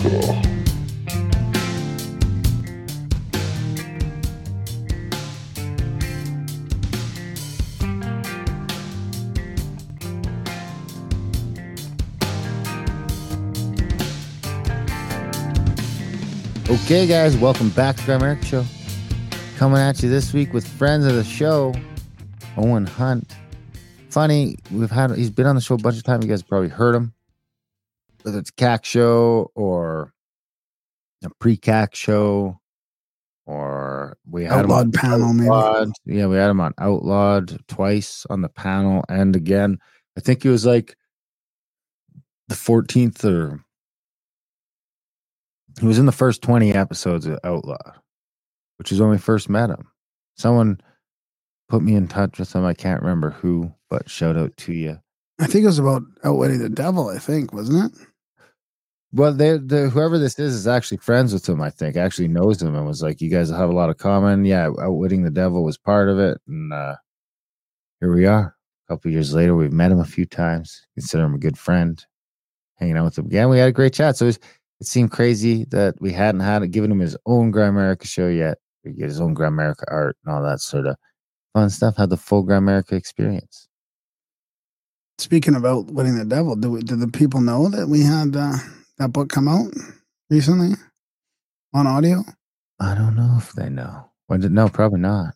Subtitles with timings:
[0.00, 0.08] Okay,
[17.06, 18.64] guys, welcome back to the Grimerica Show.
[19.58, 21.74] Coming at you this week with friends of the show,
[22.56, 23.36] Owen Hunt.
[24.08, 26.24] Funny, we've had he's been on the show a bunch of times.
[26.24, 27.12] You guys probably heard him,
[28.22, 30.12] whether it's CAC show or
[31.24, 32.58] a pre-CAC show,
[33.46, 35.92] or we had him on Outlawed panel, maybe.
[36.06, 39.78] Yeah, we had him on Outlawed twice on the panel, and again,
[40.16, 40.96] I think it was like
[42.48, 43.64] the 14th or
[45.80, 47.92] he was in the first 20 episodes of Outlaw,
[48.78, 49.86] which is when we first met him.
[50.36, 50.80] Someone
[51.68, 52.64] put me in touch with him.
[52.64, 54.98] I can't remember who, but shout out to you.
[55.38, 57.08] I think it was about outwitting the devil.
[57.08, 58.06] I think wasn't it?
[59.12, 61.60] Well, they, the whoever this is is actually friends with him.
[61.60, 64.44] I think actually knows him and was like, "You guys have a lot of common."
[64.44, 66.94] Yeah, outwitting the devil was part of it, and uh,
[68.00, 68.54] here we are.
[68.88, 70.86] A couple years later, we've met him a few times.
[70.94, 72.04] Consider him a good friend.
[72.76, 74.16] Hanging out with him again, we had a great chat.
[74.16, 74.38] So it, was,
[74.80, 78.58] it seemed crazy that we hadn't had it, given him his own Grimerica show yet.
[78.84, 80.96] We get his own Grimerica art and all that sort of
[81.52, 81.96] fun stuff.
[81.96, 83.68] Had the full Grimerica experience.
[85.18, 88.56] Speaking of outwitting the devil, do we, did the people know that we had uh,
[89.00, 89.72] that book come out
[90.28, 90.76] recently
[91.74, 92.22] on audio?
[92.78, 94.10] I don't know if they know.
[94.28, 95.34] No, probably not.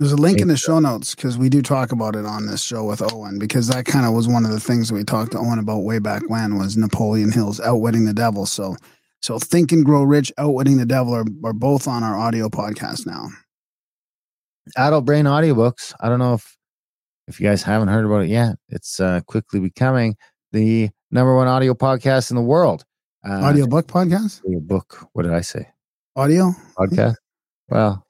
[0.00, 2.60] There's a link in the show notes because we do talk about it on this
[2.60, 5.32] show with Owen because that kind of was one of the things that we talked
[5.32, 8.46] to Owen about way back when was Napoleon Hill's Outwitting the Devil.
[8.46, 8.76] So,
[9.20, 13.06] so Think and Grow Rich, Outwitting the Devil are, are both on our audio podcast
[13.06, 13.28] now.
[14.76, 15.94] Adult Brain audiobooks.
[16.00, 16.56] I don't know if
[17.28, 18.56] if you guys haven't heard about it yet.
[18.70, 20.16] It's uh, quickly becoming
[20.50, 22.84] the number one audio podcast in the world.
[23.24, 24.40] Uh, audio book podcast?
[24.66, 25.08] book.
[25.12, 25.68] What did I say?
[26.16, 26.50] Audio?
[26.76, 27.14] Podcast.
[27.68, 28.04] Well,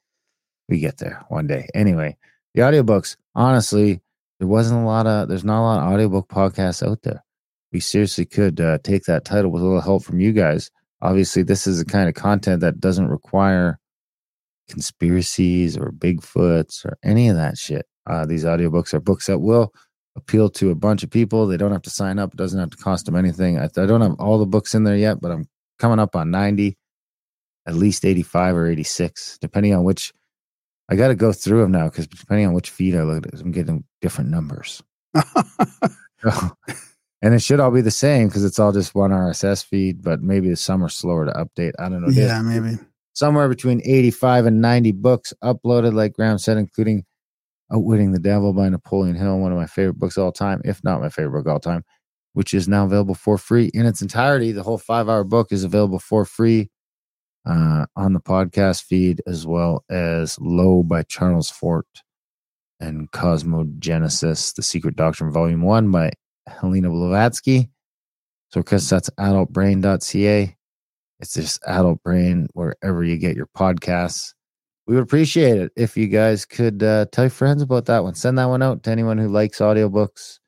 [0.67, 1.67] we get there one day.
[1.75, 2.17] Anyway,
[2.55, 3.15] the audiobooks.
[3.35, 4.01] Honestly,
[4.39, 5.29] there wasn't a lot of.
[5.29, 7.23] There's not a lot of audiobook podcasts out there.
[7.71, 10.71] We seriously could uh, take that title with a little help from you guys.
[11.03, 13.79] Obviously, this is the kind of content that doesn't require
[14.67, 17.85] conspiracies or Bigfoots or any of that shit.
[18.07, 19.71] Uh, these audiobooks are books that will
[20.15, 21.47] appeal to a bunch of people.
[21.47, 22.33] They don't have to sign up.
[22.33, 23.57] It doesn't have to cost them anything.
[23.57, 25.47] I, I don't have all the books in there yet, but I'm
[25.79, 26.77] coming up on 90,
[27.67, 30.13] at least 85 or 86, depending on which.
[30.89, 33.39] I got to go through them now because depending on which feed I look at,
[33.39, 34.83] I'm getting different numbers.
[36.21, 36.57] So-
[37.21, 40.21] and it should all be the same because it's all just one RSS feed, but
[40.21, 41.71] maybe some are slower to update.
[41.79, 42.09] I don't know.
[42.09, 42.77] Yeah, maybe.
[43.13, 47.05] somewhere between 85 and 90 books uploaded, like Graham said, including
[47.73, 50.83] Outwitting the Devil by Napoleon Hill, one of my favorite books of all time, if
[50.83, 51.83] not my favorite book of all time,
[52.33, 54.51] which is now available for free in its entirety.
[54.51, 56.69] The whole five hour book is available for free
[57.45, 60.83] uh, on the podcast feed, as well as Lo!
[60.83, 61.87] by Charles Fort
[62.79, 66.11] and Cosmogenesis, The Secret Doctrine, Volume 1 by
[66.47, 67.69] Helena Blavatsky.
[68.49, 70.55] So, because that's adultbrain.ca,
[71.19, 74.32] it's just adult brain wherever you get your podcasts.
[74.85, 78.15] We would appreciate it if you guys could uh, tell your friends about that one.
[78.15, 80.39] Send that one out to anyone who likes audiobooks.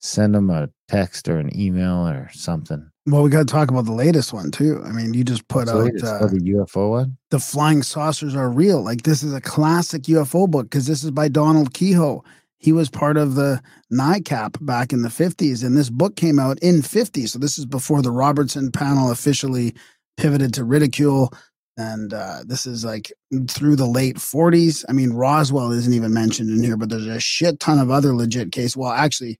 [0.00, 2.88] Send them a text or an email or something.
[3.06, 4.80] Well, we got to talk about the latest one too.
[4.84, 7.16] I mean, you just put out it's uh, called the UFO one.
[7.30, 8.82] the flying saucers are real.
[8.82, 12.22] Like this is a classic UFO book because this is by Donald Keyhoe.
[12.58, 13.60] He was part of the
[13.92, 17.26] NICAP back in the 50s, and this book came out in 50.
[17.26, 19.74] So this is before the Robertson panel officially
[20.16, 21.32] pivoted to ridicule.
[21.76, 23.12] And uh, this is like
[23.48, 24.84] through the late 40s.
[24.88, 28.14] I mean, Roswell isn't even mentioned in here, but there's a shit ton of other
[28.14, 28.76] legit case.
[28.76, 29.38] Well, actually,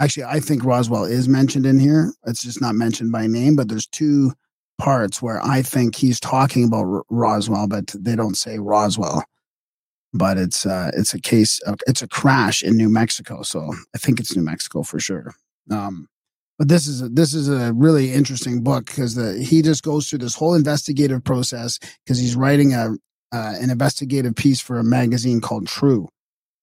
[0.00, 2.12] actually, I think Roswell is mentioned in here.
[2.26, 4.32] It's just not mentioned by name, but there's two
[4.78, 9.24] parts where I think he's talking about R- Roswell, but they don't say Roswell.
[10.12, 11.60] But it's uh, it's a case.
[11.60, 15.34] Of, it's a crash in New Mexico, so I think it's New Mexico for sure.
[15.70, 16.08] Um,
[16.60, 20.10] but this is a, this is a really interesting book because the he just goes
[20.10, 22.96] through this whole investigative process because he's writing a
[23.32, 26.10] uh, an investigative piece for a magazine called True,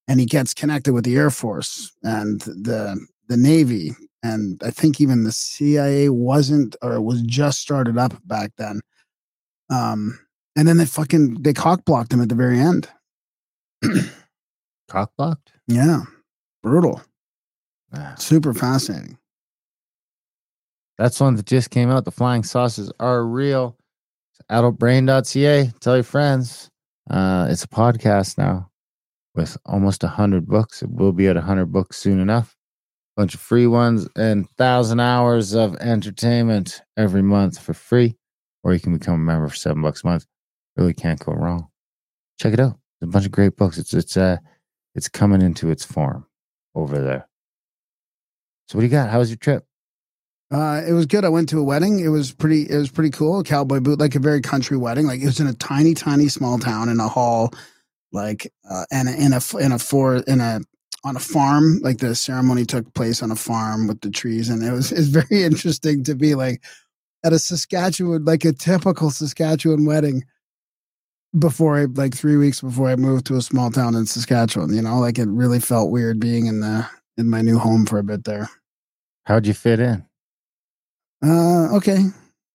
[0.08, 3.90] and he gets connected with the Air Force and the the Navy,
[4.22, 8.82] and I think even the CIA wasn't or was just started up back then.
[9.72, 10.20] Um,
[10.56, 12.88] and then they fucking they cock blocked him at the very end.
[14.90, 15.54] Cock blocked.
[15.68, 16.04] Yeah,
[16.62, 17.02] brutal,
[17.92, 19.18] Ah, super fascinating.
[20.98, 22.06] That's one that just came out.
[22.06, 23.78] The flying saucers are real.
[24.52, 25.72] Adultbrain.ca.
[25.80, 26.70] Tell your friends.
[27.10, 28.70] Uh, it's a podcast now
[29.36, 30.82] with almost a hundred books.
[30.82, 32.56] It will be at a hundred books soon enough.
[33.16, 38.16] A Bunch of free ones and thousand hours of entertainment every month for free,
[38.64, 40.26] or you can become a member for seven bucks a month.
[40.76, 41.68] Really can't go wrong.
[42.40, 42.80] Check it out.
[43.00, 43.78] There's a bunch of great books.
[43.78, 44.38] It's it's uh
[44.96, 46.26] it's coming into its form
[46.74, 47.28] over there.
[48.68, 49.10] So what do you got?
[49.10, 49.67] How was your trip?
[50.50, 51.26] Uh, it was good.
[51.26, 52.00] I went to a wedding.
[52.00, 52.64] It was pretty.
[52.70, 53.44] It was pretty cool.
[53.44, 55.06] Cowboy boot, like a very country wedding.
[55.06, 57.54] Like it was in a tiny, tiny, small town in a hall,
[58.14, 60.62] like uh, and in a in a for in a
[61.04, 61.80] on a farm.
[61.82, 65.10] Like the ceremony took place on a farm with the trees, and it was it's
[65.10, 66.64] very interesting to be like
[67.26, 70.24] at a Saskatchewan, like a typical Saskatchewan wedding.
[71.38, 74.82] Before I like three weeks before I moved to a small town in Saskatchewan, you
[74.82, 78.04] know, like it really felt weird being in the in my new home for a
[78.04, 78.50] bit there.
[79.26, 80.07] How'd you fit in?
[81.24, 81.98] Uh, okay.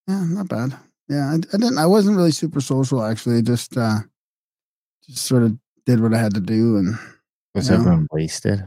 [0.09, 0.77] Yeah, not bad.
[1.09, 1.79] Yeah, I, I didn't.
[1.79, 3.43] I wasn't really super social actually.
[3.43, 3.99] Just, uh,
[5.07, 5.57] just sort of
[5.87, 6.97] did what I had to do, and
[7.55, 8.67] Was everyone wasted?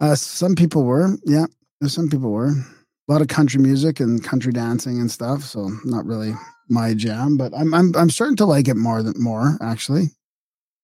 [0.00, 1.16] uh, some people were.
[1.24, 1.46] Yeah,
[1.80, 2.48] there's some people were.
[2.50, 5.42] A lot of country music and country dancing and stuff.
[5.42, 6.32] So not really
[6.68, 10.10] my jam, but I'm I'm I'm starting to like it more than more actually.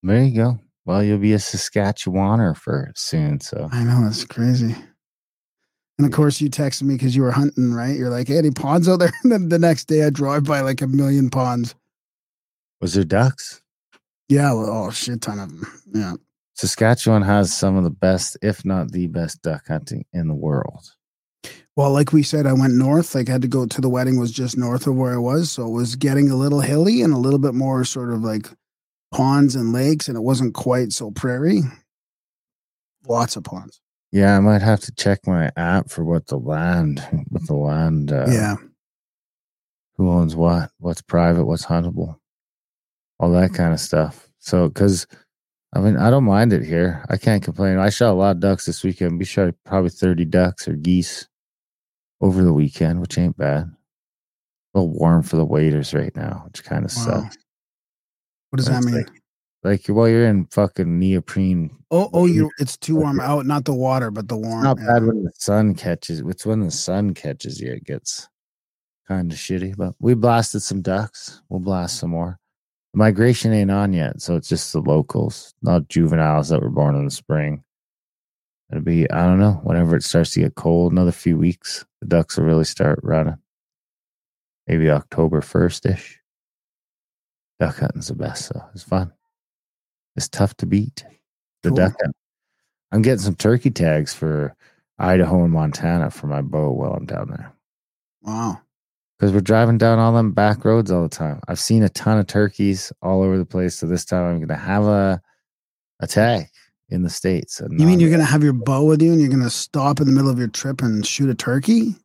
[0.03, 0.59] There you go.
[0.85, 3.39] Well, you'll be a Saskatchewaner for soon.
[3.41, 4.75] So I know it's crazy.
[5.97, 7.95] And of course, you texted me because you were hunting, right?
[7.95, 10.61] You're like, "Hey, any ponds out there?" And then the next day, I drive by
[10.61, 11.75] like a million ponds.
[12.81, 13.61] was there ducks?
[14.27, 15.81] Yeah, well, oh, shit ton of them.
[15.93, 16.13] Yeah.
[16.55, 20.95] Saskatchewan has some of the best, if not the best, duck hunting in the world.
[21.75, 23.13] Well, like we said, I went north.
[23.13, 25.51] Like I had to go to the wedding was just north of where I was,
[25.51, 28.47] so it was getting a little hilly and a little bit more sort of like
[29.13, 31.61] ponds and lakes, and it wasn't quite so prairie.
[33.07, 33.81] Lots of ponds.
[34.15, 38.13] Yeah, I might have to check my app for what the land, what the land,
[38.13, 38.55] uh, yeah,
[39.97, 42.17] who owns what, what's private, what's huntable,
[43.19, 44.29] all that kind of stuff.
[44.39, 45.05] So, because
[45.73, 47.03] I mean, I don't mind it here.
[47.09, 47.77] I can't complain.
[47.77, 49.19] I shot a lot of ducks this weekend.
[49.19, 51.27] We shot probably 30 ducks or geese
[52.21, 53.63] over the weekend, which ain't bad.
[54.73, 57.03] A little warm for the waiters right now, which kind of Wow.
[57.23, 57.37] sucks.
[58.51, 58.95] what does that mean?
[58.95, 59.09] like-
[59.65, 61.75] Like, well, you're in fucking neoprene.
[61.89, 64.59] oh, oh, you it's too warm out, not the water, but the warm.
[64.59, 66.19] It's not bad when the sun catches.
[66.19, 68.29] It's when the sun catches you, it gets
[69.07, 69.75] kind of shitty.
[69.75, 71.41] But we blasted some ducks.
[71.49, 72.39] We'll blast some more.
[72.93, 76.93] The migration ain't on yet, so it's just the locals, not juveniles that were born
[76.93, 77.63] in the spring.
[78.71, 82.07] It'll be, I don't know, whenever it starts to get cold, another few weeks, the
[82.07, 83.39] ducks will really start running.
[84.67, 86.19] Maybe October 1st ish.
[87.59, 89.11] Duck hunting's the best, so it's fun.
[90.15, 91.03] It's tough to beat.
[91.63, 91.77] The Cool.
[91.77, 92.15] duck hunt.
[92.91, 94.55] I'm getting some turkey tags for
[94.99, 97.51] Idaho and Montana for my bow while I'm down there.
[98.21, 98.61] Wow.
[99.17, 101.39] Because we're driving down all them back roads all the time.
[101.47, 103.75] I've seen a ton of turkeys all over the place.
[103.75, 105.21] So this time I'm gonna have a
[106.01, 106.47] a tag
[106.89, 107.61] in the States.
[107.77, 110.13] You mean you're gonna have your bow with you and you're gonna stop in the
[110.13, 111.95] middle of your trip and shoot a turkey?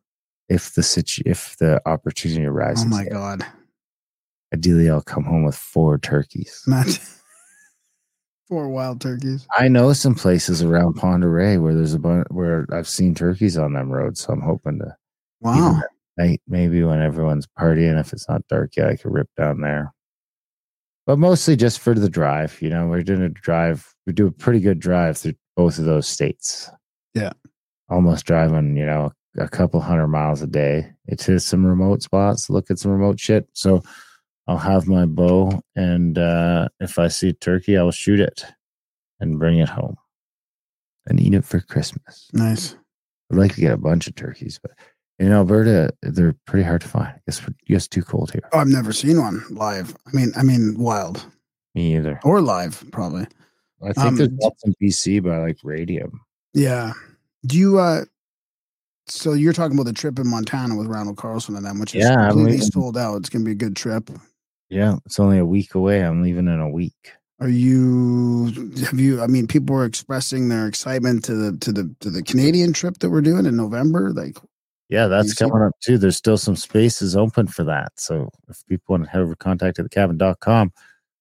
[0.49, 2.83] if the situ- if the opportunity arises.
[2.85, 3.45] Oh my god,
[4.53, 6.61] Ideally I'll come home with four turkeys.
[6.67, 6.99] Matt!
[8.51, 9.47] Four wild turkeys.
[9.57, 13.71] I know some places around Ponderay where there's a bunch where I've seen turkeys on
[13.71, 14.19] them roads.
[14.19, 14.93] So I'm hoping to
[15.39, 15.79] Wow.
[16.17, 19.93] Night, maybe when everyone's partying, if it's not dark yet, I could rip down there.
[21.05, 22.61] But mostly just for the drive.
[22.61, 23.87] You know, we're doing a drive.
[24.05, 26.69] We do a pretty good drive through both of those states.
[27.13, 27.31] Yeah.
[27.87, 30.91] Almost driving, you know, a couple hundred miles a day.
[31.05, 33.47] It's hit some remote spots, look at some remote shit.
[33.53, 33.81] So
[34.47, 38.43] I'll have my bow, and uh, if I see turkey, I'll shoot it
[39.19, 39.95] and bring it home
[41.05, 42.29] and eat it for Christmas.
[42.33, 42.75] Nice.
[43.31, 44.71] I'd like to get a bunch of turkeys, but
[45.19, 47.13] in Alberta, they're pretty hard to find.
[47.27, 48.41] It's it's too cold here.
[48.51, 49.95] Oh, I've never seen one live.
[50.07, 51.25] I mean, I mean, wild
[51.75, 52.19] Me either.
[52.23, 53.27] or live, probably.
[53.83, 56.21] I think Um, there's lots in BC, by like radium.
[56.53, 56.93] Yeah.
[57.45, 57.79] Do you?
[57.79, 58.05] uh
[59.07, 62.03] So you're talking about the trip in Montana with Randall Carlson and them, which is
[62.03, 63.15] Yeah, I'm completely sold out.
[63.17, 64.09] It's gonna be a good trip.
[64.71, 65.99] Yeah, it's only a week away.
[65.99, 67.11] I'm leaving in a week.
[67.41, 68.71] Are you?
[68.85, 69.21] Have you?
[69.21, 72.99] I mean, people were expressing their excitement to the to the to the Canadian trip
[72.99, 74.11] that we're doing in November.
[74.13, 74.37] Like,
[74.87, 75.97] Yeah, that's coming up too.
[75.97, 77.91] There's still some spaces open for that.
[77.97, 80.71] So if people want to head over to contactthecabin.com,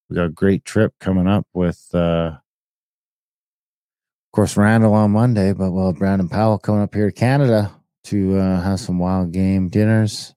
[0.09, 5.73] we got a great trip coming up with uh Of course, Randall on Monday, but
[5.73, 7.73] well, Brandon Powell coming up here to Canada
[8.04, 10.37] to uh, have some wild game dinners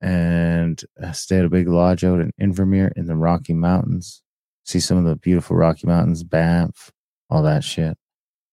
[0.00, 4.22] and stay at a big lodge out in Invermere in the Rocky Mountains.
[4.64, 6.90] See some of the beautiful Rocky Mountains, Banff,
[7.28, 7.96] all that shit.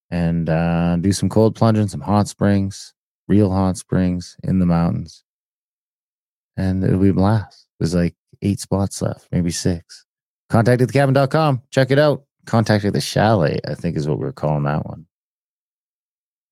[0.09, 2.93] And uh, do some cold plunging, some hot springs,
[3.27, 5.23] real hot springs in the mountains.
[6.55, 7.67] And it'll be a blast.
[7.79, 10.05] There's like eight spots left, maybe six.
[10.51, 11.61] Contactedthecabin.com.
[11.71, 12.23] Check it out.
[12.45, 15.05] Contact Contacted the chalet, I think is what we're calling that one.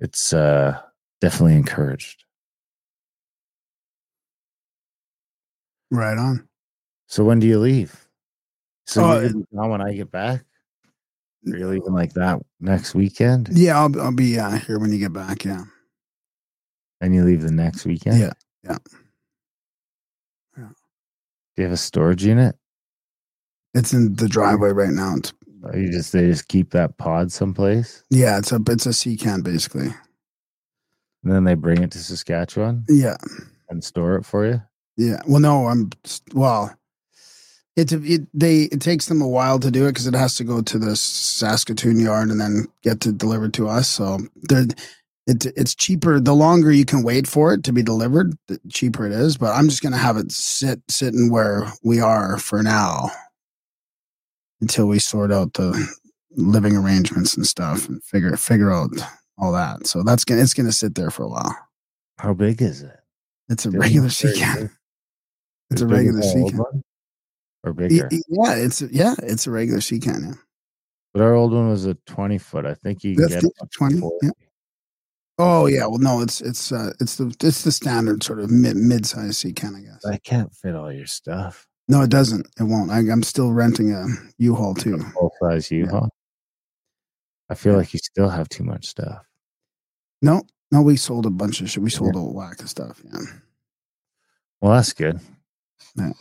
[0.02, 0.78] It's uh
[1.22, 2.25] definitely encouraged.
[5.92, 6.48] Right on.
[7.08, 8.08] So when do you leave?
[8.88, 10.44] So Oh, be gone when I get back?
[11.52, 13.50] Or You're leaving like that next weekend?
[13.52, 15.46] Yeah, I'll, I'll be uh, here when you get back.
[15.46, 15.64] Yeah.
[17.02, 18.20] And you leave the next weekend?
[18.20, 18.78] Yeah, yeah.
[20.58, 20.70] Yeah.
[20.70, 20.74] Do
[21.58, 22.56] you have a storage unit?
[23.74, 25.16] It's in the driveway right now.
[25.18, 28.94] It's, Or you just they just keep that pod someplace yeah, it's a it's a
[28.94, 29.88] sea can basically.
[31.24, 33.18] and then they bring it to Saskatchewan Yeah.
[33.70, 34.62] and store it for you?
[34.98, 35.22] Yeah.
[35.28, 35.92] Well, no, I'm
[36.34, 36.76] well.
[37.76, 40.36] It's a, it they it takes them a while to do it because it has
[40.38, 43.90] to go to the Saskatoon yard and then get to delivered to us.
[43.90, 44.68] So they're
[45.28, 46.20] it, it's cheaper.
[46.20, 49.38] The longer you can wait for it to be delivered, the cheaper it is.
[49.38, 53.10] But I'm just gonna have it sit sitting where we are for now
[54.62, 55.90] until we sort out the
[56.32, 58.92] living arrangements and stuff and figure figure out
[59.38, 59.88] all that.
[59.88, 61.58] So that's gonna it's gonna sit there for a while.
[62.20, 63.00] How big is it?
[63.50, 64.70] It's a it regular sea can.
[65.72, 66.84] It's a regular sea can.
[67.64, 68.08] Or bigger?
[68.12, 70.24] y- Yeah, it's yeah, it's a regular sea can.
[70.28, 70.34] Yeah.
[71.14, 72.66] But our old one was a 20 foot.
[72.66, 74.30] I think you can That's get the up to 20, yeah.
[75.38, 78.78] Oh yeah, well no, it's it's uh it's the it's the standard sort of mid
[78.78, 80.06] mid sized sea can, I guess.
[80.06, 81.68] I can't fit all your stuff.
[81.88, 82.48] No, it doesn't.
[82.60, 82.90] It won't.
[82.90, 84.06] I, I'm still renting a
[84.40, 84.98] U-Haul too.
[84.98, 86.10] Full size U-Haul.
[87.50, 87.78] I feel Yeah.
[87.80, 89.24] like you still have too much stuff.
[90.22, 90.42] No,
[90.72, 91.84] no, we sold a bunch of shit.
[91.84, 93.02] We sold a whack of stuff.
[93.06, 93.20] Yeah.
[94.62, 95.20] Well, that's good.
[95.96, 96.12] Yeah.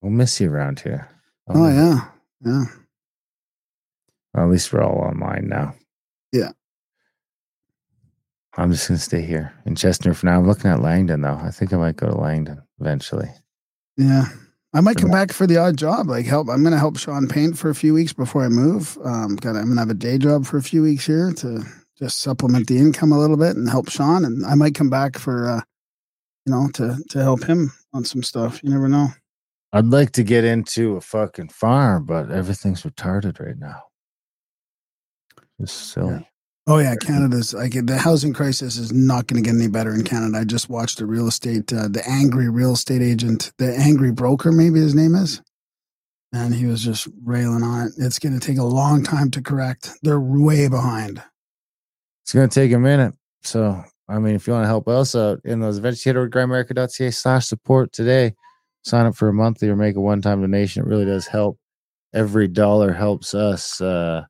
[0.00, 1.08] We'll miss you around here.
[1.48, 2.08] Oh yeah,
[2.44, 2.64] yeah.
[4.32, 5.74] Well, at least we're all online now.
[6.32, 6.52] Yeah.
[8.56, 10.38] I'm just gonna stay here in Chestermere for now.
[10.38, 11.38] I'm looking at Langdon though.
[11.40, 13.30] I think I might go to Langdon eventually.
[13.96, 14.26] Yeah.
[14.72, 16.06] I might come back for the odd job.
[16.08, 16.48] Like help.
[16.48, 18.96] I'm gonna help Sean paint for a few weeks before I move.
[19.04, 19.56] Um, got.
[19.56, 21.64] I'm gonna have a day job for a few weeks here to
[21.98, 24.24] just supplement the income a little bit and help Sean.
[24.24, 25.60] And I might come back for, uh,
[26.46, 28.62] you know, to to help him on some stuff.
[28.62, 29.08] You never know.
[29.72, 33.82] I'd like to get into a fucking farm, but everything's retarded right now.
[35.58, 36.26] It's silly.
[36.66, 40.04] Oh yeah, Canada's like the housing crisis is not going to get any better in
[40.04, 40.38] Canada.
[40.38, 44.52] I just watched a real estate, uh, the angry real estate agent, the angry broker,
[44.52, 45.42] maybe his name is,
[46.32, 47.92] and he was just railing on it.
[47.96, 49.90] It's going to take a long time to correct.
[50.02, 51.22] They're way behind.
[52.22, 53.14] It's gonna take a minute.
[53.42, 57.92] So I mean, if you want to help us out in those vegetatorgrimerica.ca slash support
[57.92, 58.34] today,
[58.82, 60.82] sign up for a monthly or make a one-time donation.
[60.82, 61.58] It really does help.
[62.12, 64.24] Every dollar helps us uh,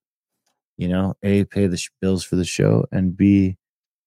[0.80, 3.58] you know, A, pay the sh- bills for the show, and B,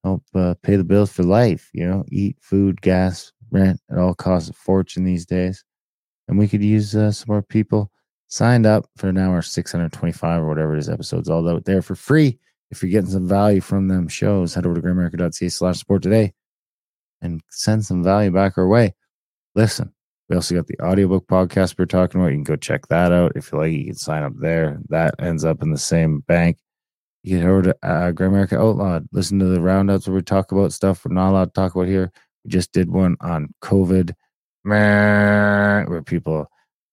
[0.03, 3.80] help uh, pay the bills for life, you know, eat food, gas, rent.
[3.92, 5.63] It all costs a fortune these days.
[6.27, 7.92] And we could use uh, some more people
[8.27, 11.94] signed up for now our 625 or whatever it is episodes all out there for
[11.94, 12.39] free.
[12.72, 16.34] If you're getting some value from them shows, head over to grimerica.ca slash support today
[17.22, 18.96] and send some value back our way.
[19.55, 19.93] Listen,
[20.29, 22.29] we also got the audiobook podcast we are talking about.
[22.29, 23.34] You can go check that out.
[23.36, 24.79] If you like, you can sign up there.
[24.89, 26.58] That ends up in the same bank.
[27.24, 29.08] You can head over to uh, Grimerica Outlawed.
[29.12, 31.88] Listen to the roundups where we talk about stuff we're not allowed to talk about
[31.88, 32.12] here.
[32.43, 34.13] We just did one on COVID,
[34.63, 36.50] where people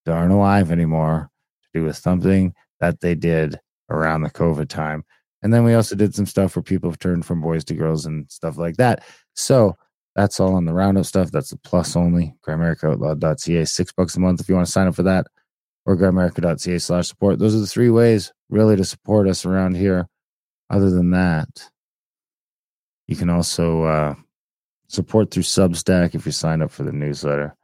[0.07, 1.31] aren't alive anymore
[1.63, 3.59] to do with something that they did
[3.89, 5.05] around the COVID time.
[5.43, 8.07] And then we also did some stuff where people have turned from boys to girls
[8.07, 9.05] and stuff like that.
[9.35, 9.77] So
[10.15, 11.31] that's all on the roundup stuff.
[11.31, 12.35] That's the plus only.
[12.47, 13.65] GrimericaOutlawed.ca.
[13.65, 15.27] Six bucks a month if you want to sign up for that.
[15.87, 17.39] Or grimerica.ca slash support.
[17.39, 20.09] Those are the three ways really to support us around here.
[20.69, 21.49] Other than that,
[23.09, 24.15] you can also uh,
[24.89, 27.57] support through Substack if you sign up for the newsletter.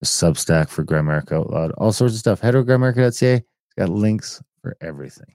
[0.00, 1.72] The Substack for Grimerica Outlawed.
[1.72, 2.40] All sorts of stuff.
[2.40, 3.34] Head over to grimerica.ca.
[3.34, 3.44] It's
[3.76, 5.34] got links for everything.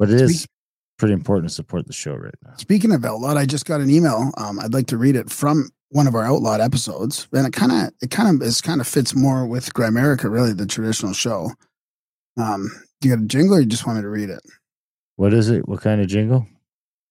[0.00, 0.50] But it is Speak-
[0.98, 2.54] pretty important to support the show right now.
[2.56, 4.32] Speaking of outlawed, I just got an email.
[4.38, 7.70] Um, I'd like to read it from one of our outlawed episodes, and it kind
[7.70, 11.50] of it kind of is kind of fits more with Grimerica, really the traditional show.
[12.38, 12.70] Um,
[13.02, 14.40] you got a jingle, or you just want me to read it?
[15.16, 15.68] What is it?
[15.68, 16.46] What kind of jingle?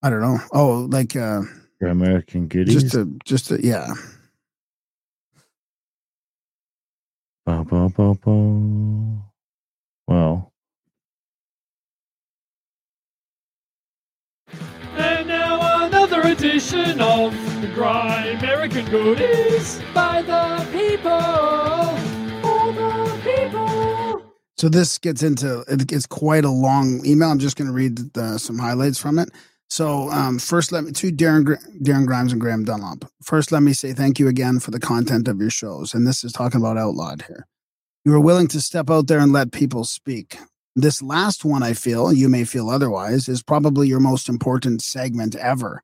[0.02, 0.40] I don't know.
[0.52, 1.42] Oh, like uh,
[1.82, 2.82] American goodies.
[2.82, 3.94] just a just a yeah.
[7.46, 8.32] Ba, ba, ba, ba.
[10.08, 10.54] Well,
[16.22, 21.20] edition of the Grime American Goodies by the people,
[22.42, 24.22] for the people.
[24.58, 27.30] So this gets into it's quite a long email.
[27.30, 29.30] I'm just going to read the, some highlights from it.
[29.70, 31.46] So um, first, let me to Darren
[31.82, 33.06] Darren Grimes and Graham Dunlop.
[33.24, 36.24] First, let me say thank you again for the content of your shows, and this
[36.24, 37.48] is talking about Outlawed here.
[38.04, 40.38] You are willing to step out there and let people speak.
[40.76, 45.36] This last one, I feel you may feel otherwise, is probably your most important segment
[45.36, 45.84] ever.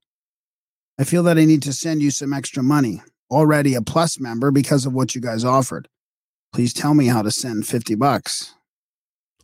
[0.98, 3.02] I feel that I need to send you some extra money.
[3.32, 5.88] Already a plus member because of what you guys offered.
[6.54, 8.54] Please tell me how to send 50 bucks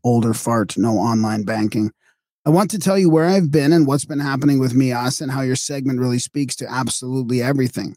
[0.03, 1.91] older fart, no online banking.
[2.45, 5.21] I want to tell you where I've been and what's been happening with me, us,
[5.21, 7.95] and how your segment really speaks to absolutely everything.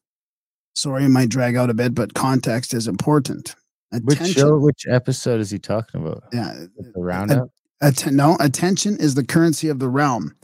[0.75, 3.55] Sorry, it might drag out a bit, but context is important.
[4.03, 6.25] Which show, which episode is he talking about?
[6.33, 7.49] Yeah, The roundup?
[7.81, 10.35] atten- no, attention is the currency of the realm.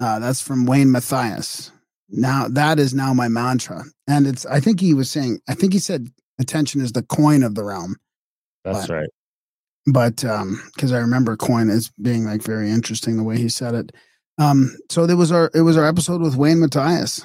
[0.00, 1.70] Uh, that's from Wayne Matthias.
[2.10, 4.44] Now that is now my mantra, and it's.
[4.46, 5.40] I think he was saying.
[5.48, 7.96] I think he said attention is the coin of the realm.
[8.64, 9.08] That's but- right.
[9.86, 13.74] but um because i remember coin as being like very interesting the way he said
[13.74, 13.92] it
[14.38, 17.24] um so there was our it was our episode with wayne matthias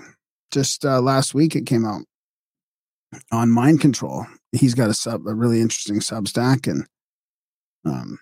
[0.52, 2.02] just uh last week it came out
[3.34, 6.88] on mind control he's got a sub a really interesting substack and
[7.86, 8.18] um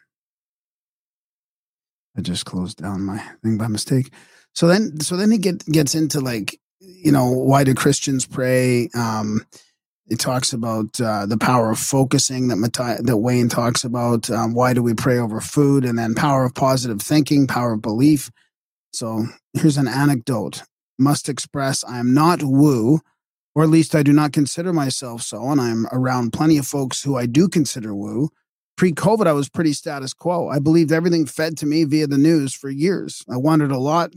[2.18, 4.12] i just closed down my thing by mistake
[4.54, 8.90] so then so then he get gets into like you know why do christians pray
[8.96, 9.46] um
[10.08, 14.30] it talks about uh, the power of focusing that that Wayne talks about.
[14.30, 15.86] Um, why do we pray over food?
[15.86, 18.30] And then power of positive thinking, power of belief.
[18.92, 20.64] So here's an anecdote.
[21.00, 23.00] Must express I am not woo,
[23.56, 27.04] or at least I do not consider myself so, and I'm around plenty of folks
[27.04, 28.30] who I do consider woo.
[28.76, 30.50] Pre-COVID, I was pretty status quo.
[30.50, 33.24] I believed everything fed to me via the news for years.
[33.32, 34.14] I wondered a lot.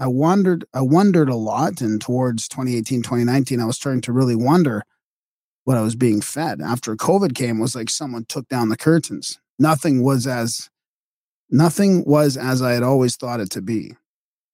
[0.00, 0.64] I wondered.
[0.72, 4.82] I wondered a lot, and towards 2018, 2019, I was starting to really wonder
[5.64, 6.62] what I was being fed.
[6.62, 9.38] After COVID came, was like someone took down the curtains.
[9.58, 10.70] Nothing was as
[11.50, 13.94] nothing was as I had always thought it to be.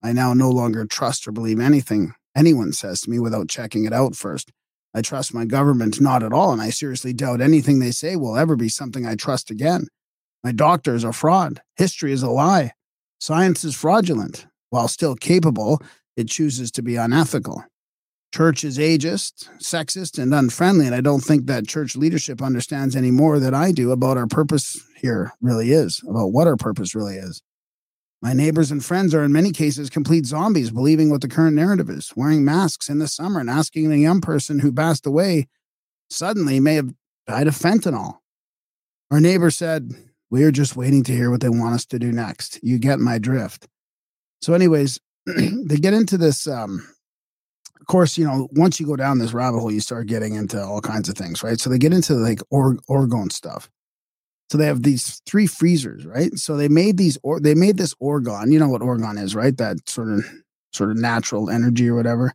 [0.03, 3.93] I now no longer trust or believe anything anyone says to me without checking it
[3.93, 4.51] out first.
[4.95, 8.37] I trust my government not at all, and I seriously doubt anything they say will
[8.37, 9.87] ever be something I trust again.
[10.43, 11.61] My doctors are fraud.
[11.77, 12.73] History is a lie.
[13.21, 14.47] Science is fraudulent.
[14.71, 15.81] While still capable,
[16.17, 17.65] it chooses to be unethical
[18.37, 20.85] church is ageist, sexist, and unfriendly.
[20.85, 24.27] And I don't think that church leadership understands any more than I do about our
[24.27, 27.41] purpose here really is, about what our purpose really is.
[28.21, 31.89] My neighbors and friends are in many cases complete zombies, believing what the current narrative
[31.89, 35.49] is, wearing masks in the summer and asking a young person who passed away
[36.11, 36.93] suddenly may have
[37.27, 38.19] died of fentanyl.
[39.11, 39.93] Our neighbor said,
[40.31, 42.59] We are just waiting to hear what they want us to do next.
[42.63, 43.67] You get my drift.
[44.43, 46.87] So, anyways, they get into this um,
[47.81, 50.61] of course, you know, once you go down this rabbit hole, you start getting into
[50.61, 51.59] all kinds of things, right?
[51.61, 53.71] So they get into like or, orgone stuff.
[54.51, 56.37] So they have these three freezers, right?
[56.37, 58.51] So they made these or they made this orgone.
[58.53, 59.57] You know what orgone is, right?
[59.57, 60.25] That sort of
[60.73, 62.33] sort of natural energy or whatever.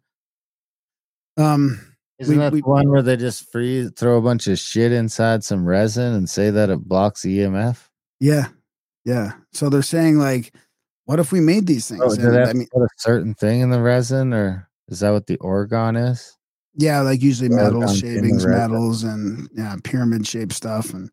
[1.38, 1.80] Um,
[2.20, 4.92] Isn't we- that we- the one where they just freeze, throw a bunch of shit
[4.92, 7.90] inside some resin and say that it blocks EMF?
[8.20, 8.48] yeah,
[9.06, 9.34] yeah.
[9.54, 10.54] So they're saying like,
[11.06, 12.02] what if we made these things?
[12.04, 15.28] Oh, And, I mean, put a certain thing in the resin, or is that what
[15.28, 16.38] the orgone is?
[16.76, 20.94] Yeah, like usually metals, shavings, metals, and yeah, pyramid shaped stuff.
[20.94, 21.12] And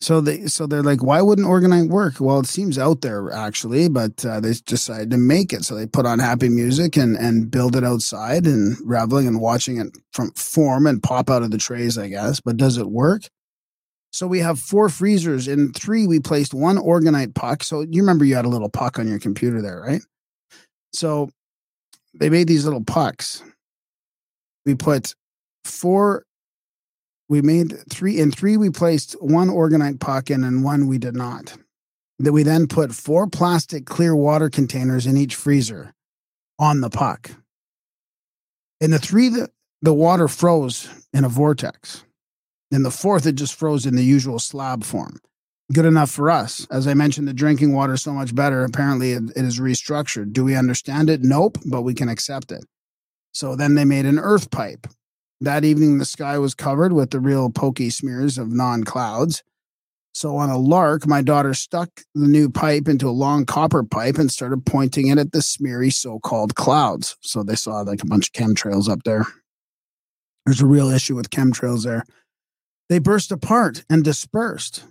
[0.00, 2.14] so they, so they're like, why wouldn't Orgonite work?
[2.20, 5.64] Well, it seems out there actually, but uh, they decided to make it.
[5.64, 9.78] So they put on happy music and and build it outside and reveling and watching
[9.78, 12.40] it from form and pop out of the trays, I guess.
[12.40, 13.28] But does it work?
[14.12, 15.48] So we have four freezers.
[15.48, 17.62] In three, we placed one Orgonite puck.
[17.62, 20.02] So you remember you had a little puck on your computer there, right?
[20.92, 21.30] So
[22.14, 23.42] they made these little pucks
[24.64, 25.14] we put
[25.64, 26.24] four
[27.28, 31.14] we made three in three we placed one orgonite puck in and one we did
[31.14, 31.56] not
[32.18, 35.92] that we then put four plastic clear water containers in each freezer
[36.58, 37.30] on the puck
[38.80, 39.48] in the three the,
[39.80, 42.04] the water froze in a vortex
[42.72, 45.18] in the fourth it just froze in the usual slab form
[45.72, 49.12] good enough for us as i mentioned the drinking water is so much better apparently
[49.12, 52.64] it, it is restructured do we understand it nope but we can accept it
[53.32, 54.86] so then they made an earth pipe.
[55.40, 59.42] That evening, the sky was covered with the real pokey smears of non clouds.
[60.14, 64.18] So on a lark, my daughter stuck the new pipe into a long copper pipe
[64.18, 67.16] and started pointing it at the smeary so called clouds.
[67.22, 69.26] So they saw like a bunch of chemtrails up there.
[70.44, 72.04] There's a real issue with chemtrails there.
[72.88, 74.84] They burst apart and dispersed.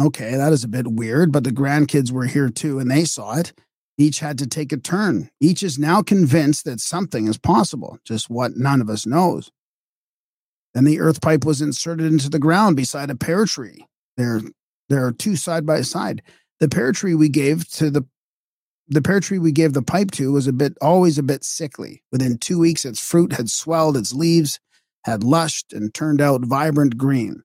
[0.00, 3.36] Okay, that is a bit weird, but the grandkids were here too and they saw
[3.36, 3.52] it.
[3.98, 5.30] Each had to take a turn.
[5.40, 9.50] Each is now convinced that something is possible, just what none of us knows.
[10.72, 13.86] Then the earth pipe was inserted into the ground beside a pear tree.
[14.16, 14.40] There,
[14.88, 16.22] there are two side by side.
[16.58, 18.06] The pear tree we gave to the
[18.88, 22.02] the pear tree we gave the pipe to was a bit always a bit sickly.
[22.10, 24.60] Within two weeks, its fruit had swelled, its leaves
[25.04, 27.42] had lushed and turned out vibrant green,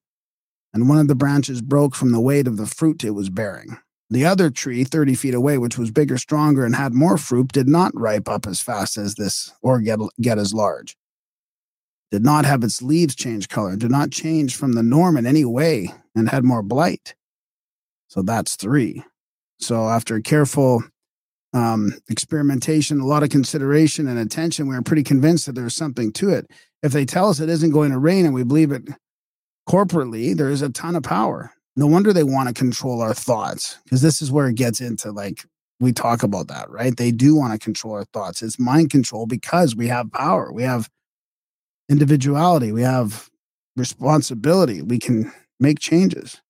[0.73, 3.77] and one of the branches broke from the weight of the fruit it was bearing.
[4.09, 7.67] The other tree, 30 feet away, which was bigger, stronger, and had more fruit, did
[7.67, 10.95] not ripe up as fast as this or get, get as large.
[12.09, 15.43] Did not have its leaves change color, did not change from the norm in any
[15.43, 17.15] way, and had more blight.
[18.07, 19.03] So that's three.
[19.59, 20.83] So after careful
[21.53, 26.13] um, experimentation, a lot of consideration and attention, we are pretty convinced that there's something
[26.13, 26.49] to it.
[26.83, 28.83] If they tell us it isn't going to rain and we believe it
[29.67, 31.51] corporately, there is a ton of power.
[31.75, 35.11] No wonder they want to control our thoughts because this is where it gets into
[35.11, 35.45] like
[35.79, 36.95] we talk about that, right?
[36.95, 38.41] They do want to control our thoughts.
[38.41, 40.89] It's mind control because we have power, we have
[41.89, 43.29] individuality, we have
[43.75, 46.41] responsibility, we can make changes.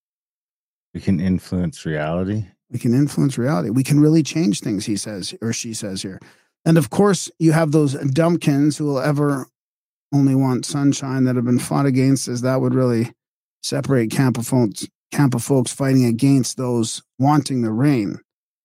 [0.93, 2.45] We can influence reality.
[2.71, 3.69] We can influence reality.
[3.69, 6.19] We can really change things, he says, or she says here.
[6.65, 9.47] And of course, you have those dumpkins who will ever
[10.13, 13.11] only want sunshine that have been fought against, as that would really
[13.63, 18.19] separate camp of folks, camp of folks fighting against those wanting the rain,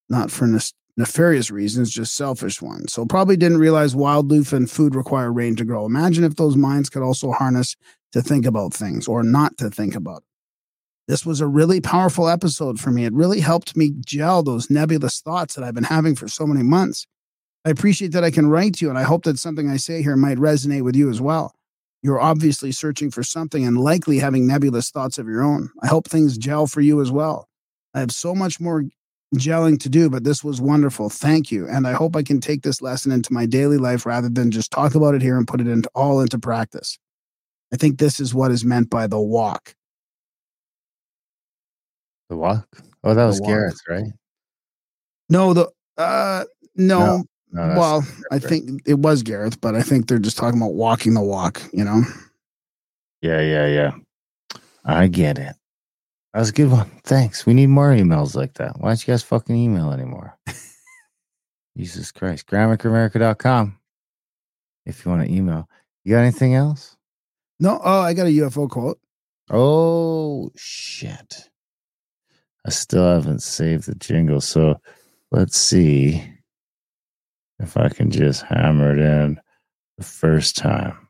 [0.08, 2.92] not for nef- nefarious reasons, just selfish ones.
[2.92, 5.86] So probably didn't realize wildlife and food require rain to grow.
[5.86, 7.76] Imagine if those minds could also harness
[8.12, 10.22] to think about things or not to think about.
[11.08, 13.04] This was a really powerful episode for me.
[13.04, 16.62] It really helped me gel those nebulous thoughts that I've been having for so many
[16.62, 17.06] months.
[17.64, 20.02] I appreciate that I can write to you, and I hope that something I say
[20.02, 21.54] here might resonate with you as well.
[22.02, 25.70] You're obviously searching for something and likely having nebulous thoughts of your own.
[25.82, 27.48] I hope things gel for you as well.
[27.94, 28.84] I have so much more
[29.36, 31.08] gelling to do, but this was wonderful.
[31.08, 31.68] Thank you.
[31.68, 34.72] And I hope I can take this lesson into my daily life rather than just
[34.72, 36.98] talk about it here and put it into all into practice.
[37.72, 39.74] I think this is what is meant by the walk.
[42.28, 42.66] The walk.
[43.04, 43.40] Oh, that was.
[43.40, 44.12] Gareth, right?
[45.28, 46.44] No, the uh
[46.76, 50.58] no, No, No, well, I think it was Gareth, but I think they're just talking
[50.58, 52.02] about walking the walk, you know?
[53.20, 53.92] Yeah, yeah, yeah.
[54.86, 55.54] I get it.
[56.32, 56.90] That was a good one.
[57.04, 57.44] Thanks.
[57.44, 58.80] We need more emails like that.
[58.80, 60.38] Why don't you guys fucking email anymore?
[61.76, 62.46] Jesus Christ.
[62.46, 63.78] GrammaticAmerica.com
[64.86, 65.68] if you want to email.
[66.04, 66.96] You got anything else?
[67.60, 68.98] No, oh, I got a UFO quote.
[69.50, 71.50] Oh, shit.
[72.66, 74.40] I still haven't saved the jingle.
[74.40, 74.80] So
[75.30, 76.31] let's see
[77.60, 79.40] if I can just hammer it in
[79.98, 81.08] the first time.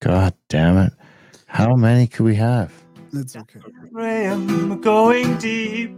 [0.00, 0.92] God damn it.
[1.46, 2.72] How many could we have?
[3.12, 3.60] That's okay.
[3.92, 5.92] Graham going deep.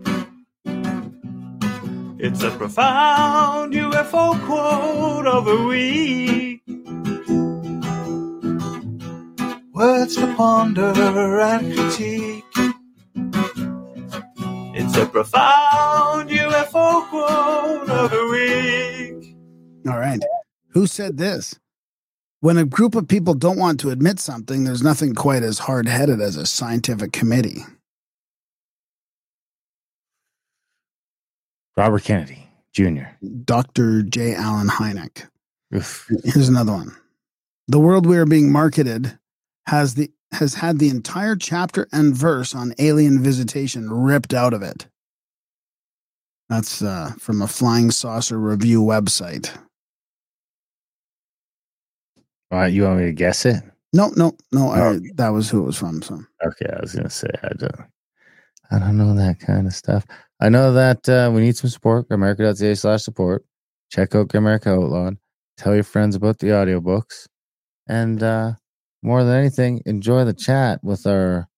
[2.18, 6.62] It's a profound UFO quote of the week.
[9.80, 12.44] Words to ponder and critique.
[14.76, 19.34] It's a profound UFO quote of the week.
[19.88, 20.22] All right.
[20.72, 21.58] Who said this?
[22.40, 25.88] When a group of people don't want to admit something, there's nothing quite as hard
[25.88, 27.64] headed as a scientific committee.
[31.78, 33.04] Robert Kennedy Jr.
[33.46, 34.02] Dr.
[34.02, 34.34] J.
[34.34, 35.26] Allen Hynek.
[35.74, 36.06] Oof.
[36.22, 36.94] Here's another one.
[37.66, 39.18] The world we are being marketed
[39.70, 44.62] has the has had the entire chapter and verse on alien visitation ripped out of
[44.62, 44.88] it.
[46.48, 49.56] That's uh, from a flying saucer review website.
[52.50, 53.62] All right, you want me to guess it?
[53.92, 54.70] No, no, no.
[54.70, 56.02] I, that was who it was from.
[56.02, 57.84] So Okay, I was gonna say I don't
[58.72, 60.04] I don't know that kind of stuff.
[60.40, 62.08] I know that uh, we need some support.
[62.08, 63.44] Grimerica.ca slash support.
[63.92, 65.16] Check out Grimerica Outlawed.
[65.58, 67.28] Tell your friends about the audiobooks.
[67.86, 68.54] And uh,
[69.02, 71.48] more than anything, enjoy the chat with our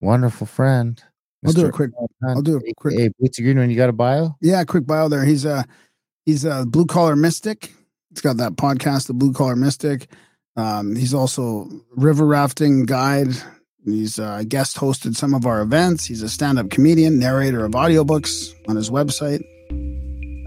[0.00, 1.02] wonderful friend.
[1.46, 1.90] I'll do a quick.
[2.22, 2.98] I'll do a quick.
[2.98, 4.36] Hey, Bootsy Greenwood, you got a bio?
[4.42, 5.24] Yeah, quick bio there.
[5.24, 5.64] He's a
[6.26, 7.72] he's a blue collar mystic.
[8.10, 10.08] He's got that podcast, the Blue Collar Mystic.
[10.56, 13.28] Um, he's also river rafting guide.
[13.84, 16.06] He's uh, guest hosted some of our events.
[16.06, 19.42] He's a stand up comedian, narrator of audiobooks on his website.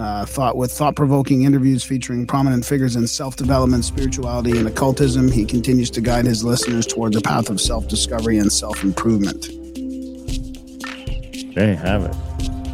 [0.03, 5.31] Uh, thought with thought provoking interviews featuring prominent figures in self development, spirituality, and occultism.
[5.31, 9.43] He continues to guide his listeners towards a path of self discovery and self improvement.
[11.55, 12.15] There you have it.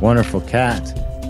[0.01, 0.83] Wonderful cat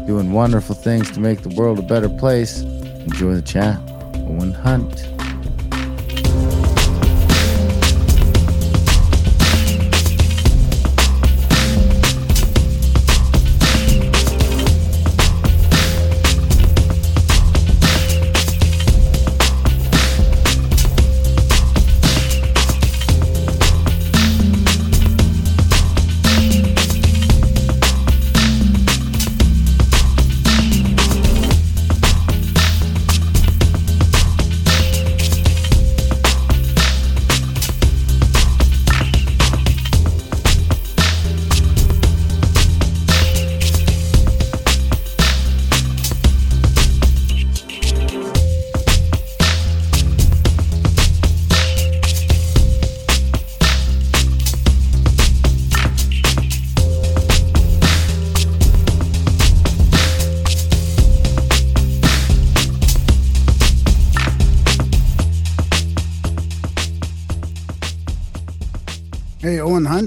[0.08, 2.62] doing wonderful things to make the world a better place.
[2.62, 3.78] Enjoy the chat.
[4.16, 5.19] Owen Hunt.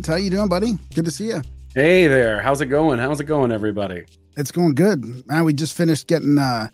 [0.06, 0.78] How you doing, buddy?
[0.94, 1.42] Good to see you.
[1.74, 2.40] Hey there.
[2.42, 2.98] How's it going?
[2.98, 4.04] How's it going, everybody?
[4.36, 5.26] It's going good.
[5.26, 6.68] Man, we just finished getting uh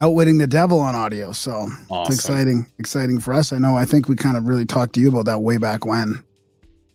[0.00, 2.12] outwitting the devil on audio, so Awesome.
[2.12, 3.52] it's exciting, exciting for us.
[3.52, 3.76] I know.
[3.76, 6.22] I think we kind of really talked to you about that way back when.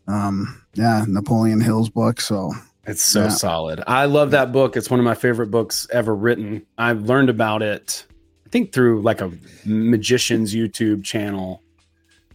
[0.07, 2.21] Um, yeah, Napoleon Hill's book.
[2.21, 2.51] So
[2.85, 3.29] It's so Yeah.
[3.29, 3.81] solid.
[3.87, 4.75] I love that book.
[4.77, 6.65] It's one of my favorite books ever written.
[6.77, 8.05] I've learned about it,
[8.45, 9.31] I think, through like a
[9.65, 11.61] magician's YouTube channel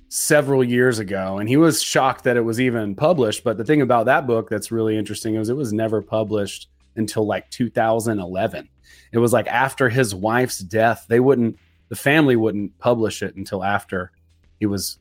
[0.08, 1.38] several years ago.
[1.38, 3.44] And he was shocked that it was even published.
[3.44, 7.26] But the thing about that book that's really interesting is it was never published until
[7.26, 8.68] like 2011.
[9.12, 13.62] It was like after his wife's death, they wouldn't, the family wouldn't publish it until
[13.62, 14.10] after
[14.58, 14.98] he was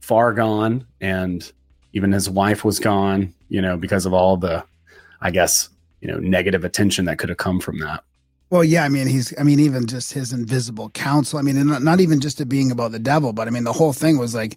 [0.00, 1.50] far gone and
[1.92, 4.64] even his wife was gone, you know, because of all the,
[5.20, 5.68] I guess,
[6.00, 8.04] you know, negative attention that could have come from that.
[8.50, 11.38] Well, yeah, I mean, he's, I mean, even just his invisible counsel.
[11.38, 13.72] I mean, and not, even just it being about the devil, but I mean, the
[13.74, 14.56] whole thing was like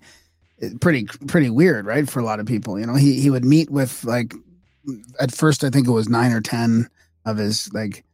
[0.80, 2.10] pretty, pretty weird, right?
[2.10, 4.34] For a lot of people, you know, he, he would meet with like,
[5.20, 6.90] at first, I think it was nine or 10
[7.26, 8.06] of his like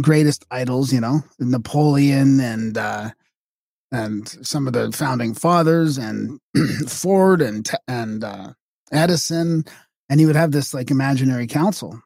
[0.00, 3.10] greatest idols, you know, Napoleon and, uh,
[3.90, 6.38] and some of the founding fathers and
[6.88, 8.52] Ford and, and, uh,
[8.92, 9.64] Edison.
[10.10, 12.00] And he would have this like imaginary council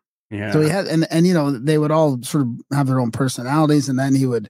[0.53, 3.11] So he had, and and you know, they would all sort of have their own
[3.11, 4.49] personalities, and then he would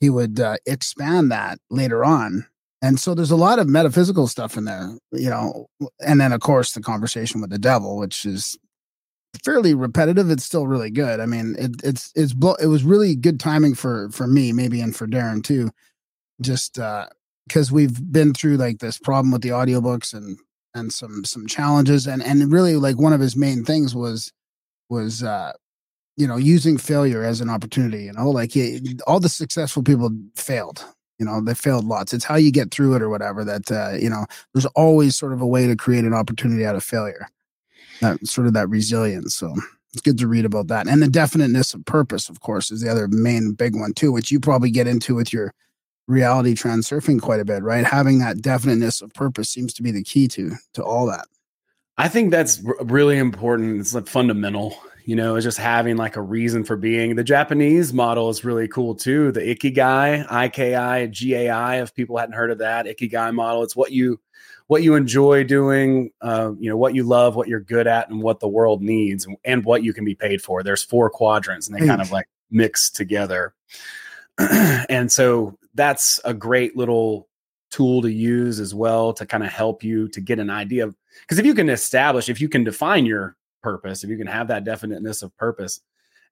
[0.00, 2.46] he would uh, expand that later on.
[2.82, 5.68] And so there's a lot of metaphysical stuff in there, you know,
[6.00, 8.58] and then of course the conversation with the devil, which is
[9.44, 10.30] fairly repetitive.
[10.30, 11.20] It's still really good.
[11.20, 14.80] I mean, it, it's it's blo- it was really good timing for for me, maybe,
[14.80, 15.70] and for Darren too,
[16.40, 16.78] just
[17.48, 20.38] because we've been through like this problem with the audiobooks and
[20.74, 24.32] and some some challenges, and and really like one of his main things was
[24.92, 25.52] was uh
[26.16, 28.52] you know using failure as an opportunity you know like
[29.06, 30.84] all the successful people failed
[31.22, 32.12] you know they failed lots.
[32.12, 35.32] It's how you get through it or whatever that uh you know there's always sort
[35.32, 37.28] of a way to create an opportunity out of failure.
[38.00, 39.54] That sort of that resilience so
[39.92, 40.88] it's good to read about that.
[40.88, 44.32] And the definiteness of purpose of course is the other main big one too which
[44.32, 45.54] you probably get into with your
[46.08, 47.84] reality transurfing quite a bit right?
[47.84, 51.26] Having that definiteness of purpose seems to be the key to to all that
[51.98, 53.80] I think that's r- really important.
[53.80, 57.16] It's like fundamental, you know, it's just having like a reason for being.
[57.16, 59.32] The Japanese model is really cool too.
[59.32, 64.20] The Ikigai, IKI, GAI, if people hadn't heard of that, Ikigai model, it's what you
[64.68, 68.22] what you enjoy doing, uh, you know, what you love, what you're good at, and
[68.22, 70.62] what the world needs, and, and what you can be paid for.
[70.62, 73.54] There's four quadrants, and they kind of like mix together.
[74.38, 77.28] and so that's a great little
[77.70, 80.96] tool to use as well to kind of help you to get an idea of
[81.20, 84.48] because if you can establish if you can define your purpose if you can have
[84.48, 85.80] that definiteness of purpose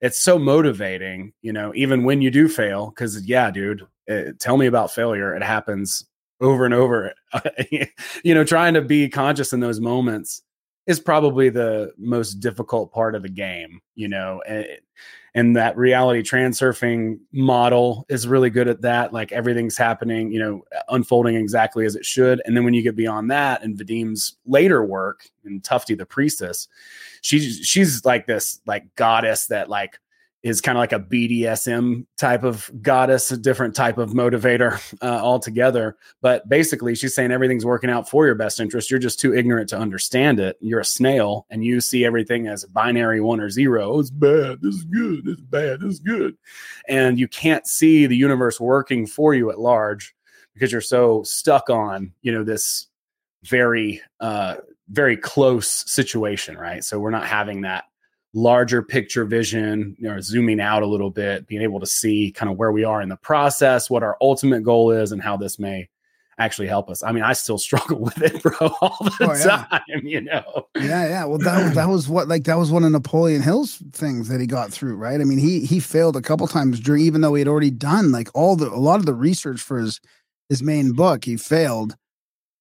[0.00, 4.56] it's so motivating you know even when you do fail because yeah dude eh, tell
[4.56, 5.34] me about failure.
[5.34, 6.06] It happens
[6.40, 7.14] over and over.
[8.24, 10.42] You know trying to be conscious in those moments
[10.86, 14.66] is probably the most difficult part of the game you know and,
[15.34, 20.62] and that reality transurfing model is really good at that like everything's happening you know
[20.88, 24.84] unfolding exactly as it should and then when you get beyond that and Vadim's later
[24.84, 26.68] work and Tufti the priestess
[27.22, 29.98] she's she's like this like goddess that like
[30.42, 35.20] is kind of like a BDSM type of goddess, a different type of motivator uh,
[35.22, 35.96] altogether.
[36.22, 38.90] But basically, she's saying everything's working out for your best interest.
[38.90, 40.56] You're just too ignorant to understand it.
[40.60, 43.92] You're a snail and you see everything as binary one or zero.
[43.92, 44.62] Oh, it's bad.
[44.62, 45.28] This is good.
[45.28, 45.80] Is bad.
[45.80, 46.36] This is good.
[46.88, 50.14] And you can't see the universe working for you at large
[50.54, 52.86] because you're so stuck on, you know, this
[53.44, 54.56] very, uh,
[54.88, 56.82] very close situation, right?
[56.82, 57.84] So we're not having that
[58.32, 62.50] larger picture vision, you know, zooming out a little bit, being able to see kind
[62.50, 65.58] of where we are in the process, what our ultimate goal is, and how this
[65.58, 65.88] may
[66.38, 67.02] actually help us.
[67.02, 69.66] I mean, I still struggle with it, bro, all the Oh, yeah.
[69.78, 70.68] time, you know.
[70.76, 71.24] Yeah, yeah.
[71.24, 74.46] Well, that that was what like that was one of Napoleon Hill's things that he
[74.46, 75.20] got through, right?
[75.20, 78.12] I mean, he he failed a couple times during, even though he had already done
[78.12, 80.00] like all the a lot of the research for his
[80.48, 81.24] his main book.
[81.24, 81.96] He failed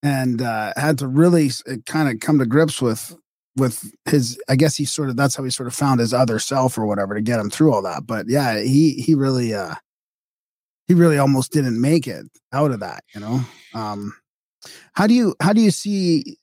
[0.02, 1.50] and uh, had to really
[1.86, 3.16] kind of come to grips with
[3.56, 4.40] with his.
[4.48, 6.86] I guess he sort of that's how he sort of found his other self or
[6.86, 8.06] whatever to get him through all that.
[8.06, 9.74] But yeah, he he really uh
[10.86, 13.40] he really almost didn't make it out of that, you know.
[13.74, 14.12] Um,
[14.92, 16.36] how do you how do you see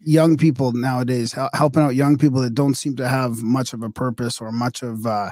[0.00, 3.90] young people nowadays helping out young people that don't seem to have much of a
[3.90, 5.30] purpose or much of uh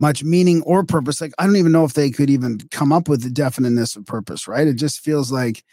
[0.00, 3.08] much meaning or purpose like i don't even know if they could even come up
[3.08, 5.64] with the definiteness of purpose right it just feels like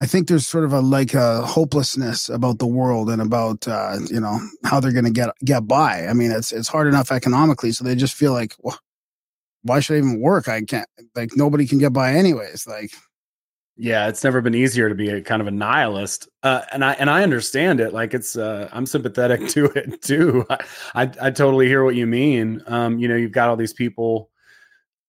[0.00, 3.96] i think there's sort of a like a hopelessness about the world and about uh
[4.10, 7.12] you know how they're going to get get by i mean it's it's hard enough
[7.12, 8.78] economically so they just feel like well,
[9.62, 12.90] why should i even work i can't like nobody can get by anyways like
[13.80, 16.94] yeah, it's never been easier to be a kind of a nihilist, uh, and I
[16.94, 17.92] and I understand it.
[17.92, 20.44] Like it's, uh, I'm sympathetic to it too.
[20.50, 20.58] I,
[20.96, 22.60] I, I totally hear what you mean.
[22.66, 24.30] Um, you know, you've got all these people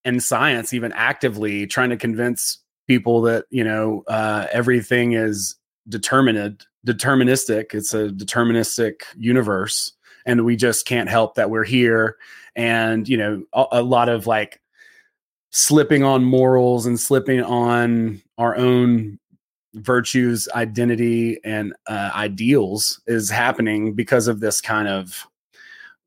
[0.06, 5.56] in science, even actively trying to convince people that you know uh, everything is
[5.88, 7.73] determined, deterministic.
[7.73, 9.93] It's a deterministic universe,
[10.25, 12.17] and we just can't help that we're here.
[12.56, 14.60] And you know, a, a lot of like
[15.52, 19.19] slipping on morals and slipping on our own
[19.75, 25.28] virtues, identity, and uh, ideals is happening because of this kind of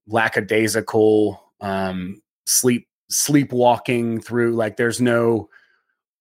[0.08, 4.54] lackadaisical um, sleep sleepwalking through.
[4.56, 5.48] Like, there's no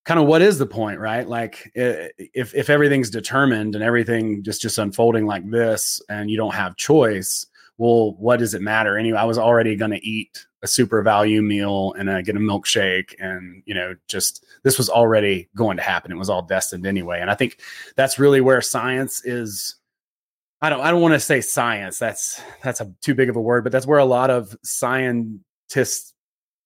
[0.05, 1.27] kind of what is the point, right?
[1.27, 6.55] Like, if if everything's determined and everything just just unfolding like this, and you don't
[6.55, 7.45] have choice,
[7.77, 9.19] well, what does it matter anyway?
[9.19, 13.15] I was already going to eat a super value meal and uh, get a milkshake,
[13.19, 16.11] and you know, just this was already going to happen.
[16.11, 17.59] It was all destined anyway, and I think
[17.95, 19.75] that's really where science is.
[20.63, 20.81] I don't.
[20.81, 21.99] I don't want to say science.
[21.99, 26.13] That's that's a too big of a word, but that's where a lot of scientists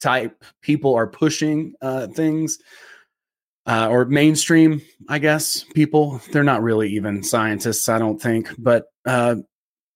[0.02, 2.60] type people are pushing uh, things
[3.66, 6.22] uh, or mainstream, I guess, people.
[6.32, 8.50] They're not really even scientists, I don't think.
[8.58, 9.36] But, uh,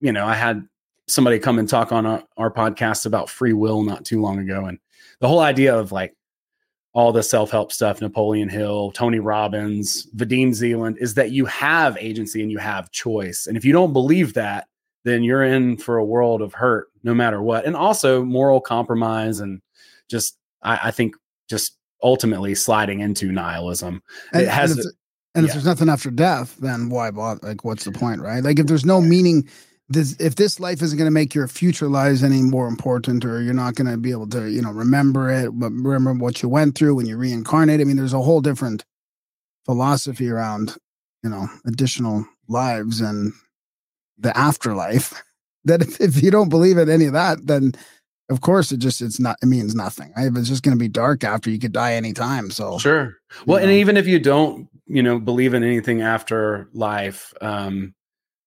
[0.02, 0.68] you know, I had
[1.08, 4.66] somebody come and talk on our, our podcast about free will not too long ago.
[4.66, 4.80] And
[5.20, 6.16] the whole idea of like
[6.94, 11.98] all the self help stuff, Napoleon Hill, Tony Robbins, Vadim Zeland, is that you have
[11.98, 13.46] agency and you have choice.
[13.46, 14.68] And if you don't believe that,
[15.04, 17.66] then you're in for a world of hurt no matter what.
[17.66, 19.62] And also moral compromise and
[20.10, 21.16] just, I, I think,
[21.48, 24.02] just ultimately sliding into nihilism.
[24.34, 24.86] And, it has and, if,
[25.36, 27.48] and if there's nothing after death, then why bother?
[27.48, 28.44] Like, what's the point, right?
[28.44, 29.48] Like, if there's no meaning,
[29.90, 33.42] this if this life isn't going to make your future lives any more important, or
[33.42, 36.50] you're not going to be able to, you know, remember it, but remember what you
[36.50, 37.82] went through when you reincarnate.
[37.82, 38.86] I mean, there's a whole different
[39.66, 40.78] philosophy around,
[41.24, 43.34] you know, additional lives and
[44.18, 45.22] the afterlife.
[45.66, 47.74] That if, if you don't believe in any of that, then
[48.30, 50.14] of course it just it's not it means nothing.
[50.16, 50.28] Right?
[50.28, 52.52] If it's just going to be dark after, you could die anytime.
[52.52, 53.16] So Sure.
[53.46, 57.94] Well, you and even if you don't, you know, believe in anything after life, um,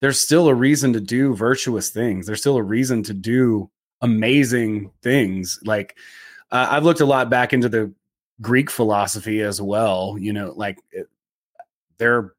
[0.01, 2.27] there's still a reason to do virtuous things.
[2.27, 5.59] There's still a reason to do amazing things.
[5.64, 5.97] Like
[6.51, 7.92] uh, I've looked a lot back into the
[8.40, 10.16] Greek philosophy as well.
[10.18, 11.07] You know, like it,
[11.99, 12.33] they're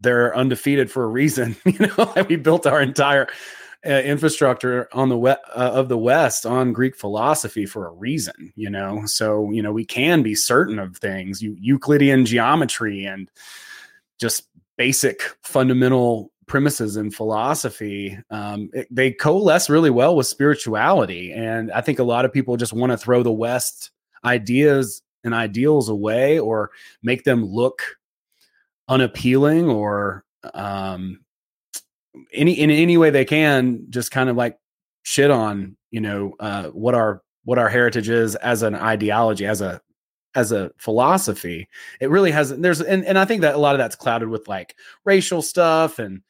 [0.00, 1.56] they're undefeated for a reason.
[1.66, 3.28] You know, we built our entire
[3.86, 8.52] uh, infrastructure on the we- uh, of the West on Greek philosophy for a reason,
[8.56, 9.02] you know.
[9.06, 11.42] So you know we can be certain of things.
[11.42, 13.30] You Euclidean geometry and
[14.20, 21.70] just basic fundamental premises in philosophy um, it- they coalesce really well with spirituality and
[21.72, 23.90] i think a lot of people just want to throw the west
[24.24, 26.70] ideas and ideals away or
[27.02, 27.82] make them look
[28.88, 31.20] unappealing or um,
[32.32, 34.58] any in any way they can just kind of like
[35.02, 39.60] shit on you know uh, what our what our heritage is as an ideology as
[39.60, 39.80] a
[40.34, 41.68] as a philosophy.
[42.00, 44.48] It really has there's and, and i think that a lot of that's clouded with
[44.48, 46.22] like racial stuff and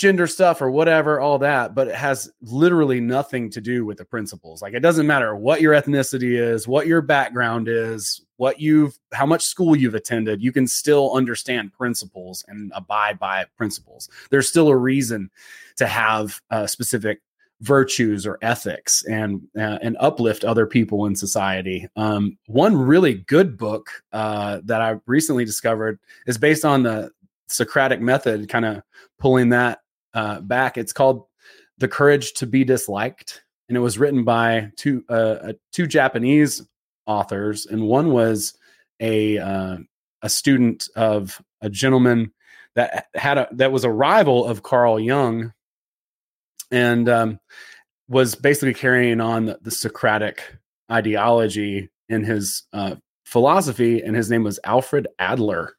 [0.00, 4.04] gender stuff or whatever all that but it has literally nothing to do with the
[4.04, 8.98] principles like it doesn't matter what your ethnicity is what your background is what you've
[9.12, 14.48] how much school you've attended you can still understand principles and abide by principles there's
[14.48, 15.30] still a reason
[15.76, 17.20] to have uh, specific
[17.60, 21.86] virtues or ethics and uh, and uplift other people in society.
[21.94, 27.10] Um, one really good book uh, that I recently discovered is based on the
[27.48, 28.82] Socratic method, kind of
[29.18, 29.80] pulling that
[30.14, 30.78] uh, back.
[30.78, 31.26] It's called
[31.78, 36.62] "The Courage to Be Disliked," and it was written by two uh, uh, two Japanese
[37.06, 38.54] authors, and one was
[39.00, 39.78] a uh,
[40.22, 42.32] a student of a gentleman
[42.74, 45.52] that had a that was a rival of Carl Jung
[46.70, 47.40] and um,
[48.08, 50.56] was basically carrying on the, the Socratic
[50.90, 55.74] ideology in his uh, philosophy, and his name was Alfred Adler.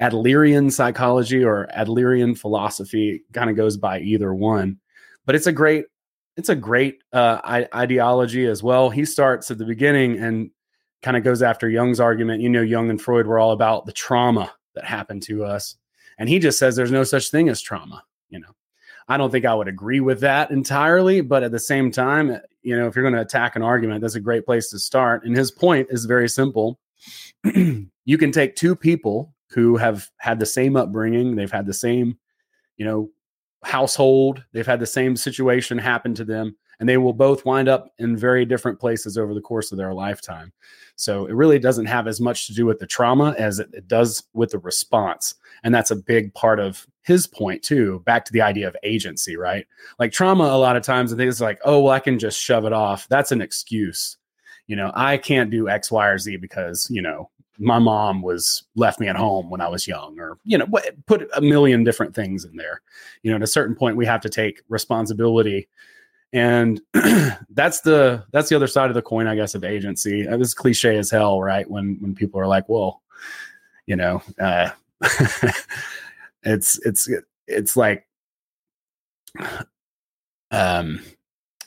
[0.00, 4.78] Adlerian psychology or Adlerian philosophy kind of goes by either one,
[5.26, 5.86] but it's a great
[6.36, 8.90] it's a great uh, ideology as well.
[8.90, 10.50] He starts at the beginning and
[11.00, 12.42] kind of goes after Jung's argument.
[12.42, 15.76] You know, Jung and Freud were all about the trauma that happened to us,
[16.18, 18.02] and he just says there's no such thing as trauma.
[18.30, 18.54] You know,
[19.08, 22.76] I don't think I would agree with that entirely, but at the same time, you
[22.76, 25.24] know, if you're going to attack an argument, that's a great place to start.
[25.24, 26.80] And his point is very simple.
[27.44, 32.18] you can take two people who have had the same upbringing, they've had the same,
[32.76, 33.10] you know,
[33.62, 37.92] household, they've had the same situation happen to them, and they will both wind up
[37.98, 40.52] in very different places over the course of their lifetime.
[40.96, 43.86] So it really doesn't have as much to do with the trauma as it, it
[43.86, 45.34] does with the response.
[45.62, 49.36] And that's a big part of his point too, back to the idea of agency,
[49.36, 49.66] right?
[49.98, 52.40] Like trauma, a lot of times I think it's like, oh, well, I can just
[52.40, 53.06] shove it off.
[53.08, 54.16] That's an excuse.
[54.66, 58.64] You know, I can't do X, Y, or Z because, you know, my mom was
[58.74, 60.66] left me at home when I was young, or you know,
[61.06, 62.82] put a million different things in there.
[63.22, 65.68] You know, at a certain point, we have to take responsibility,
[66.32, 66.80] and
[67.50, 70.22] that's the that's the other side of the coin, I guess, of agency.
[70.22, 71.68] This was cliche as hell, right?
[71.68, 73.02] When when people are like, "Well,
[73.86, 74.70] you know, uh,
[76.42, 77.08] it's it's
[77.46, 78.06] it's like."
[80.50, 81.00] Um,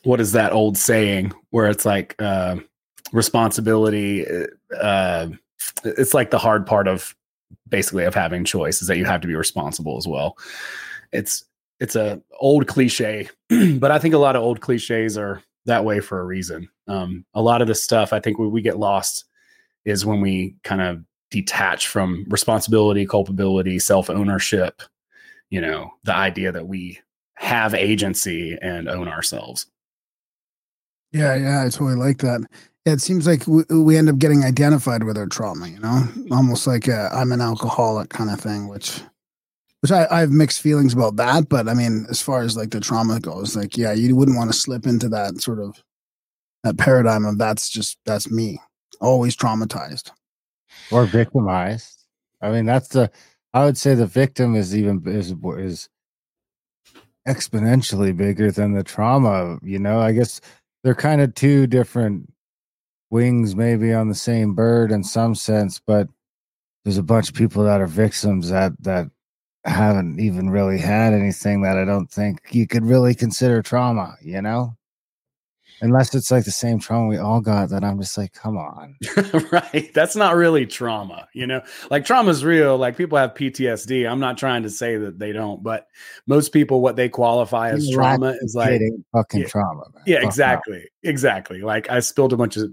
[0.03, 2.55] what is that old saying where it's like uh,
[3.11, 4.25] responsibility?
[4.79, 5.27] Uh,
[5.83, 7.15] it's like the hard part of
[7.69, 10.37] basically of having choice is that you have to be responsible as well.
[11.11, 11.43] It's
[11.79, 15.99] it's a old cliche, but I think a lot of old cliches are that way
[15.99, 16.69] for a reason.
[16.87, 19.25] Um, a lot of the stuff I think we get lost
[19.85, 24.81] is when we kind of detach from responsibility, culpability, self ownership.
[25.49, 26.99] You know, the idea that we
[27.35, 29.67] have agency and own ourselves.
[31.13, 32.41] Yeah, yeah, I totally like that.
[32.87, 36.31] It seems like we, we end up getting identified with our trauma, you know, mm-hmm.
[36.31, 39.01] almost like i I'm an alcoholic kind of thing, which,
[39.81, 41.49] which I, I have mixed feelings about that.
[41.49, 44.51] But I mean, as far as like the trauma goes, like, yeah, you wouldn't want
[44.51, 45.83] to slip into that sort of
[46.63, 48.61] that paradigm of that's just that's me,
[49.01, 50.11] always traumatized.
[50.89, 52.05] or victimized.
[52.41, 53.11] I mean, that's the.
[53.53, 55.89] I would say the victim is even is is
[57.27, 59.59] exponentially bigger than the trauma.
[59.61, 60.39] You know, I guess
[60.83, 62.31] they're kind of two different
[63.09, 66.07] wings, maybe on the same bird in some sense, but
[66.83, 69.07] there's a bunch of people that are victims that that
[69.65, 74.15] haven't even really had anything that I don't think you could really consider trauma.
[74.21, 74.77] You know.
[75.79, 78.95] Unless it's like the same trauma we all got, that I'm just like, come on.
[79.51, 79.91] right.
[79.93, 81.61] That's not really trauma, you know.
[81.91, 82.77] Like trauma is real.
[82.77, 84.09] Like people have PTSD.
[84.09, 85.85] I'm not trying to say that they don't, but
[86.25, 88.81] most people what they qualify as trauma is like
[89.13, 89.47] fucking yeah.
[89.47, 89.83] trauma.
[89.93, 90.03] Man.
[90.07, 90.85] Yeah, Fuck exactly.
[91.03, 91.61] Exactly.
[91.61, 92.71] Like I spilled a bunch of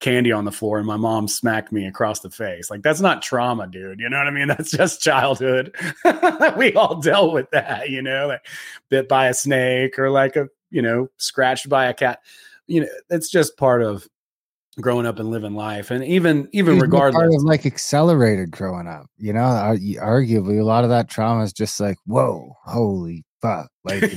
[0.00, 2.70] candy on the floor and my mom smacked me across the face.
[2.70, 4.00] Like that's not trauma, dude.
[4.00, 4.48] You know what I mean?
[4.56, 5.74] That's just childhood.
[6.56, 8.46] we all dealt with that, you know, like
[8.88, 12.20] bit by a snake or like a, you know, scratched by a cat.
[12.66, 14.06] You know, it's just part of
[14.80, 15.90] growing up and living life.
[15.90, 19.76] And even even Usually part regardless of like accelerated growing up, you know, uh, ar-
[19.76, 23.70] arguably a lot of that trauma is just like, whoa, holy fuck.
[23.84, 24.02] Like,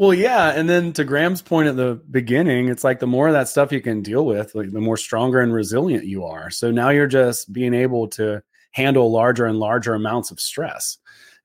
[0.00, 3.34] well, yeah, and then to Graham's point at the beginning, it's like the more of
[3.34, 6.48] that stuff you can deal with, like the more stronger and resilient you are.
[6.48, 10.96] So now you're just being able to handle larger and larger amounts of stress.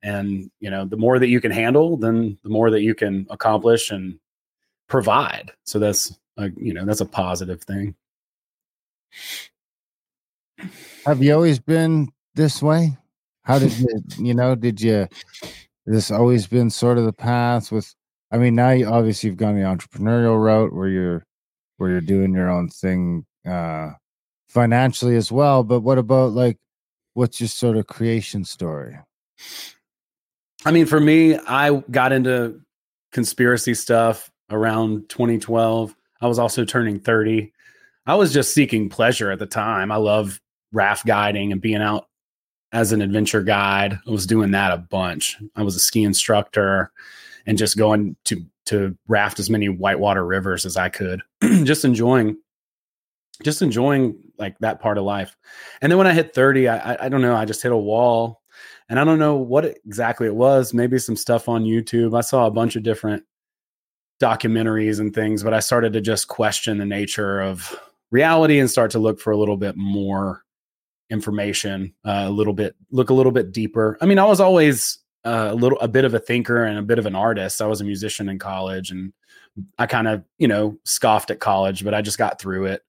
[0.01, 3.27] And, you know, the more that you can handle, then the more that you can
[3.29, 4.17] accomplish and
[4.87, 5.51] provide.
[5.65, 7.93] So that's a, you know, that's a positive thing.
[11.05, 12.97] have you always been this way?
[13.43, 15.09] How did you, you know, did you,
[15.85, 17.93] this always been sort of the path with,
[18.31, 21.25] I mean, now you obviously you've gone the entrepreneurial route where you're,
[21.77, 23.91] where you're doing your own thing, uh,
[24.49, 25.63] financially as well.
[25.63, 26.57] But what about like,
[27.13, 28.97] what's your sort of creation story?
[30.65, 32.61] I mean, for me, I got into
[33.11, 35.95] conspiracy stuff around 2012.
[36.21, 37.51] I was also turning 30.
[38.07, 39.91] I was just seeking pleasure at the time.
[39.91, 40.39] I love
[40.71, 42.07] raft guiding and being out
[42.71, 43.97] as an adventure guide.
[44.07, 45.37] I was doing that a bunch.
[45.55, 46.91] I was a ski instructor
[47.45, 51.21] and just going to to raft as many whitewater rivers as I could.
[51.63, 52.37] just enjoying
[53.43, 55.35] just enjoying like that part of life.
[55.81, 58.41] And then when I hit 30, I, I don't know, I just hit a wall
[58.87, 60.73] and I don't know what exactly it was.
[60.73, 62.17] Maybe some stuff on YouTube.
[62.17, 63.23] I saw a bunch of different
[64.21, 67.77] documentaries and things, but I started to just question the nature of
[68.11, 70.43] reality and start to look for a little bit more
[71.09, 73.97] information, uh, a little bit look a little bit deeper.
[74.01, 76.99] I mean, I was always a little a bit of a thinker and a bit
[76.99, 77.61] of an artist.
[77.61, 79.11] I was a musician in college, and
[79.77, 82.81] I kind of you know scoffed at college, but I just got through it.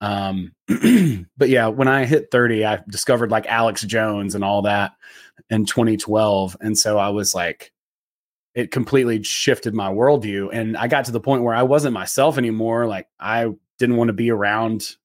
[0.00, 0.52] Um,
[1.36, 4.92] but yeah, when I hit 30, I discovered like Alex Jones and all that
[5.50, 6.56] in 2012.
[6.60, 7.72] And so I was like,
[8.54, 10.50] it completely shifted my worldview.
[10.52, 12.86] And I got to the point where I wasn't myself anymore.
[12.86, 14.96] Like I didn't want to be around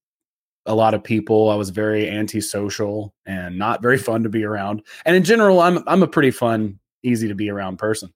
[0.66, 1.50] a lot of people.
[1.50, 4.84] I was very antisocial and not very fun to be around.
[5.06, 8.14] And in general, I'm I'm a pretty fun, easy to be around person.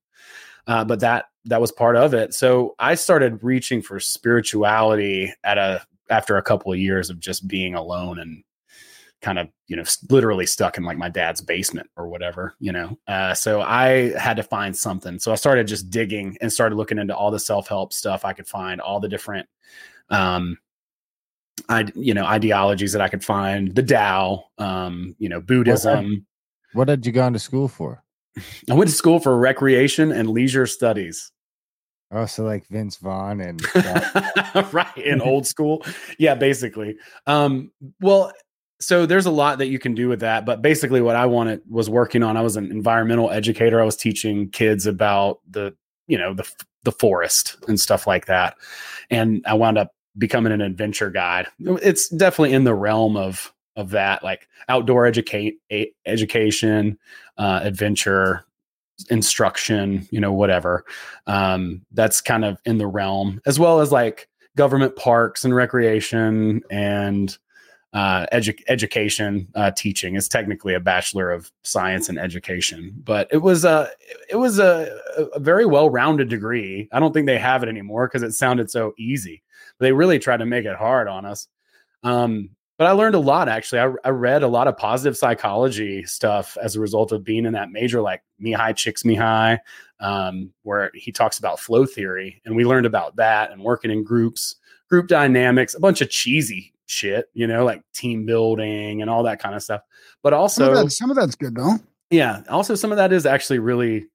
[0.67, 2.33] Uh, but that that was part of it.
[2.33, 7.47] So I started reaching for spirituality at a after a couple of years of just
[7.47, 8.43] being alone and
[9.21, 12.99] kind of you know literally stuck in like my dad's basement or whatever you know
[13.07, 16.97] uh, so i had to find something so i started just digging and started looking
[16.97, 19.47] into all the self-help stuff i could find all the different
[20.09, 20.57] um
[21.69, 26.25] i you know ideologies that i could find the Tao, um you know buddhism.
[26.73, 28.03] What had you gone to school for?
[28.69, 31.31] i went to school for recreation and leisure studies.
[32.11, 33.59] Oh, so like Vince Vaughn and
[34.73, 35.83] right in old school?
[36.19, 36.97] Yeah basically.
[37.25, 38.31] Um well
[38.79, 41.61] so there's a lot that you can do with that but basically what i wanted
[41.69, 43.79] was working on i was an environmental educator.
[43.79, 45.73] I was teaching kids about the
[46.07, 46.47] you know the
[46.83, 48.55] the forest and stuff like that.
[49.09, 51.47] And i wound up becoming an adventure guide.
[51.59, 55.57] It's definitely in the realm of of that like outdoor educate
[56.05, 56.97] education
[57.38, 58.45] uh adventure
[59.09, 60.86] instruction you know whatever.
[61.26, 66.61] Um that's kind of in the realm as well as like government parks and recreation
[66.70, 67.36] and
[67.93, 70.16] uh edu- education uh teaching.
[70.16, 73.89] Is technically a bachelor of science and education but it was a
[74.30, 74.95] it was a,
[75.34, 76.88] a very well-rounded degree.
[76.91, 79.41] I don't think they have it anymore because it sounded so easy
[79.80, 81.47] they really tried to make it hard on us
[82.03, 82.49] um
[82.80, 83.80] but I learned a lot actually.
[83.80, 87.53] I, I read a lot of positive psychology stuff as a result of being in
[87.53, 89.59] that major, like Mihaly Csikszentmihalyi,
[89.99, 94.03] um, where he talks about flow theory, and we learned about that and working in
[94.03, 94.55] groups,
[94.89, 99.39] group dynamics, a bunch of cheesy shit, you know, like team building and all that
[99.39, 99.82] kind of stuff.
[100.24, 101.76] But Some also, of, that, some of that's good though.
[102.09, 104.07] yeah, also some of that is actually really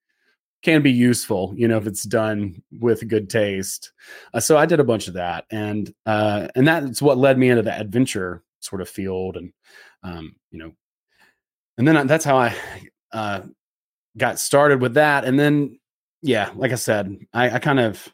[0.63, 3.93] can be useful, you know, if it's done with good taste.
[4.35, 7.51] Uh, so I did a bunch of that, and uh, and that's what led me
[7.51, 9.53] into the adventure sort of field, and
[10.03, 10.73] um, you know,
[11.77, 12.57] and then I, that's how I
[13.13, 13.43] uh,
[14.17, 15.79] got started with that, and then
[16.23, 18.09] yeah, like I said, I, I kind of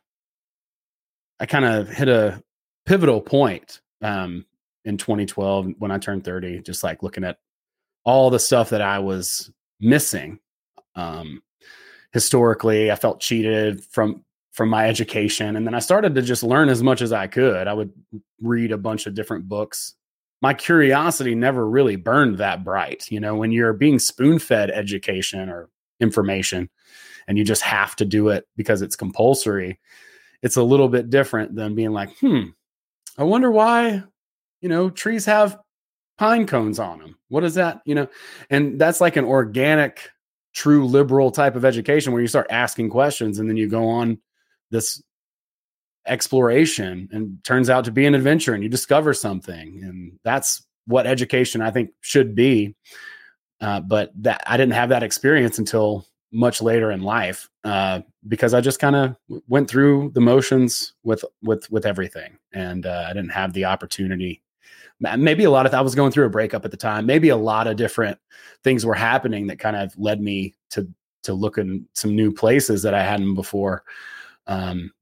[1.40, 2.42] I kind of hit a
[2.86, 4.44] pivotal point um,
[4.84, 7.38] in 2012 when I turned 30, just like looking at
[8.04, 10.38] all the stuff that I was missing.
[10.94, 11.42] Um,
[12.14, 16.68] historically, I felt cheated from from my education, and then I started to just learn
[16.68, 17.66] as much as I could.
[17.66, 17.92] I would
[18.40, 19.94] read a bunch of different books.
[20.40, 23.10] My curiosity never really burned that bright.
[23.10, 26.70] You know, when you're being spoon fed education or information,
[27.26, 29.80] and you just have to do it because it's compulsory,
[30.40, 32.44] it's a little bit different than being like, hmm,
[33.18, 34.04] I wonder why,
[34.60, 35.58] you know, trees have
[36.16, 37.16] pine cones on them.
[37.28, 37.80] What is that?
[37.84, 38.08] You know,
[38.50, 40.10] and that's like an organic,
[40.54, 44.18] true liberal type of education where you start asking questions and then you go on
[44.70, 45.02] this
[46.06, 49.80] exploration and turns out to be an adventure and you discover something.
[49.82, 52.74] And that's what education I think should be.
[53.60, 58.52] Uh, but that I didn't have that experience until much later in life uh, because
[58.52, 63.12] I just kind of went through the motions with with with everything, and uh, I
[63.14, 64.42] didn't have the opportunity.
[65.00, 67.06] Ma- Maybe a lot of I was going through a breakup at the time.
[67.06, 68.18] Maybe a lot of different
[68.62, 70.88] things were happening that kind of led me to
[71.24, 73.82] to look in some new places that I hadn't before.
[74.46, 74.92] Um,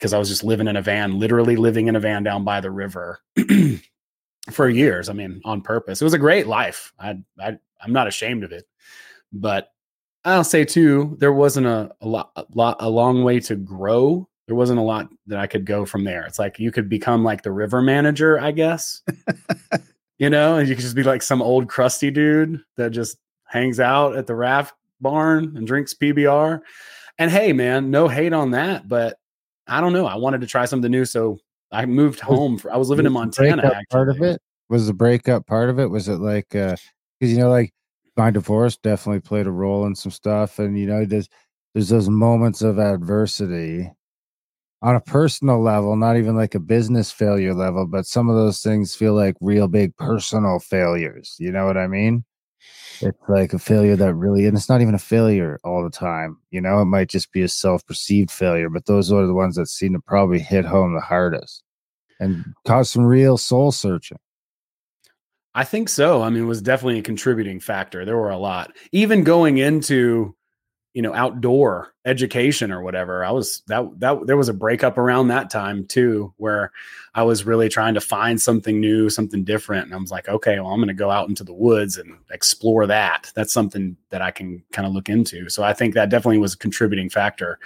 [0.00, 2.62] because I was just living in a van, literally living in a van down by
[2.62, 3.20] the river
[4.50, 5.10] for years.
[5.10, 6.00] I mean, on purpose.
[6.00, 6.94] It was a great life.
[6.98, 8.66] I, I I'm not ashamed of it,
[9.30, 9.72] but
[10.24, 14.26] I'll say too, there wasn't a, a lot, a lot, a long way to grow.
[14.50, 16.26] There wasn't a lot that I could go from there.
[16.26, 19.00] It's like you could become like the river manager, I guess.
[20.18, 23.78] you know, and you could just be like some old crusty dude that just hangs
[23.78, 26.62] out at the raft barn and drinks PBR.
[27.16, 29.20] And hey, man, no hate on that, but
[29.68, 30.06] I don't know.
[30.06, 31.38] I wanted to try something new, so
[31.70, 32.58] I moved home.
[32.58, 33.82] For, I was living in Was the Montana.
[33.88, 35.86] Part of it was the breakup part of it.
[35.86, 36.74] Was it like uh,
[37.20, 37.72] because you know, like
[38.16, 41.28] my divorce definitely played a role in some stuff, and you know, there's
[41.72, 43.92] there's those moments of adversity
[44.82, 48.62] on a personal level, not even like a business failure level, but some of those
[48.62, 51.36] things feel like real big personal failures.
[51.38, 52.24] You know what I mean?
[53.02, 56.38] It's like a failure that really, and it's not even a failure all the time.
[56.50, 59.56] You know, it might just be a self perceived failure, but those are the ones
[59.56, 61.62] that seem to probably hit home the hardest
[62.18, 64.18] and cause some real soul searching.
[65.54, 66.22] I think so.
[66.22, 68.04] I mean, it was definitely a contributing factor.
[68.04, 68.72] There were a lot.
[68.92, 70.36] Even going into,
[70.92, 73.24] you know, outdoor education or whatever.
[73.24, 76.72] I was that that there was a breakup around that time too, where
[77.14, 79.86] I was really trying to find something new, something different.
[79.86, 82.16] And I was like, okay, well, I'm going to go out into the woods and
[82.30, 83.30] explore that.
[83.34, 85.48] That's something that I can kind of look into.
[85.48, 87.58] So I think that definitely was a contributing factor.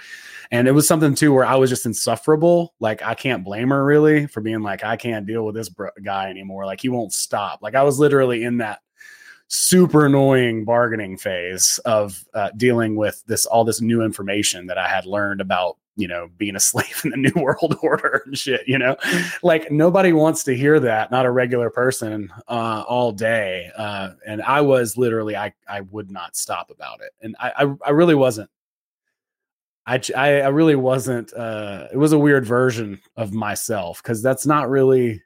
[0.51, 2.75] And it was something too where I was just insufferable.
[2.79, 5.89] Like I can't blame her really for being like, I can't deal with this bro-
[6.03, 6.65] guy anymore.
[6.65, 7.61] Like he won't stop.
[7.63, 8.81] Like I was literally in that
[9.47, 14.87] super annoying bargaining phase of uh, dealing with this all this new information that I
[14.87, 18.67] had learned about you know, being a slave in the New World Order and shit,
[18.67, 18.95] you know?
[19.43, 23.71] Like nobody wants to hear that, not a regular person, uh, all day.
[23.77, 27.11] Uh, and I was literally, I, I would not stop about it.
[27.21, 28.49] And I, I, I really wasn't.
[29.87, 34.47] I, I, I really wasn't, uh, it was a weird version of myself because that's
[34.47, 35.21] not really,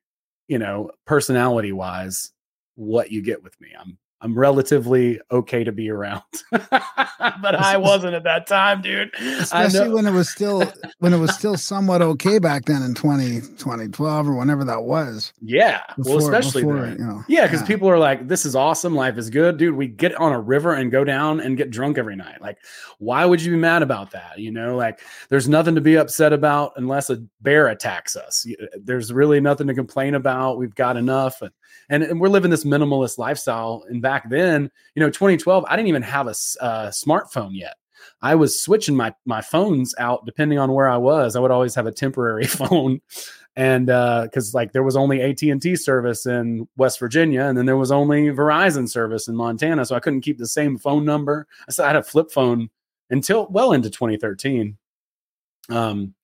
[0.50, 2.32] you know, personality wise,
[2.76, 3.70] what you get with me.
[3.80, 6.24] I'm I'm relatively okay to be around.
[6.52, 9.14] but I wasn't at that time, dude.
[9.16, 13.40] Especially when it was still when it was still somewhat okay back then in 20,
[13.42, 15.32] 2012 or whenever that was.
[15.42, 15.84] yeah.
[15.98, 17.68] well, especially before, you know, Yeah, because yeah.
[17.68, 18.94] people are like, this is awesome.
[18.94, 19.58] Life is good.
[19.58, 22.42] Dude, we get on a river and go down and get drunk every night.
[22.42, 22.58] Like,
[22.98, 24.38] why would you be mad about that?
[24.38, 25.00] You know, like
[25.30, 28.46] there's nothing to be upset about unless a bear attacks us.
[28.76, 30.58] There's really nothing to complain about.
[30.58, 31.42] We've got enough.
[31.42, 31.52] And,
[31.90, 33.84] and, and we're living this minimalist lifestyle.
[33.90, 37.76] And back then, you know, 2012, I didn't even have a uh, smartphone yet.
[38.22, 41.36] I was switching my my phones out depending on where I was.
[41.36, 43.02] I would always have a temporary phone,
[43.56, 47.66] and because like there was only AT and T service in West Virginia, and then
[47.66, 51.48] there was only Verizon service in Montana, so I couldn't keep the same phone number.
[51.70, 52.70] So I had a flip phone
[53.10, 54.78] until well into 2013.
[55.70, 56.16] Um,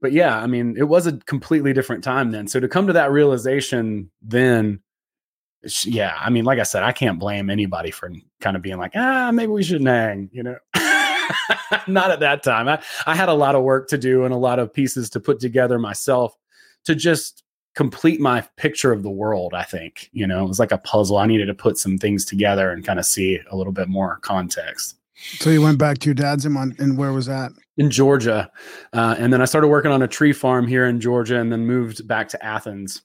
[0.00, 2.46] but yeah, I mean, it was a completely different time then.
[2.46, 4.80] So to come to that realization then,
[5.84, 8.10] yeah, I mean, like I said, I can't blame anybody for
[8.40, 10.56] kind of being like, ah, maybe we shouldn't hang, you know.
[11.86, 12.68] Not at that time.
[12.68, 15.20] I, I had a lot of work to do and a lot of pieces to
[15.20, 16.36] put together myself
[16.84, 17.42] to just
[17.74, 19.54] complete my picture of the world.
[19.54, 21.16] I think, you know, it was like a puzzle.
[21.16, 24.18] I needed to put some things together and kind of see a little bit more
[24.18, 27.52] context So you went back to your dad's and, and where was that?
[27.76, 28.50] in Georgia.
[28.92, 31.66] Uh, and then I started working on a tree farm here in Georgia and then
[31.66, 33.02] moved back to Athens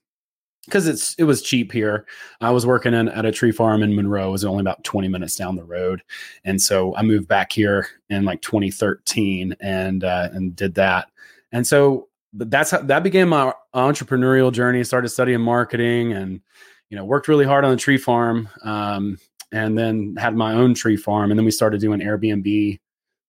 [0.65, 2.05] because it's it was cheap here.
[2.41, 4.29] I was working in, at a tree farm in Monroe.
[4.29, 6.01] It was only about 20 minutes down the road.
[6.43, 11.09] And so I moved back here in like 2013 and uh, and did that.
[11.51, 14.83] And so that's how that began my entrepreneurial journey.
[14.83, 16.41] Started studying marketing and
[16.89, 18.49] you know worked really hard on the tree farm.
[18.63, 19.17] Um,
[19.51, 21.31] and then had my own tree farm.
[21.31, 22.79] And then we started doing Airbnb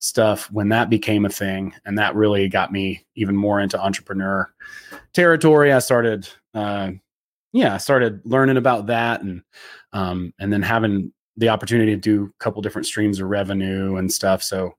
[0.00, 1.74] stuff when that became a thing.
[1.84, 4.50] And that really got me even more into entrepreneur
[5.12, 5.72] territory.
[5.72, 6.92] I started, uh,
[7.52, 9.42] yeah, I started learning about that and,
[9.92, 14.12] um, and then having the opportunity to do a couple different streams of revenue and
[14.12, 14.42] stuff.
[14.42, 14.74] So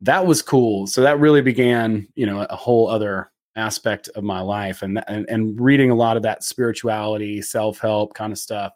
[0.00, 0.86] that was cool.
[0.86, 5.28] So that really began, you know, a whole other aspect of my life and, and,
[5.28, 8.72] and reading a lot of that spirituality, self-help kind of stuff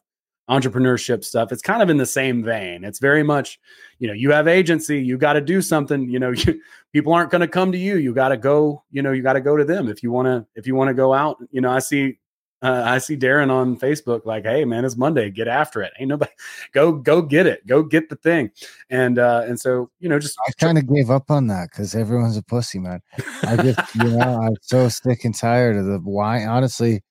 [0.49, 3.59] entrepreneurship stuff it's kind of in the same vein it's very much
[3.99, 6.61] you know you have agency you got to do something you know you,
[6.93, 9.33] people aren't going to come to you you got to go you know you got
[9.33, 11.61] to go to them if you want to if you want to go out you
[11.61, 12.17] know i see
[12.63, 16.09] uh, i see darren on facebook like hey man it's monday get after it ain't
[16.09, 16.31] nobody
[16.73, 18.51] go go get it go get the thing
[18.91, 21.95] and uh and so you know just I kind of gave up on that because
[21.95, 23.01] everyone's a pussy, man.
[23.43, 26.45] I just, you know, I'm so sick and tired of the why.
[26.45, 27.03] Honestly,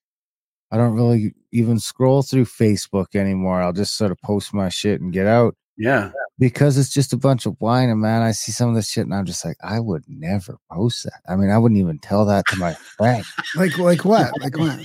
[0.72, 3.62] I don't really even scroll through Facebook anymore.
[3.62, 7.18] I'll just sort of post my shit and get out yeah because it's just a
[7.18, 7.90] bunch of whine.
[7.90, 10.58] And man, I see some of this shit and I'm just like, I would never
[10.72, 11.22] post that.
[11.30, 13.24] I mean, I wouldn't even tell that to my friend.
[13.56, 14.32] Like like what?
[14.42, 14.80] Like what?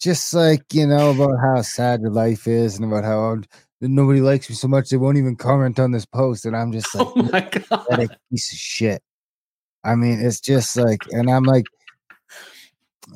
[0.00, 3.44] Just like, you know, about how sad your life is and about how I'm,
[3.80, 6.44] nobody likes me so much they won't even comment on this post.
[6.44, 9.02] And I'm just like, oh my god piece of shit.
[9.84, 11.64] I mean, it's just like, and I'm like,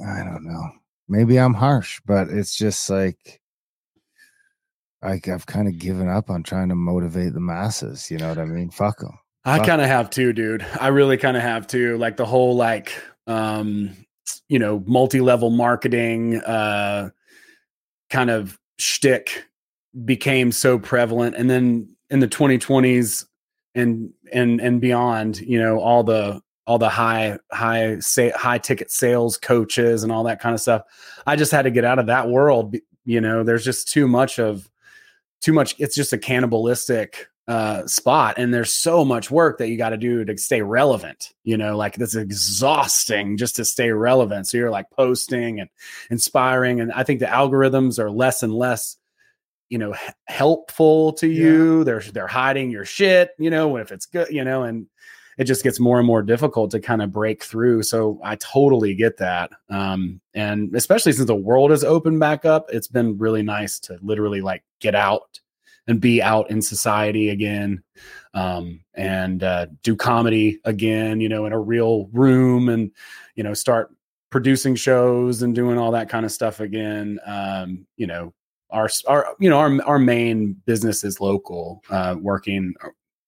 [0.06, 0.70] I don't know.
[1.08, 3.40] Maybe I'm harsh, but it's just like,
[5.02, 8.10] like I've kind of given up on trying to motivate the masses.
[8.10, 8.70] You know what I mean?
[8.70, 9.18] Fuck them.
[9.44, 10.64] I kind of have too, dude.
[10.80, 11.96] I really kind of have too.
[11.96, 12.92] Like the whole like
[13.26, 13.96] um
[14.48, 17.10] you know, multi-level marketing uh
[18.10, 19.44] kind of shtick
[20.04, 21.36] became so prevalent.
[21.36, 23.24] And then in the 2020s
[23.74, 28.90] and and and beyond, you know, all the all the high high say high ticket
[28.90, 30.82] sales coaches and all that kind of stuff.
[31.26, 32.76] I just had to get out of that world.
[33.04, 34.70] You know, there's just too much of
[35.40, 35.74] too much.
[35.78, 39.96] It's just a cannibalistic uh, spot, and there's so much work that you got to
[39.96, 41.32] do to stay relevant.
[41.42, 44.46] You know, like that's exhausting just to stay relevant.
[44.46, 45.68] So you're like posting and
[46.12, 48.96] inspiring, and I think the algorithms are less and less
[49.68, 54.04] you know h- helpful to you they're they're hiding your shit you know if it's
[54.06, 54.86] good you know and
[55.38, 58.96] it just gets more and more difficult to kind of break through so i totally
[58.96, 63.42] get that um and especially since the world has opened back up it's been really
[63.42, 65.38] nice to literally like get out
[65.86, 67.82] and be out in society again
[68.34, 72.90] um and uh do comedy again you know in a real room and
[73.34, 73.94] you know start
[74.30, 78.32] producing shows and doing all that kind of stuff again um you know
[78.70, 82.74] our our you know our our main business is local uh working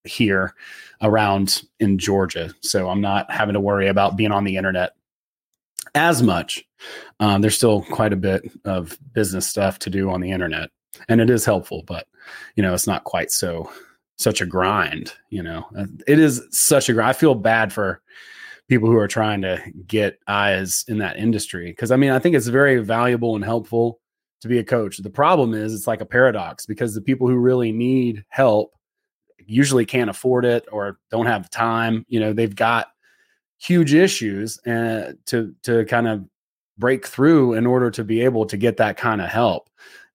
[0.05, 0.55] here
[1.01, 2.53] around in Georgia.
[2.61, 4.95] So I'm not having to worry about being on the internet
[5.95, 6.65] as much.
[7.21, 10.71] Um, there's still quite a bit of business stuff to do on the internet,
[11.09, 12.07] and it is helpful, but
[12.57, 13.71] you know, it's not quite so
[14.19, 15.13] such a grind.
[15.31, 17.11] You know, Uh, it is such a grind.
[17.11, 18.03] I feel bad for
[18.69, 22.37] people who are trying to get eyes in that industry because I mean, I think
[22.37, 24.01] it's very valuable and helpful
[24.41, 24.99] to be a coach.
[24.99, 28.73] The problem is it's like a paradox because the people who really need help
[29.47, 32.05] usually can't afford it or don't have time.
[32.09, 32.89] You know, they've got
[33.59, 36.25] huge issues uh, to to kind of
[36.79, 39.69] break through in order to be able to get that kind of help.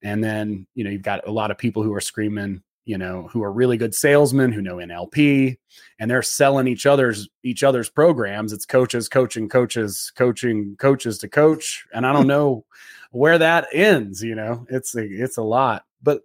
[0.04, 3.28] And then, you know, you've got a lot of people who are screaming, you know,
[3.32, 5.58] who are really good salesmen who know NLP
[6.00, 8.54] and they're selling each other's each other's programs.
[8.54, 11.86] It's coaches, coaching, coaches, coaching, coaches to coach.
[11.94, 12.66] And I don't know
[13.12, 14.66] where that ends, you know.
[14.70, 15.84] It's a it's a lot.
[16.02, 16.22] But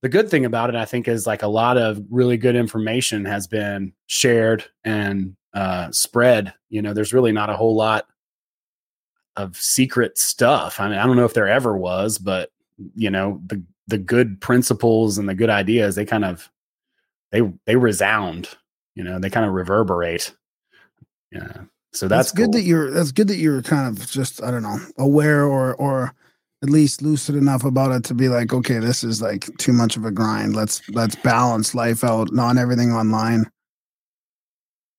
[0.00, 3.24] the good thing about it, I think, is like a lot of really good information
[3.24, 6.52] has been shared and uh, spread.
[6.70, 8.06] You know, there's really not a whole lot
[9.36, 10.80] of secret stuff.
[10.80, 12.50] I mean, I don't know if there ever was, but
[12.94, 16.50] you know, the the good principles and the good ideas, they kind of
[17.30, 18.48] they they resound.
[18.94, 20.34] You know, they kind of reverberate.
[21.30, 21.62] Yeah.
[21.94, 22.52] So that's, that's good cool.
[22.52, 26.14] that you're that's good that you're kind of just I don't know aware or or
[26.62, 29.96] at least lucid enough about it to be like okay this is like too much
[29.96, 33.50] of a grind let's let's balance life out not everything online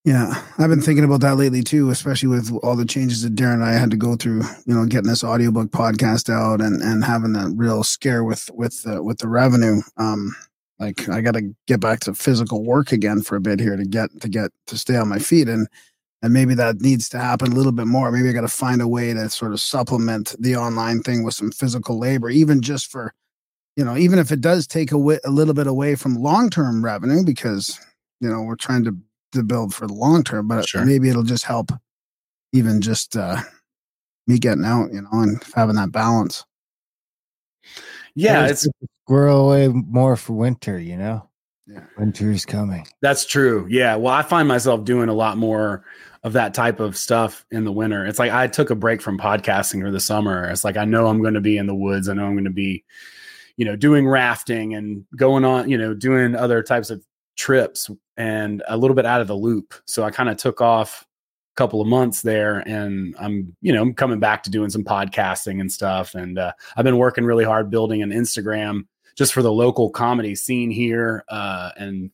[0.05, 3.55] yeah i've been thinking about that lately too especially with all the changes that darren
[3.55, 7.03] and i had to go through you know getting this audiobook podcast out and and
[7.03, 10.35] having that real scare with with the with the revenue um
[10.79, 13.85] like i got to get back to physical work again for a bit here to
[13.85, 15.67] get to get to stay on my feet and
[16.23, 18.09] and maybe that needs to happen a little bit more.
[18.09, 21.33] Maybe I got to find a way to sort of supplement the online thing with
[21.33, 23.13] some physical labor, even just for,
[23.75, 26.49] you know, even if it does take a, wi- a little bit away from long
[26.49, 27.77] term revenue, because
[28.21, 28.95] you know we're trying to
[29.33, 30.85] to build for the long term, but Sure.
[30.85, 31.71] maybe it'll just help,
[32.53, 33.41] even just uh
[34.27, 36.45] me getting out, you know, and having that balance.
[38.15, 38.67] yeah, Always it's
[39.05, 41.29] squirrel away more for winter, you know?
[41.67, 41.83] Yeah.
[41.97, 42.85] Winter is coming.
[43.01, 43.65] That's true.
[43.69, 43.95] Yeah.
[43.95, 45.85] Well, I find myself doing a lot more
[46.23, 48.05] of that type of stuff in the winter.
[48.05, 50.49] It's like I took a break from podcasting for the summer.
[50.49, 52.07] It's like I know I'm going to be in the woods.
[52.09, 52.83] I know I'm going to be,
[53.57, 57.03] you know, doing rafting and going on, you know, doing other types of
[57.35, 59.73] trips and a little bit out of the loop.
[59.85, 61.05] So I kind of took off
[61.53, 64.83] a couple of months there and I'm, you know, I'm coming back to doing some
[64.83, 66.15] podcasting and stuff.
[66.15, 70.35] And uh, I've been working really hard building an Instagram just for the local comedy
[70.35, 72.11] scene here uh, and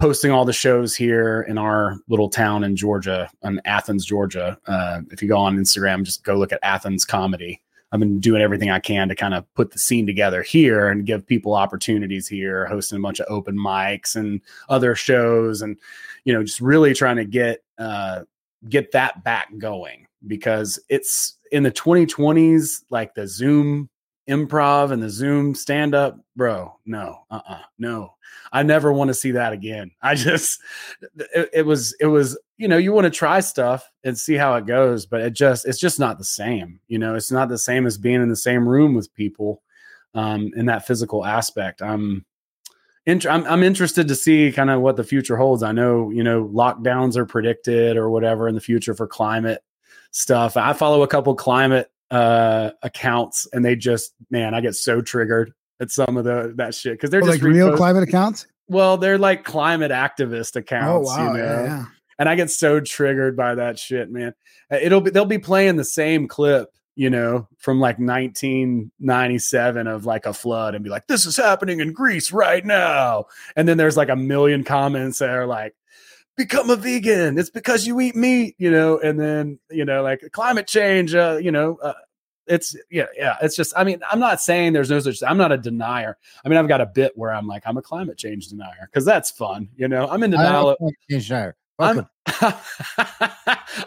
[0.00, 4.58] posting all the shows here in our little town in Georgia, in Athens, Georgia.
[4.66, 7.62] Uh, if you go on Instagram, just go look at Athens Comedy.
[7.92, 11.04] I've been doing everything I can to kind of put the scene together here and
[11.04, 14.40] give people opportunities here, hosting a bunch of open mics and
[14.70, 15.76] other shows, and
[16.24, 18.22] you know, just really trying to get uh,
[18.68, 23.90] get that back going because it's in the 2020s, like the Zoom
[24.28, 26.78] improv and the Zoom stand up, bro.
[26.86, 28.14] No, uh, uh no.
[28.52, 29.90] I never want to see that again.
[30.02, 30.60] I just,
[31.16, 34.54] it, it was, it was, you know, you want to try stuff and see how
[34.54, 36.80] it goes, but it just, it's just not the same.
[36.88, 39.62] You know, it's not the same as being in the same room with people
[40.14, 41.82] um, in that physical aspect.
[41.82, 42.24] I'm,
[43.06, 45.62] int- I'm, I'm interested to see kind of what the future holds.
[45.62, 49.62] I know, you know, lockdowns are predicted or whatever in the future for climate
[50.10, 50.56] stuff.
[50.56, 55.52] I follow a couple climate uh accounts and they just man i get so triggered
[55.80, 58.46] at some of the that shit because they're Oh, just like real climate accounts.
[58.68, 61.84] well they're like climate activist Oh accounts wow, you know yeah, yeah.
[62.18, 64.34] and i get so triggered by that shit man
[64.70, 70.04] Uh, it'll be they'll be playing the same clip you know from like 1997 of
[70.06, 73.24] like a flood and be like this is happening in greece right now
[73.56, 75.74] and then there's like a million comments that are like
[76.36, 80.22] become a vegan it's because you eat meat you know and then you know like
[80.32, 81.92] climate change uh you know uh,
[82.46, 85.52] it's yeah yeah it's just i mean i'm not saying there's no such i'm not
[85.52, 88.48] a denier i mean i've got a bit where i'm like i'm a climate change
[88.48, 91.56] denier because that's fun you know i'm in denial don't think Change Shire.
[91.78, 92.06] Fuck I'm.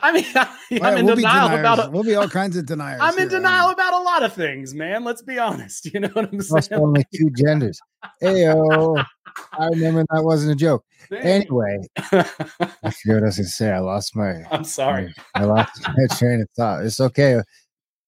[0.01, 1.87] I mean, I'm Right, in we'll denial about.
[1.87, 2.99] A, we'll be all kinds of deniers.
[3.01, 3.39] I'm in here.
[3.39, 5.03] denial about a lot of things, man.
[5.03, 5.85] Let's be honest.
[5.95, 6.81] You know what I'm saying?
[6.81, 7.79] only two genders.
[8.21, 9.05] Heyo.
[9.53, 10.83] I remember that wasn't a joke.
[11.11, 11.77] Anyway,
[12.11, 13.71] I forget what I was going to say.
[13.71, 14.43] I lost my.
[14.51, 15.13] I'm sorry.
[15.35, 16.83] I lost my train of thought.
[16.85, 17.33] It's okay.
[17.35, 17.45] It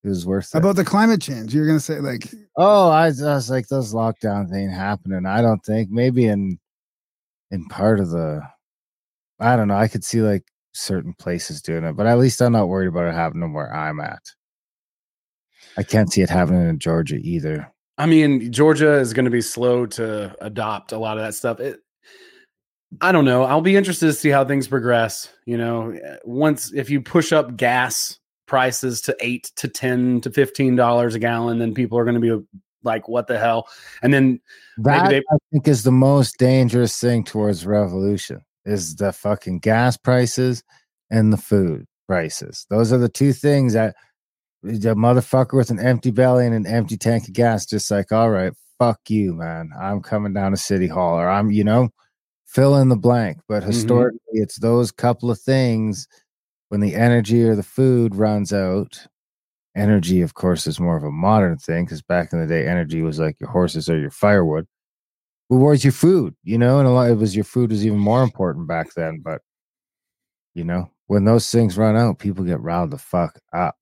[0.09, 0.57] was worth it.
[0.57, 3.93] About the climate change, you're gonna say like oh, I, was- I was like, those
[3.93, 5.25] lockdowns ain't happening.
[5.25, 5.89] I don't think.
[5.89, 6.57] Maybe in
[7.51, 8.41] in part of the,
[9.39, 9.75] I don't know.
[9.77, 13.07] I could see like certain places doing it, but at least I'm not worried about
[13.07, 14.21] it happening where I'm at.
[15.77, 17.71] I can't see it happening in Georgia either.
[17.97, 21.59] I mean, Georgia is going to be slow to adopt a lot of that stuff.
[21.59, 21.79] It,
[23.01, 23.43] I don't know.
[23.43, 25.29] I'll be interested to see how things progress.
[25.45, 30.31] You know, uh, once if you push up gas prices to eight to ten to
[30.31, 32.45] fifteen dollars a gallon, then people are going to be
[32.83, 33.67] like, "What the hell?"
[34.01, 34.39] And then
[34.77, 39.97] That they- I think is the most dangerous thing towards revolution is the fucking gas
[39.97, 40.63] prices
[41.09, 42.65] and the food prices.
[42.69, 43.95] Those are the two things that
[44.67, 48.29] the motherfucker with an empty belly and an empty tank of gas, just like, all
[48.29, 49.71] right, fuck you, man.
[49.79, 51.89] I'm coming down to City Hall, or I'm, you know,
[52.45, 53.39] fill in the blank.
[53.47, 53.67] But Mhm.
[53.67, 56.07] historically, it's those couple of things
[56.69, 59.07] when the energy or the food runs out.
[59.75, 63.01] Energy, of course, is more of a modern thing because back in the day, energy
[63.01, 64.67] was like your horses or your firewood.
[65.49, 66.35] But where's your food?
[66.43, 69.21] You know, and a lot it was your food was even more important back then.
[69.23, 69.41] But
[70.55, 73.77] you know, when those things run out, people get riled the fuck up.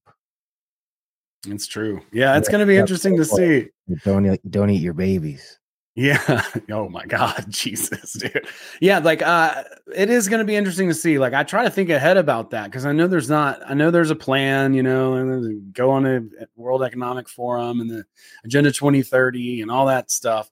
[1.53, 2.01] It's true.
[2.11, 3.67] Yeah, it's Yeah, going to be interesting to see.
[4.03, 5.59] Don't eat, don't eat your babies.
[5.95, 6.43] Yeah.
[6.71, 8.47] Oh my God, Jesus, dude.
[8.81, 9.63] Yeah, like uh
[9.95, 11.19] it is gonna be interesting to see.
[11.19, 13.91] Like I try to think ahead about that because I know there's not I know
[13.91, 16.21] there's a plan, you know, and go on a
[16.55, 18.03] World Economic Forum and the
[18.43, 20.49] Agenda 2030 and all that stuff.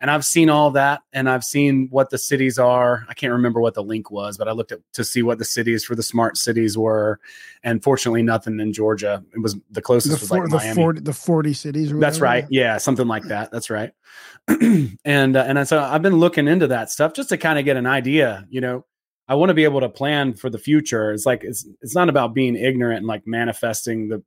[0.00, 3.04] And I've seen all that and I've seen what the cities are.
[3.08, 5.44] I can't remember what the link was, but I looked at to see what the
[5.44, 7.18] cities for the smart cities were.
[7.62, 9.24] And fortunately nothing in Georgia.
[9.34, 10.74] It was the closest The, was four, like the Miami.
[10.74, 11.92] forty the forty cities.
[11.92, 12.46] Or That's right.
[12.50, 13.50] Yeah, something like that.
[13.50, 13.92] That's right.
[14.48, 17.76] and uh, and so I've been looking into that stuff just to kind of get
[17.76, 18.46] an idea.
[18.48, 18.84] You know,
[19.28, 21.12] I want to be able to plan for the future.
[21.12, 24.22] It's like it's it's not about being ignorant and like manifesting the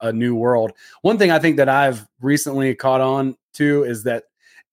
[0.00, 0.72] a, a new world.
[1.02, 4.24] One thing I think that I've recently caught on to is that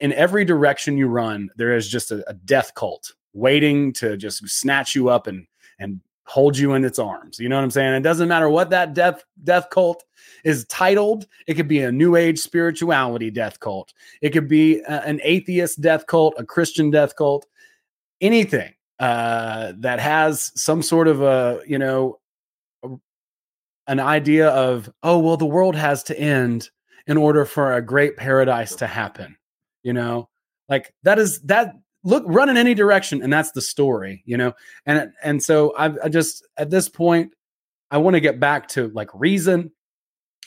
[0.03, 4.47] in every direction you run, there is just a, a death cult waiting to just
[4.47, 5.47] snatch you up and
[5.79, 7.39] and hold you in its arms.
[7.39, 7.93] You know what I'm saying?
[7.95, 10.03] It doesn't matter what that death death cult
[10.43, 11.25] is titled.
[11.47, 13.93] It could be a new age spirituality death cult.
[14.21, 17.45] It could be a- an atheist death cult, a Christian death cult,
[18.19, 22.19] anything uh, that has some sort of a, you know,
[23.87, 26.69] an idea of, oh, well, the world has to end
[27.07, 29.35] in order for a great paradise to happen.
[29.83, 30.29] You know,
[30.69, 34.53] like that is that look run in any direction and that's the story you know?
[34.85, 37.33] And and so I, I just at this point
[37.91, 39.71] i want to get back to like reason.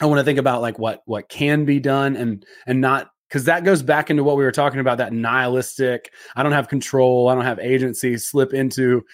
[0.01, 3.45] I want to think about like what what can be done and and not because
[3.45, 7.29] that goes back into what we were talking about that nihilistic i don't have control
[7.29, 9.05] i don't have agency slip into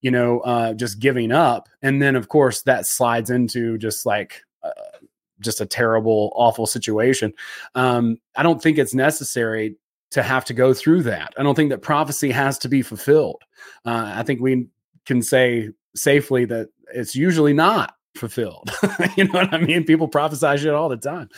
[0.00, 1.68] you know uh just giving up.
[1.82, 4.42] And then of course that slides into just like
[5.40, 7.32] just a terrible awful situation
[7.74, 9.76] um i don't think it's necessary
[10.10, 11.32] to have to go through that.
[11.38, 13.42] I don't think that prophecy has to be fulfilled.
[13.84, 14.66] Uh, I think we
[15.06, 18.70] can say safely that it's usually not fulfilled.
[19.16, 19.84] you know what I mean?
[19.84, 21.28] People prophesy shit all the time,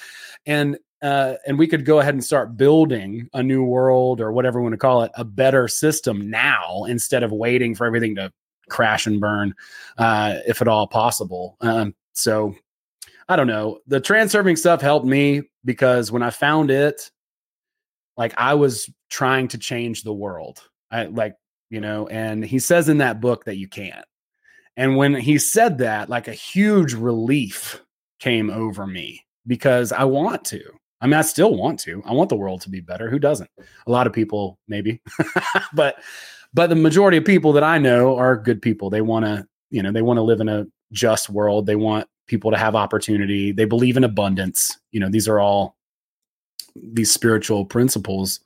[0.46, 4.60] and uh, and we could go ahead and start building a new world or whatever
[4.60, 8.32] we want to call it, a better system now instead of waiting for everything to
[8.70, 9.52] crash and burn,
[9.98, 11.56] uh, if at all possible.
[11.60, 12.54] Um, so
[13.28, 13.78] I don't know.
[13.86, 17.10] The transurfing stuff helped me because when I found it,
[18.16, 20.58] like I was trying to change the world.
[20.90, 21.34] I like,
[21.70, 24.04] you know, and he says in that book that you can't.
[24.76, 27.82] And when he said that, like a huge relief
[28.20, 30.62] came over me because I want to.
[31.00, 32.02] I mean, I still want to.
[32.06, 33.10] I want the world to be better.
[33.10, 33.50] Who doesn't?
[33.86, 35.02] A lot of people, maybe,
[35.74, 35.96] but
[36.54, 38.88] but the majority of people that I know are good people.
[38.88, 41.66] They want to, you know, they want to live in a just world.
[41.66, 43.52] They want people to have opportunity.
[43.52, 44.78] They believe in abundance.
[44.90, 45.76] You know, these are all
[46.74, 48.40] these spiritual principles.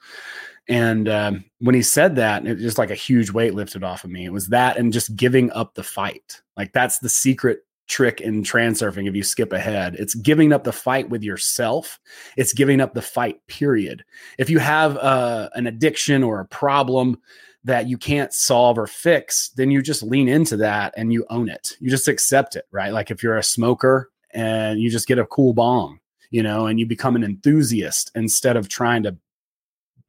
[0.68, 4.02] And um, when he said that, it was just like a huge weight lifted off
[4.02, 4.24] of me.
[4.24, 6.42] It was that and just giving up the fight.
[6.56, 9.94] Like that's the secret trick in transurfing if you skip ahead.
[9.94, 12.00] It's giving up the fight with yourself.
[12.36, 14.04] It's giving up the fight, period.
[14.38, 17.20] If you have uh, an addiction or a problem
[17.66, 21.48] that you can't solve or fix, then you just lean into that and you own
[21.48, 21.72] it.
[21.80, 22.92] You just accept it, right?
[22.92, 25.98] Like if you're a smoker and you just get a cool bong,
[26.30, 29.16] you know, and you become an enthusiast instead of trying to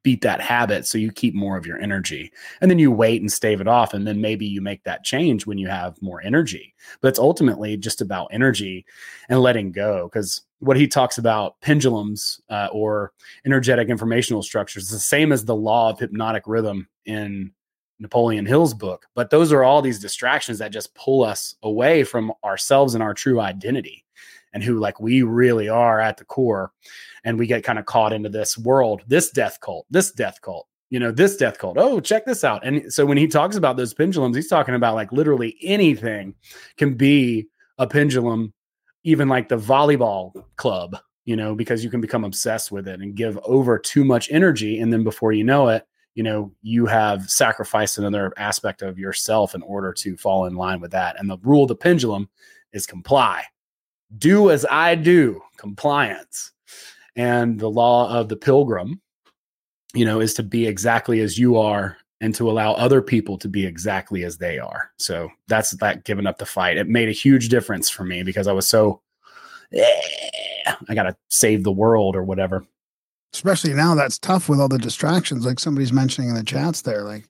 [0.08, 2.32] beat that habit so you keep more of your energy.
[2.62, 5.45] And then you wait and stave it off and then maybe you make that change
[5.45, 6.74] when you have more energy.
[7.01, 8.86] But it's ultimately just about energy
[9.28, 13.12] and letting go because what he talks about pendulums uh, or
[13.45, 17.51] energetic informational structures is the same as the law of hypnotic rhythm in
[17.99, 19.08] napoleon hill's book.
[19.14, 23.14] But those are all these distractions that just pull us away from ourselves and our
[23.14, 24.05] true identity
[24.53, 26.72] and who like we really are at the core
[27.24, 30.68] and we get kind of caught into this world this death cult this death cult
[30.89, 33.78] you know this death cult oh check this out and so when he talks about
[33.78, 36.34] those pendulums he's talking about like literally anything
[36.78, 37.47] can be
[37.78, 38.53] a pendulum
[39.03, 43.15] even like the volleyball club you know because you can become obsessed with it and
[43.15, 45.86] give over too much energy and then before you know it
[46.18, 50.82] you know, you have sacrificed another aspect of yourself in order to fall in line
[50.82, 51.15] with that.
[51.20, 52.28] And the rule of the pendulum
[52.74, 53.43] is comply.
[54.18, 56.53] Do as I do, compliance.
[57.18, 59.01] And the law of the pilgrim,
[59.93, 63.49] you know, is to be exactly as you are and to allow other people to
[63.49, 64.91] be exactly as they are.
[64.97, 66.78] So that's that giving up the fight.
[66.78, 69.01] It made a huge difference for me because I was so
[69.74, 72.65] "Eh, I got to save the world or whatever.
[73.34, 75.45] Especially now, that's tough with all the distractions.
[75.45, 77.28] Like somebody's mentioning in the chats there, like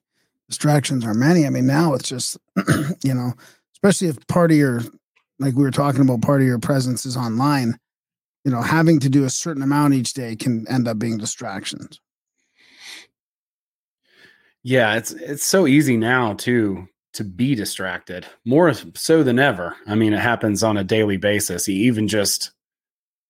[0.48, 1.46] distractions are many.
[1.46, 2.38] I mean, now it's just,
[3.02, 3.34] you know,
[3.74, 4.82] especially if part of your,
[5.38, 7.78] like we were talking about, part of your presence is online.
[8.44, 12.00] You know, having to do a certain amount each day can end up being distractions.
[14.62, 19.76] Yeah, it's it's so easy now too to be distracted more so than ever.
[19.86, 21.68] I mean, it happens on a daily basis.
[21.68, 22.52] Even just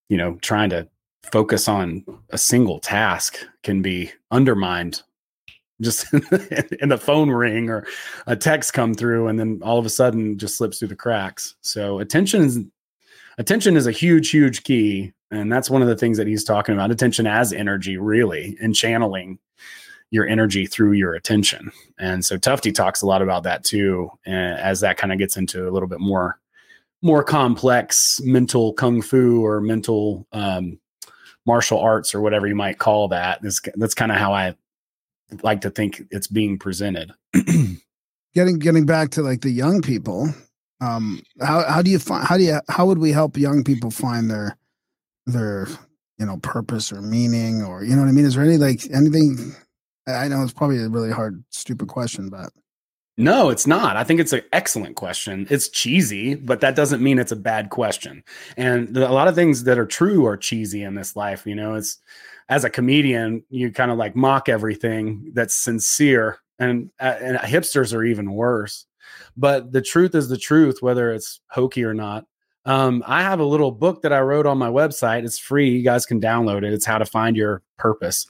[0.09, 0.89] you know trying to
[1.23, 5.03] focus on a single task can be undermined
[5.81, 6.13] just
[6.81, 7.87] in the phone ring or
[8.27, 11.55] a text come through and then all of a sudden just slips through the cracks
[11.61, 12.71] so attention
[13.39, 16.75] attention is a huge huge key and that's one of the things that he's talking
[16.75, 19.39] about attention as energy really and channeling
[20.11, 24.81] your energy through your attention and so Tufti talks a lot about that too as
[24.81, 26.39] that kind of gets into a little bit more
[27.03, 30.79] more complex mental kung fu or mental um,
[31.49, 33.41] martial arts or whatever you might call that.
[33.43, 34.55] That's, that's kind of how I
[35.43, 37.13] like to think it's being presented.
[38.35, 40.29] Getting getting back to like the young people,
[40.81, 43.91] um, how how do you find how do you how would we help young people
[43.91, 44.57] find their
[45.27, 45.67] their
[46.19, 48.25] you know purpose or meaning or you know what I mean?
[48.25, 49.55] Is there any like anything?
[50.07, 52.51] I know it's probably a really hard, stupid question, but
[53.17, 53.97] No, it's not.
[53.97, 55.47] I think it's an excellent question.
[55.51, 58.23] It's cheesy, but that doesn't mean it's a bad question.
[58.57, 61.45] And a lot of things that are true are cheesy in this life.
[61.47, 61.99] You know, it's
[62.49, 67.93] as a comedian, you kind of like mock everything that's sincere, and uh, and hipsters
[67.95, 68.87] are even worse.
[69.39, 72.27] But the truth is the truth, whether it's hokey or not.
[72.65, 75.25] Um, I have a little book that I wrote on my website.
[75.25, 75.71] It's free.
[75.71, 76.73] You guys can download it.
[76.73, 78.27] It's how to find your purpose.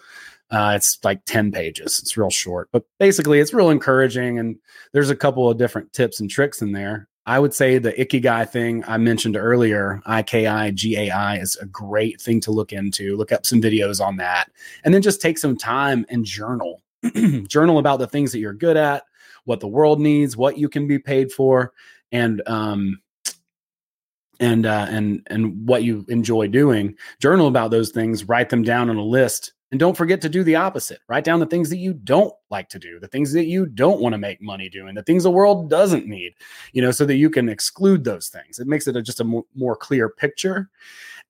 [0.51, 1.99] Uh, it's like 10 pages.
[1.99, 4.39] It's real short, but basically it's real encouraging.
[4.39, 4.57] And
[4.93, 7.09] there's a couple of different tips and tricks in there.
[7.27, 12.41] I would say the Ikigai thing I mentioned earlier, IKI, GAI, is a great thing
[12.43, 13.17] to look into.
[13.17, 14.51] Look up some videos on that.
[14.85, 16.83] And then just take some time and journal.
[17.49, 19.05] journal about the things that you're good at,
[19.49, 21.73] what the world needs, what you can be paid for,
[22.13, 23.01] and um,
[24.41, 26.95] and uh, and and what you enjoy doing.
[27.21, 28.25] Journal about those things.
[28.25, 31.01] Write them down on a list and don't forget to do the opposite.
[31.09, 34.01] Write down the things that you don't like to do, the things that you don't
[34.01, 36.33] want to make money doing, the things the world doesn't need,
[36.73, 38.59] you know, so that you can exclude those things.
[38.59, 40.71] It makes it a, just a more, more clear picture.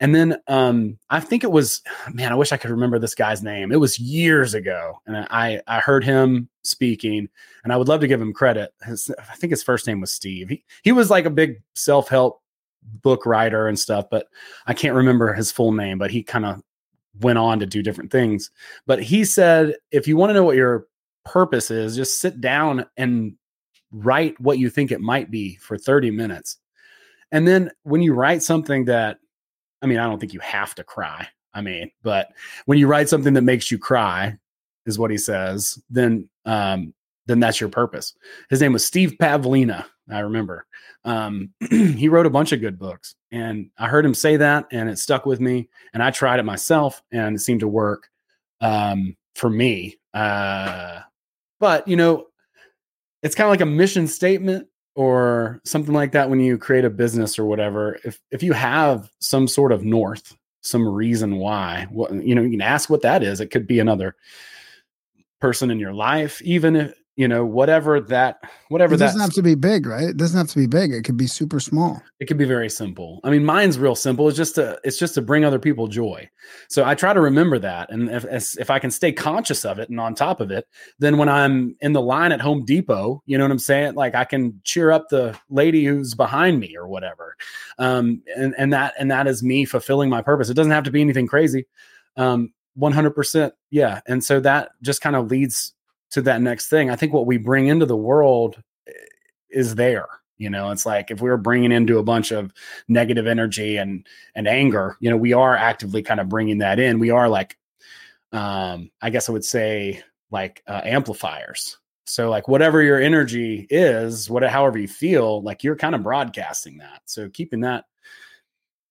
[0.01, 1.83] And then um, I think it was,
[2.13, 3.73] man, I wish I could remember this guy's name.
[3.73, 5.01] It was years ago.
[5.07, 7.29] And I, I heard him speaking,
[7.65, 8.73] and I would love to give him credit.
[8.85, 10.49] His, I think his first name was Steve.
[10.49, 12.43] He, he was like a big self help
[12.83, 14.29] book writer and stuff, but
[14.67, 16.63] I can't remember his full name, but he kind of
[17.21, 18.51] went on to do different things.
[18.87, 20.87] But he said, if you want to know what your
[21.25, 23.35] purpose is, just sit down and
[23.91, 26.59] write what you think it might be for 30 minutes.
[27.33, 29.19] And then when you write something that,
[29.83, 31.29] I mean, I don't think you have to cry.
[31.55, 32.29] I mean, but
[32.67, 34.37] when you write something that makes you cry,
[34.89, 36.95] is what he says, then um,
[37.27, 38.15] then that's your purpose.
[38.49, 39.85] His name was Steve Pavlina.
[40.11, 40.67] I remember.
[41.05, 44.89] Um, he wrote a bunch of good books, and I heard him say that, and
[44.89, 45.69] it stuck with me.
[45.93, 48.09] And I tried it myself, and it seemed to work
[48.61, 49.99] um, for me.
[50.15, 51.01] Uh,
[51.61, 52.27] but you know,
[53.23, 54.69] it's kind of like a mission statement
[54.99, 58.01] or something like that when you create a business or whatever.
[58.05, 62.61] If if you have some sort of north, some reason why, you know, you can
[62.61, 63.41] ask what that is.
[63.41, 64.17] It could be another
[65.41, 68.39] person in your life, even if you know whatever that
[68.69, 70.05] whatever it that doesn't have to be big, right?
[70.05, 70.93] It doesn't have to be big.
[70.93, 72.01] It could be super small.
[72.21, 73.21] it could be very simple.
[73.25, 74.29] I mean mine's real simple.
[74.29, 76.31] It's just to it's just to bring other people joy.
[76.69, 77.91] So i try to remember that.
[77.91, 78.25] And if
[78.57, 80.69] if i can stay conscious of it and on top of it
[81.01, 83.95] then when i'm in the line at home depot you know what i'm saying?
[83.95, 87.37] Like i can cheer up the lady who's behind me or whatever.
[87.81, 90.51] Um and and that and that is me fulfilling my purpose.
[90.51, 91.67] It doesn't have to be anything crazy.
[92.17, 94.03] Um 100% yeah.
[94.07, 95.75] And so that just kind of leads
[96.11, 98.93] to that next thing i think what we bring into the world eh,
[99.51, 100.71] is there you know?
[100.71, 102.53] It's like if we were bringing into a bunch of
[102.87, 106.99] negative energy and and anger you know we are actively kind of bringing that in.
[106.99, 107.59] We are like
[108.33, 111.79] um i guess i would say like uh, amplifiers.
[112.07, 116.79] So like whatever your energy is what however you feel like you're kind of broadcasting
[116.79, 117.03] that.
[117.07, 117.85] So keeping that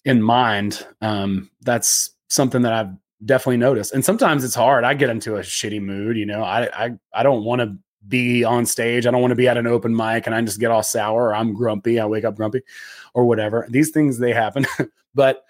[0.05, 2.93] in mind um that's something that i've
[3.25, 3.91] definitely notice.
[3.91, 4.83] And sometimes it's hard.
[4.83, 6.43] I get into a shitty mood, you know.
[6.43, 7.75] I I I don't want to
[8.07, 9.05] be on stage.
[9.05, 11.25] I don't want to be at an open mic and I just get all sour
[11.25, 11.99] or I'm grumpy.
[11.99, 12.61] I wake up grumpy
[13.13, 13.67] or whatever.
[13.69, 14.65] These things they happen.
[15.15, 15.43] but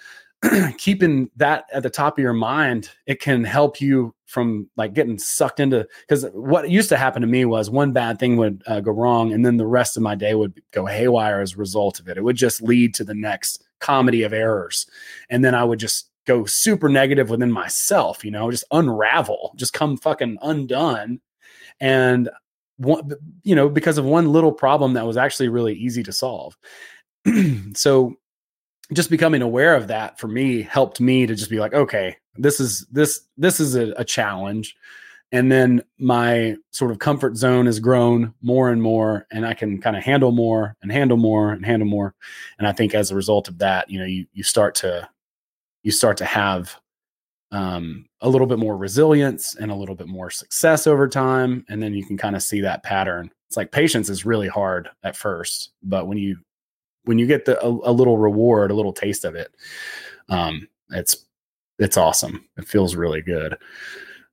[0.77, 5.17] keeping that at the top of your mind, it can help you from like getting
[5.17, 8.79] sucked into because what used to happen to me was one bad thing would uh,
[8.81, 11.99] go wrong and then the rest of my day would go haywire as a result
[11.99, 12.17] of it.
[12.17, 14.85] It would just lead to the next comedy of errors.
[15.29, 19.73] And then I would just go super negative within myself, you know, just unravel, just
[19.73, 21.19] come fucking undone.
[21.79, 22.29] And
[22.77, 23.11] one,
[23.43, 26.57] you know, because of one little problem that was actually really easy to solve.
[27.73, 28.15] so
[28.93, 32.59] just becoming aware of that for me helped me to just be like, okay, this
[32.59, 34.75] is this this is a, a challenge.
[35.33, 39.81] And then my sort of comfort zone has grown more and more, and I can
[39.81, 42.15] kind of handle more and handle more and handle more.
[42.59, 45.09] And I think as a result of that, you know, you you start to
[45.87, 46.75] you start to have
[47.53, 51.81] um, a little bit more resilience and a little bit more success over time, and
[51.81, 53.31] then you can kind of see that pattern.
[53.47, 56.39] It's like patience is really hard at first, but when you
[57.05, 59.55] when you get the a, a little reward, a little taste of it,
[60.27, 61.25] um, it's
[61.79, 62.43] it's awesome.
[62.57, 63.55] It feels really good.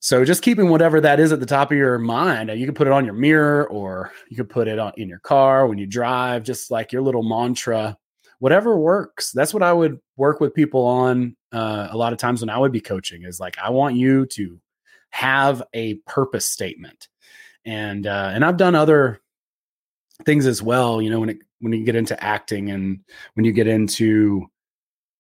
[0.01, 2.89] So just keeping whatever that is at the top of your mind, you can put
[2.89, 5.87] it on your mirror or you can put it on in your car when you
[5.87, 7.97] drive, just like your little mantra,
[8.39, 9.33] whatever works.
[9.33, 12.59] That's what I would work with people on uh, a lot of times when I
[12.59, 14.61] would be coaching is like, I want you to
[15.11, 17.09] have a purpose statement.
[17.65, 19.21] And, uh, and I've done other
[20.25, 23.01] things as well, you know, when it, when you get into acting and
[23.35, 24.47] when you get into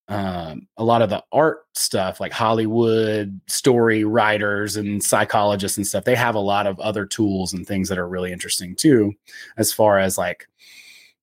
[0.09, 6.05] um, a lot of the art stuff like hollywood story writers and psychologists and stuff
[6.05, 9.15] they have a lot of other tools and things that are really interesting too
[9.57, 10.47] as far as like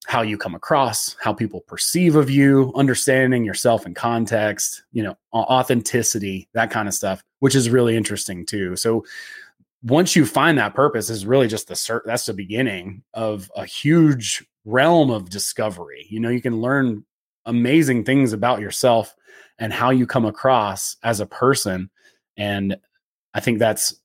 [0.07, 5.15] how you come across how people perceive of you understanding yourself in context you know
[5.33, 9.05] authenticity that kind of stuff which is really interesting too so
[9.83, 13.65] once you find that purpose is really just the cert that's the beginning of a
[13.65, 16.05] huge realm of discovery.
[16.09, 17.05] You know, you can learn
[17.45, 19.15] amazing things about yourself
[19.57, 21.89] and how you come across as a person.
[22.37, 22.77] And
[23.33, 23.95] I think that's,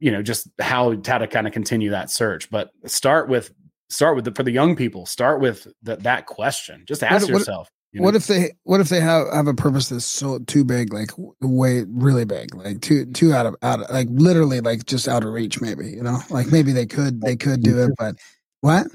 [0.00, 2.50] you know, just how, how to kind of continue that search.
[2.50, 3.52] But start with,
[3.90, 6.84] start with the, for the young people, start with the, that question.
[6.86, 7.68] Just ask What- what- yourself.
[7.92, 8.04] you know?
[8.06, 11.10] What if they what if they have have a purpose that's so too big, like
[11.40, 15.22] way really big, like too too out of out of like literally like just out
[15.24, 18.16] of reach, maybe you know, like maybe they could they could do it, but
[18.62, 18.86] what?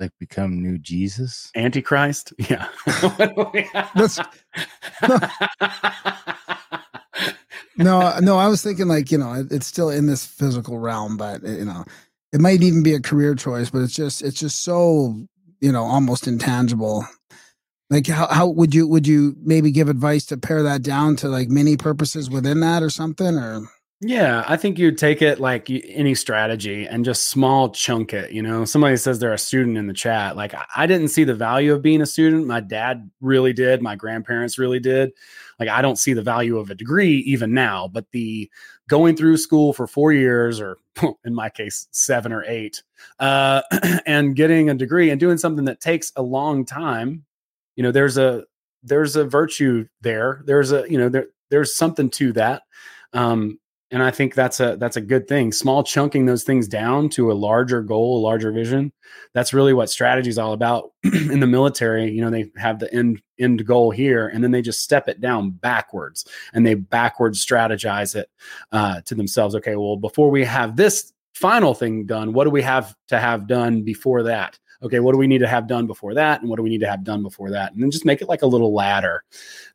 [0.00, 1.50] Like become new Jesus.
[1.54, 2.32] Antichrist?
[2.38, 2.68] Yeah.
[3.94, 4.18] That's-
[7.78, 11.16] No, no, I was thinking like you know it, it's still in this physical realm,
[11.16, 11.84] but you know
[12.32, 15.16] it might even be a career choice, but it's just it's just so
[15.60, 17.06] you know almost intangible.
[17.90, 21.28] Like how how would you would you maybe give advice to pare that down to
[21.28, 23.62] like many purposes within that or something or
[24.00, 28.32] Yeah, I think you'd take it like any strategy and just small chunk it.
[28.32, 30.34] You know, somebody says they're a student in the chat.
[30.36, 32.46] Like, I- I didn't see the value of being a student.
[32.48, 33.80] My dad really did.
[33.82, 35.12] My grandparents really did.
[35.60, 38.50] Like, I don't see the value of a degree even now, but the
[38.92, 40.76] going through school for four years, or
[41.24, 42.82] in my case, seven or eight,
[43.20, 43.62] uh,
[44.06, 47.24] and getting a degree and doing something that takes a long time,
[47.74, 48.44] you know, there's a
[48.82, 50.42] there's a virtue there.
[50.44, 52.64] There's a you know there there's something to that.
[53.14, 53.58] Um,
[53.92, 55.52] and I think that's a that's a good thing.
[55.52, 58.90] Small chunking those things down to a larger goal, a larger vision.
[59.34, 60.92] That's really what strategy is all about.
[61.04, 64.62] In the military, you know, they have the end end goal here, and then they
[64.62, 66.24] just step it down backwards,
[66.54, 68.30] and they backwards strategize it
[68.72, 69.54] uh, to themselves.
[69.56, 73.46] Okay, well, before we have this final thing done, what do we have to have
[73.46, 74.58] done before that?
[74.82, 76.80] Okay, what do we need to have done before that, and what do we need
[76.80, 79.22] to have done before that, and then just make it like a little ladder.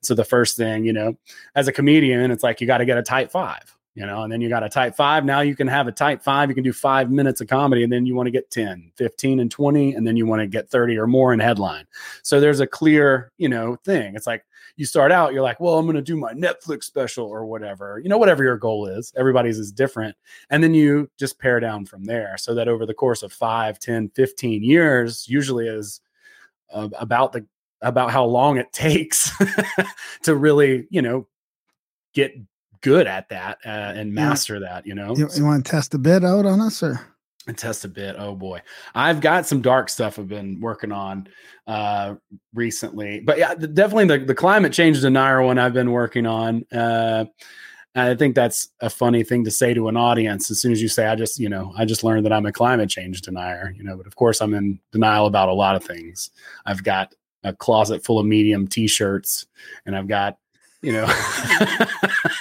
[0.01, 1.15] So the first thing, you know,
[1.53, 4.31] as a comedian, it's like you got to get a tight five you know, and
[4.31, 5.25] then you got a type five.
[5.25, 6.49] Now you can have a type five.
[6.49, 9.39] You can do five minutes of comedy, and then you want to get 10, 15,
[9.39, 11.87] and 20, and then you want to get 30 or more in headline.
[12.21, 14.15] So there's a clear, you know, thing.
[14.15, 14.45] It's like
[14.75, 17.97] you start out, you're like, well, I'm going to do my Netflix special or whatever,
[17.97, 19.11] you know, whatever your goal is.
[19.17, 20.15] Everybody's is different.
[20.51, 23.79] And then you just pare down from there so that over the course of five,
[23.79, 26.01] 10, 15 years, usually is
[26.71, 27.47] uh, about the
[27.81, 29.31] about how long it takes
[30.21, 31.27] to really, you know,
[32.13, 32.35] get
[32.81, 35.97] good at that uh, and master that, you know, you, you want to test a
[35.97, 36.99] bit out on us or
[37.47, 38.15] and test a bit.
[38.19, 38.61] Oh boy,
[38.93, 41.27] I've got some dark stuff I've been working on
[41.65, 42.15] uh,
[42.53, 46.65] recently, but yeah, definitely the, the climate change denier one I've been working on.
[46.71, 47.25] Uh,
[47.95, 50.51] I think that's a funny thing to say to an audience.
[50.51, 52.51] As soon as you say, "I just, you know, I just learned that I'm a
[52.51, 55.83] climate change denier," you know, but of course I'm in denial about a lot of
[55.83, 56.29] things.
[56.65, 59.47] I've got a closet full of medium T-shirts,
[59.85, 60.37] and I've got
[60.81, 61.05] you know,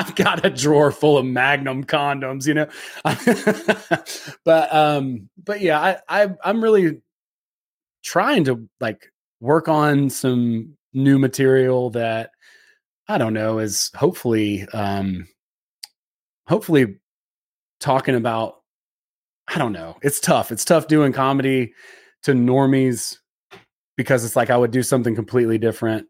[0.00, 2.68] I've got a drawer full of Magnum condoms, you know,
[4.44, 7.02] but um, but yeah, I, I I'm really
[8.02, 12.30] trying to like work on some new material that
[13.08, 15.28] I don't know is hopefully um
[16.48, 16.96] hopefully
[17.78, 18.62] talking about
[19.48, 19.98] I don't know.
[20.00, 20.50] It's tough.
[20.50, 21.74] It's tough doing comedy
[22.22, 23.18] to normies
[23.98, 26.06] because it's like I would do something completely different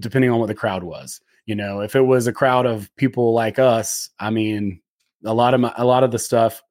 [0.00, 1.20] depending on what the crowd was.
[1.46, 4.80] You know, if it was a crowd of people like us, I mean,
[5.24, 6.62] a lot of my, a lot of the stuff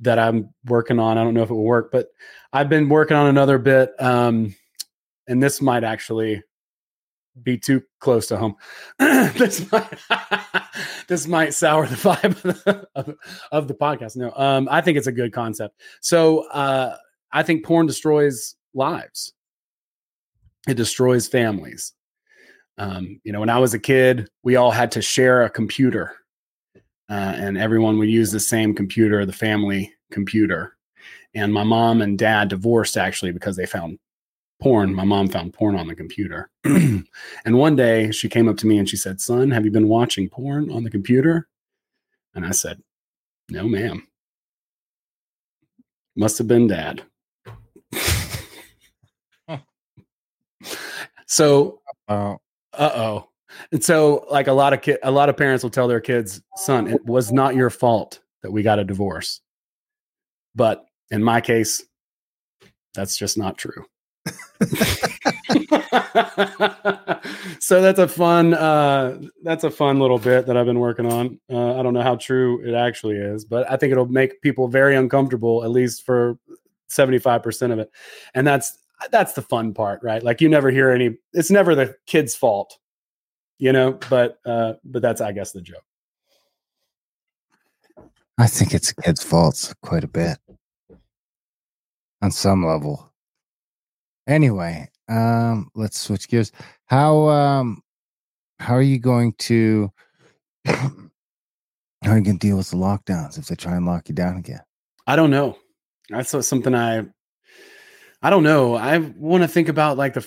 [0.00, 2.08] that I'm working on, I don't know if it will work, but
[2.52, 4.54] I've been working on another bit um
[5.26, 6.42] and this might actually
[7.42, 8.56] be too close to home.
[8.98, 9.98] this might
[11.08, 13.14] this might sour the vibe of the, of,
[13.52, 14.16] of the podcast.
[14.16, 15.80] No, um, I think it's a good concept.
[16.00, 16.96] So uh,
[17.32, 19.32] I think porn destroys lives.
[20.68, 21.94] It destroys families.
[22.80, 26.16] Um, you know, when I was a kid, we all had to share a computer,
[27.10, 30.78] uh, and everyone would use the same computer, the family computer.
[31.34, 33.98] And my mom and dad divorced actually because they found
[34.62, 34.94] porn.
[34.94, 36.50] My mom found porn on the computer.
[36.64, 37.04] and
[37.44, 40.30] one day she came up to me and she said, Son, have you been watching
[40.30, 41.48] porn on the computer?
[42.34, 42.82] And I said,
[43.50, 44.08] No, ma'am.
[46.16, 47.02] Must have been dad.
[51.26, 52.38] so, Oh,
[52.72, 53.28] uh oh.
[53.72, 56.40] And so, like a lot of ki- a lot of parents will tell their kids,
[56.56, 59.40] "Son, it was not your fault that we got a divorce."
[60.54, 61.82] But in my case,
[62.94, 63.84] that's just not true.
[67.58, 71.40] so that's a fun uh that's a fun little bit that i've been working on
[71.50, 74.68] uh, i don't know how true it actually is but i think it'll make people
[74.68, 76.36] very uncomfortable at least for
[76.90, 77.90] 75% of it
[78.34, 78.76] and that's
[79.10, 82.78] that's the fun part right like you never hear any it's never the kid's fault
[83.58, 85.84] you know but uh but that's i guess the joke
[88.40, 90.38] I think it's a kid's fault quite a bit
[92.22, 93.12] on some level.
[94.26, 96.50] Anyway, um, let's switch gears.
[96.86, 97.82] How um,
[98.58, 99.92] how are you going to
[100.64, 100.72] how
[102.04, 104.38] are you going to deal with the lockdowns if they try and lock you down
[104.38, 104.62] again?
[105.06, 105.58] I don't know.
[106.08, 107.04] That's something I
[108.22, 108.74] I don't know.
[108.74, 110.26] I want to think about like the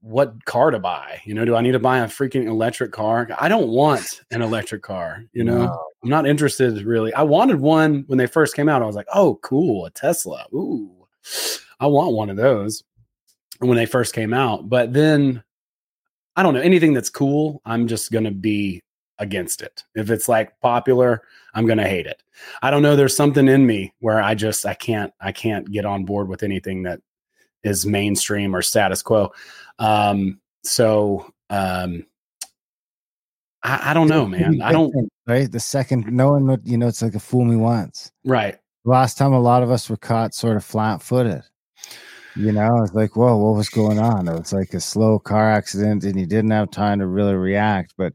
[0.00, 1.20] what car to buy.
[1.24, 3.28] You know, do I need to buy a freaking electric car?
[3.38, 5.66] I don't want an electric car, you know.
[5.66, 5.84] No.
[6.02, 7.14] I'm not interested really.
[7.14, 8.82] I wanted one when they first came out.
[8.82, 10.46] I was like, "Oh, cool, a Tesla.
[10.52, 10.90] Ooh.
[11.78, 12.82] I want one of those."
[13.60, 15.40] When they first came out, but then
[16.34, 18.82] I don't know, anything that's cool, I'm just going to be
[19.18, 19.84] against it.
[19.94, 21.22] If it's like popular,
[21.54, 22.22] I'm going to hate it.
[22.62, 22.96] I don't know.
[22.96, 26.42] There's something in me where I just I can't I can't get on board with
[26.42, 27.00] anything that
[27.64, 29.32] is mainstream or status quo.
[29.78, 32.06] Um, so um,
[33.62, 34.60] I, I don't know, man.
[34.62, 35.10] I don't.
[35.26, 35.50] right.
[35.50, 38.10] The second, no one would, you know, it's like a fool me once.
[38.24, 38.58] Right.
[38.84, 41.42] Last time, a lot of us were caught sort of flat footed.
[42.34, 44.26] You know, it's like, whoa, what was going on?
[44.26, 47.92] It was like a slow car accident and you didn't have time to really react.
[47.98, 48.14] But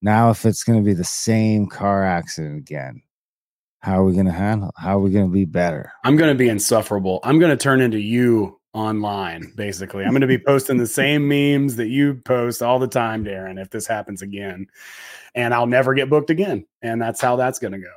[0.00, 3.02] now, if it's going to be the same car accident again,
[3.80, 4.72] how are we going to handle?
[4.78, 5.92] How are we going to be better?
[6.04, 7.20] I'm going to be insufferable.
[7.22, 10.04] I'm going to turn into you online, basically.
[10.04, 13.60] I'm going to be posting the same memes that you post all the time, Darren,
[13.60, 14.66] if this happens again.
[15.34, 16.66] And I'll never get booked again.
[16.82, 17.92] And that's how that's going to go.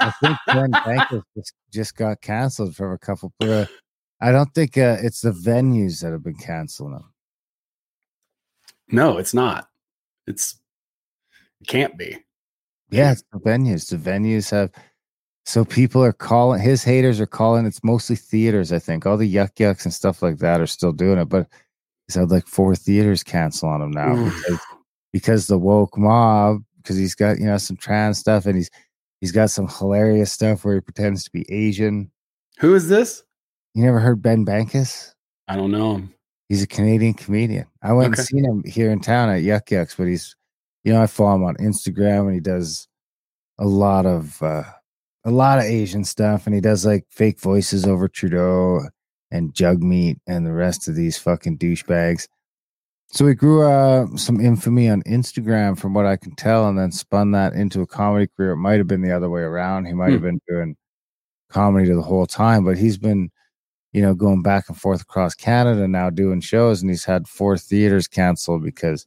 [0.00, 3.32] I think Ben Bankas just, just got canceled from a couple.
[3.40, 3.66] Uh,
[4.20, 7.12] I don't think uh, it's the venues that have been canceling them.
[8.90, 9.68] no, it's not.
[10.26, 10.58] It's,
[11.60, 12.18] it can't be.
[12.90, 13.88] Yeah, it's the venues.
[13.90, 14.70] The venues have
[15.46, 19.06] so people are calling his haters are calling it's mostly theaters, I think.
[19.06, 21.46] All the Yuk Yuk's and stuff like that are still doing it, but
[22.06, 24.60] he's had like four theaters cancel on him now because,
[25.12, 28.70] because the woke mob, because he's got, you know, some trans stuff and he's
[29.20, 32.10] he's got some hilarious stuff where he pretends to be Asian.
[32.58, 33.22] Who is this?
[33.74, 35.12] You never heard Ben Bankas?
[35.48, 36.12] I don't know him.
[36.48, 37.66] He's a Canadian comedian.
[37.82, 38.20] I went Okay.
[38.20, 40.34] and seen him here in town at Yuk Yuk's, but he's,
[40.84, 42.88] you know, I follow him on Instagram and he does
[43.58, 44.62] a lot of, uh,
[45.26, 48.80] a lot of Asian stuff and he does like fake voices over Trudeau
[49.30, 52.28] and Jagmeet and the rest of these fucking douchebags.
[53.08, 56.92] So he grew uh, some infamy on Instagram from what I can tell and then
[56.92, 58.52] spun that into a comedy career.
[58.52, 59.84] It might have been the other way around.
[59.84, 60.76] He might have been doing
[61.50, 63.30] comedy the whole time, but he's been
[63.96, 67.56] you know, going back and forth across Canada now doing shows, and he's had four
[67.56, 69.06] theaters canceled because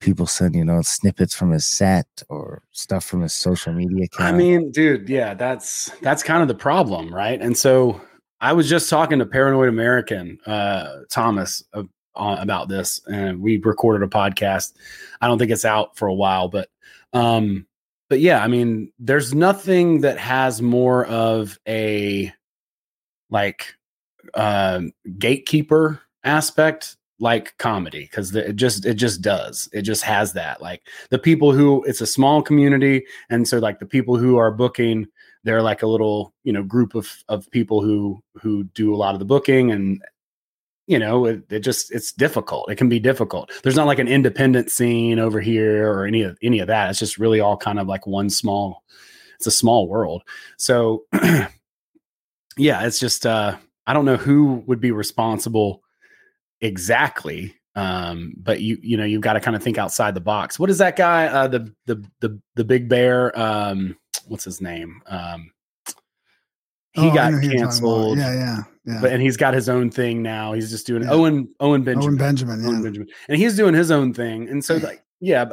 [0.00, 4.34] people send, you know, snippets from his set or stuff from his social media account.
[4.34, 7.40] I mean, dude, yeah, that's that's kind of the problem, right?
[7.40, 8.00] And so
[8.40, 11.82] I was just talking to Paranoid American, uh, Thomas, uh,
[12.14, 14.74] about this, and we recorded a podcast.
[15.20, 16.68] I don't think it's out for a while, but
[17.12, 17.66] um,
[18.08, 22.32] but yeah, I mean, there's nothing that has more of a
[23.30, 23.74] like
[24.34, 24.82] uh,
[25.18, 29.68] gatekeeper aspect like comedy because it just it just does.
[29.72, 33.78] It just has that like the people who it's a small community and so like
[33.80, 35.06] the people who are booking
[35.44, 39.14] they're like a little you know group of of people who who do a lot
[39.14, 40.02] of the booking and
[40.86, 42.70] you know it, it just it's difficult.
[42.70, 43.50] It can be difficult.
[43.62, 46.90] There's not like an independent scene over here or any of any of that.
[46.90, 48.84] It's just really all kind of like one small
[49.36, 50.22] it's a small world.
[50.56, 51.04] So
[52.58, 55.82] yeah it's just uh i don't know who would be responsible
[56.60, 60.58] exactly um but you you know you've got to kind of think outside the box
[60.58, 65.00] what is that guy uh the the the, the big bear um what's his name
[65.06, 65.50] um
[66.92, 67.70] he Oh, got know who you're talking about.
[67.70, 68.98] canceled Yeah, yeah, yeah.
[69.00, 71.10] but and he's got his own thing now he's just doing Yeah.
[71.12, 72.64] owen owen benjamin Owen Benjamin.
[72.66, 73.08] Owen Benjamin.
[73.28, 75.44] and he's doing his own thing and so like yeah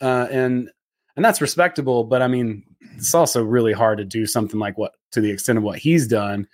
[0.00, 0.70] uh and
[1.16, 2.64] and that's respectable but i mean
[2.96, 6.06] it's also really hard to do something like what to the extent of what he's
[6.06, 6.46] done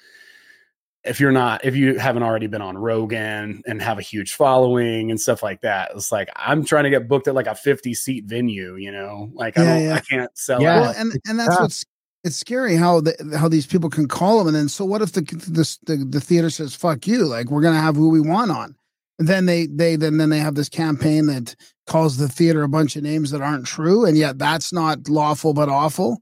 [1.08, 5.10] if you're not if you haven't already been on Rogan and have a huge following
[5.10, 7.94] and stuff like that, it's like I'm trying to get booked at like a 50
[7.94, 9.94] seat venue, you know, like I don't, yeah.
[9.94, 10.74] I can't sell Yeah.
[10.76, 10.80] out.
[10.82, 11.60] Well, and and that's tough.
[11.62, 11.84] what's
[12.24, 15.12] it's scary how the, how these people can call them, and then so what if
[15.12, 17.24] the the the, the theater says "fuck you"?
[17.26, 18.74] Like we're gonna have who we want on,
[19.20, 21.54] and then they they then then they have this campaign that
[21.86, 25.54] calls the theater a bunch of names that aren't true, and yet that's not lawful
[25.54, 26.20] but awful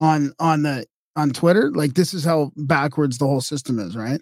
[0.00, 0.86] on on the
[1.16, 1.70] on Twitter.
[1.74, 4.20] Like this is how backwards the whole system is, right?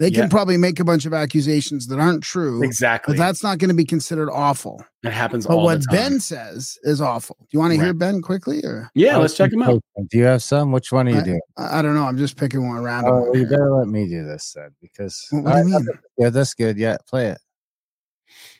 [0.00, 0.28] They can Yeah.
[0.28, 3.12] probably make a bunch of accusations that aren't true, Exactly.
[3.14, 4.82] but that's not going to be considered awful.
[5.02, 5.96] it happens But all what the time.
[5.96, 7.36] Ben says is awful.
[7.40, 9.82] Do you want to hear Ben quickly, or yeah, let's check him out.
[10.10, 10.72] Do you have some?
[10.72, 11.40] Which one are you I- doing?
[11.58, 12.04] I, I don't know.
[12.04, 13.12] I'm just picking one random.
[13.14, 13.48] Oh, one you here.
[13.50, 15.88] better let me do this then, because What- what do you I- mean?
[16.18, 16.78] Yeah, that's good.
[16.78, 17.38] Yeah, play it.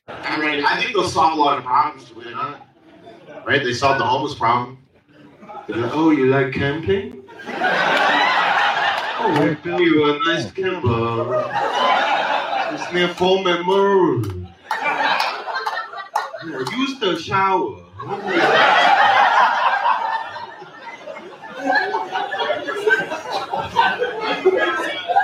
[0.09, 2.32] I mean, I think they'll solve a lot of problems, will they?
[3.47, 3.65] Right?
[3.65, 4.78] They solved the homeless problem.
[5.69, 7.23] Like, oh, you like camping?
[9.18, 11.44] Oh, we built you a nice camper.
[12.74, 14.48] It's near Foreman Road.
[16.44, 17.82] Yeah, use the shower.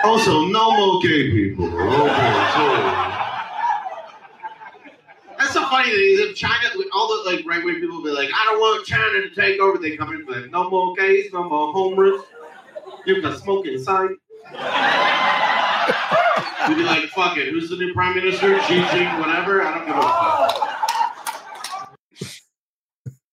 [0.04, 1.66] Also, no more gay people.
[1.66, 3.11] Okay, so.
[5.52, 8.30] That's the funny thing is if China, all the like right wing people be like,
[8.34, 9.76] I don't want China to take over.
[9.76, 12.22] They come in and be like, no more gays, no more homeless.
[13.04, 14.08] You can smoke inside.
[16.68, 17.50] You'd be like, fuck it.
[17.50, 18.58] Who's the new prime minister?
[18.62, 19.62] Xi Jinping, whatever.
[19.62, 20.00] I don't give a
[22.30, 22.38] fuck.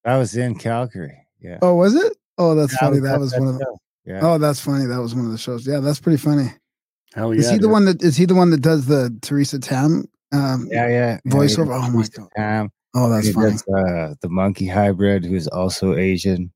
[0.04, 1.26] That was in Calgary.
[1.40, 1.58] Yeah.
[1.62, 2.14] Oh, was it?
[2.36, 2.98] Oh, that's Yeah, funny.
[3.00, 3.78] That at was one of the.
[4.04, 4.20] Yeah.
[4.22, 4.84] Oh, that's funny.
[4.84, 5.66] That was one of the shows.
[5.66, 6.52] Yeah, that's pretty funny.
[7.14, 7.40] Hell yeah!
[7.40, 7.70] is yeah, he the dude.
[7.70, 11.18] one that is he the one that does the Theresa Tam um, yeah, yeah.
[11.24, 11.68] yeah, voiceover?
[11.68, 11.86] yeah.
[11.86, 12.28] Oh my god.
[12.36, 12.70] Tam.
[12.94, 13.52] Oh, that's he funny.
[13.52, 16.52] does, uh, the monkey hybrid, who's also Asian.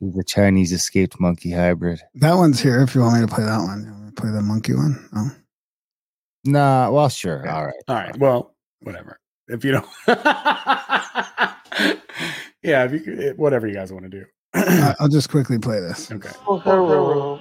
[0.00, 2.00] He's a Chinese escaped monkey hybrid.
[2.16, 2.82] That one's here.
[2.82, 4.74] If you want me to play that one, You want me to play the monkey
[4.74, 5.08] one.
[5.14, 5.30] Oh,
[6.44, 7.48] Nah, well, sure.
[7.48, 7.74] All right.
[7.88, 8.16] All right.
[8.18, 9.18] Well, whatever.
[9.48, 9.86] If you don't,
[12.62, 14.24] yeah, if you whatever you guys want to do.
[14.54, 16.10] I- I'll just quickly play this.
[16.10, 16.30] Okay.
[16.46, 17.40] Oh, hello.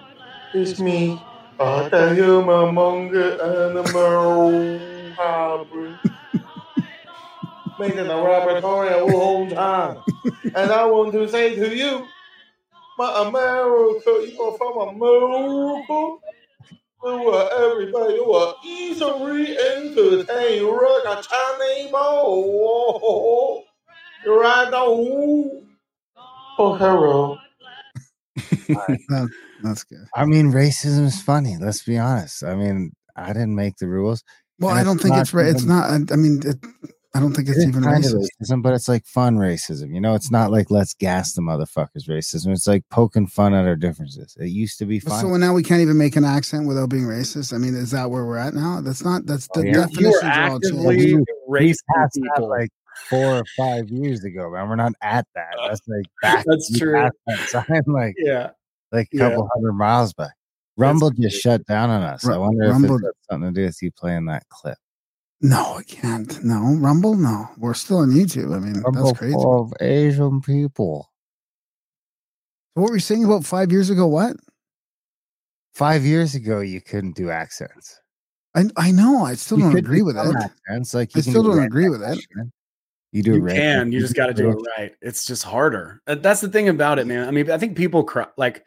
[0.54, 1.22] It's me.
[1.60, 4.80] Uh, the human monkey animal
[5.22, 6.00] hybrid.
[7.80, 9.98] Making a laboratory a long time.
[10.56, 12.06] And I want to say to you,
[12.98, 16.18] my America, you are from America.
[17.04, 20.56] You are everybody, you are easily entertained.
[20.58, 23.64] You rock a Chinese ball.
[24.26, 24.86] You right now.
[26.60, 27.38] Oh, hello.
[29.10, 29.30] That-
[29.64, 30.06] that's good.
[30.16, 31.56] I mean, racism is funny.
[31.60, 32.44] Let's be honest.
[32.44, 34.24] I mean, I didn't make the rules.
[34.62, 35.48] Well, And I don't think it's right.
[35.48, 35.90] It's not.
[35.90, 36.58] I, I mean, it,
[37.14, 38.26] I don't think it's It is even kind racist.
[38.42, 39.94] racism, but it's like fun racism.
[39.94, 42.54] You know, it's not like let's gas the motherfuckers racism.
[42.54, 44.34] It's like poking fun at our differences.
[44.40, 45.20] It used to be fun.
[45.20, 47.54] So now we can't even make an accent without being racist.
[47.54, 48.80] I mean, is that where we're at now?
[48.80, 49.26] That's not.
[49.26, 49.88] That's oh, the Oh, yeah.
[49.90, 51.28] You definitions are are all actively changed.
[51.50, 52.50] We racist passed that people.
[52.50, 52.70] like
[53.10, 54.70] four or five years ago, man.
[54.70, 55.56] We're not at that.
[55.68, 56.46] That's like back.
[56.48, 56.94] That's we true.
[57.28, 58.52] passed That time, like yeah.
[58.94, 59.30] like a Yeah.
[59.32, 60.32] couple hundred miles back.
[60.78, 62.26] Rumble just shut down on us.
[62.28, 64.78] I wonder Rumble- if it's something to do with you playing that clip.
[65.42, 66.44] No, it can't.
[66.44, 67.16] No, Rumble.
[67.16, 68.56] No, we're still on YouTube.
[68.56, 69.34] I mean, Rumble that's crazy.
[69.34, 71.12] full of Asian people.
[72.74, 74.08] What were you saying about five years ago?
[74.08, 74.38] What?
[75.74, 78.00] Five years ago, you couldn't do accents.
[78.56, 79.24] I I know.
[79.26, 80.44] I still You don't agree with some it.
[80.68, 82.08] Accents, like I you can still do don't agree with it.
[82.08, 82.52] Russian.
[83.14, 83.92] You do You redneck- can.
[83.92, 84.94] You just got to do it right.
[85.02, 86.02] It's just harder.
[86.06, 87.28] That's the thing about it, man.
[87.28, 88.64] I mean, I think people cry, like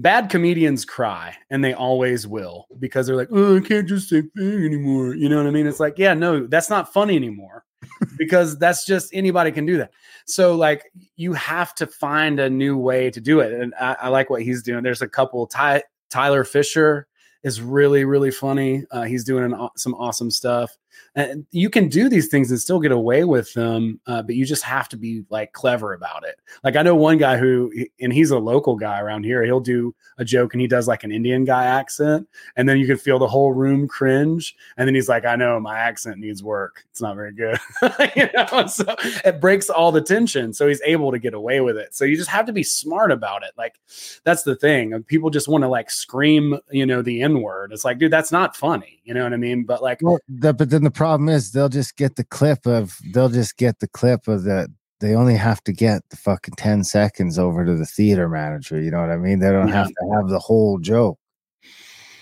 [0.00, 4.22] bad comedians cry and they always will because they're like, oh, I can't just say
[4.36, 5.14] thing anymore.
[5.14, 5.66] You know what I mean?
[5.66, 7.64] It's like, yeah, no, that's not funny anymore
[8.18, 9.92] because that's just anybody can do that.
[10.24, 10.84] So, like,
[11.16, 13.52] you have to find a new way to do it.
[13.52, 14.82] And I, I like what he's doing.
[14.82, 17.06] There's a couple, Ty, Tyler Fisher
[17.42, 18.84] is really, really funny.
[18.90, 20.76] Uh, he's doing an, some awesome stuff.
[21.14, 24.44] And you can do these things and still get away with them, uh, but you
[24.44, 26.36] just have to be like clever about it.
[26.62, 29.44] Like I know one guy who, and he's a local guy around here.
[29.44, 32.86] He'll do a joke and he does like an Indian guy accent, and then you
[32.86, 34.54] can feel the whole room cringe.
[34.76, 36.84] And then he's like, "I know my accent needs work.
[36.90, 37.58] It's not very good."
[38.16, 40.52] you know, so it breaks all the tension.
[40.52, 41.94] So he's able to get away with it.
[41.94, 43.52] So you just have to be smart about it.
[43.56, 43.80] Like
[44.24, 45.02] that's the thing.
[45.04, 47.72] People just want to like scream, you know, the N word.
[47.72, 49.00] It's like, dude, that's not funny.
[49.04, 49.64] You know what I mean?
[49.64, 53.30] But like, Well, but then the problem is they'll just get the clip of they'll
[53.30, 54.68] just get the clip of the
[55.00, 58.78] they only have to get the fucking 10 seconds over to the theater manager.
[58.78, 59.38] You know what I mean?
[59.38, 61.18] They don't have to have the whole joke.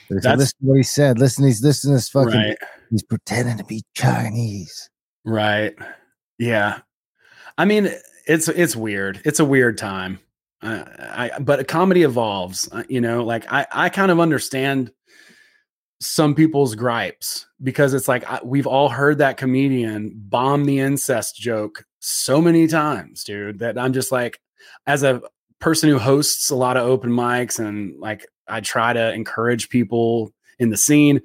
[0.09, 1.19] Say, That's- listen what he said.
[1.19, 2.57] Listen, he's listen to this fucking right.
[2.89, 4.89] he's pretending to be Chinese.
[5.25, 5.75] Right.
[6.39, 6.79] Yeah.
[7.59, 7.91] I mean,
[8.29, 9.21] it's it's weird.
[9.25, 10.21] It's a weird time.
[10.63, 12.69] Uh, I but comedy evolves.
[12.71, 14.93] Uh, you know, like I I kind of understand
[16.01, 21.37] some people's gripes because it's like I, we've all heard that comedian bomb the incest
[21.37, 23.59] joke so many times, dude.
[23.59, 24.41] That I'm just like,
[24.87, 25.21] as a
[25.59, 30.33] person who hosts a lot of open mics and like I try to encourage people
[30.59, 31.21] in the scene,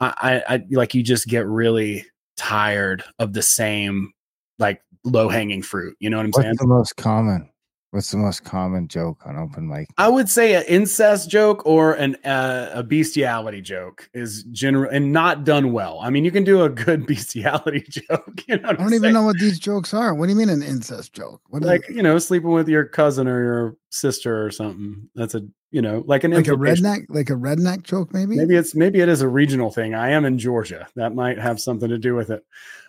[0.00, 2.04] I, I, I like you just get really
[2.36, 4.12] tired of the same
[4.58, 5.96] like low hanging fruit.
[6.00, 6.56] You know what I'm saying?
[6.58, 7.50] The most common?
[7.90, 9.88] What's the most common joke on open mic?
[9.96, 15.10] I would say an incest joke or an uh, a bestiality joke is general and
[15.10, 15.98] not done well.
[16.02, 18.44] I mean, you can do a good bestiality joke.
[18.46, 19.14] You know, I don't even saying?
[19.14, 20.14] know what these jokes are.
[20.14, 21.40] What do you mean an incest joke?
[21.48, 25.08] What is Like you know, sleeping with your cousin or your sister or something.
[25.14, 28.36] That's a you know, like an like a redneck, like a redneck joke, maybe?
[28.36, 29.94] Maybe it's maybe it is a regional thing.
[29.94, 30.88] I am in Georgia.
[30.96, 32.44] That might have something to do with it.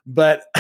[0.06, 0.44] But,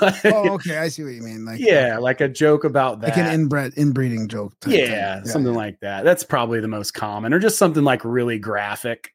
[0.00, 1.44] but Oh, okay, I see what you mean.
[1.44, 3.10] Like yeah, like a joke about that.
[3.10, 4.52] like an inbred inbreeding joke.
[4.60, 4.90] type thing.
[4.90, 6.04] yeah, something like that.
[6.04, 9.12] That's probably the most common, or just something like really graphic.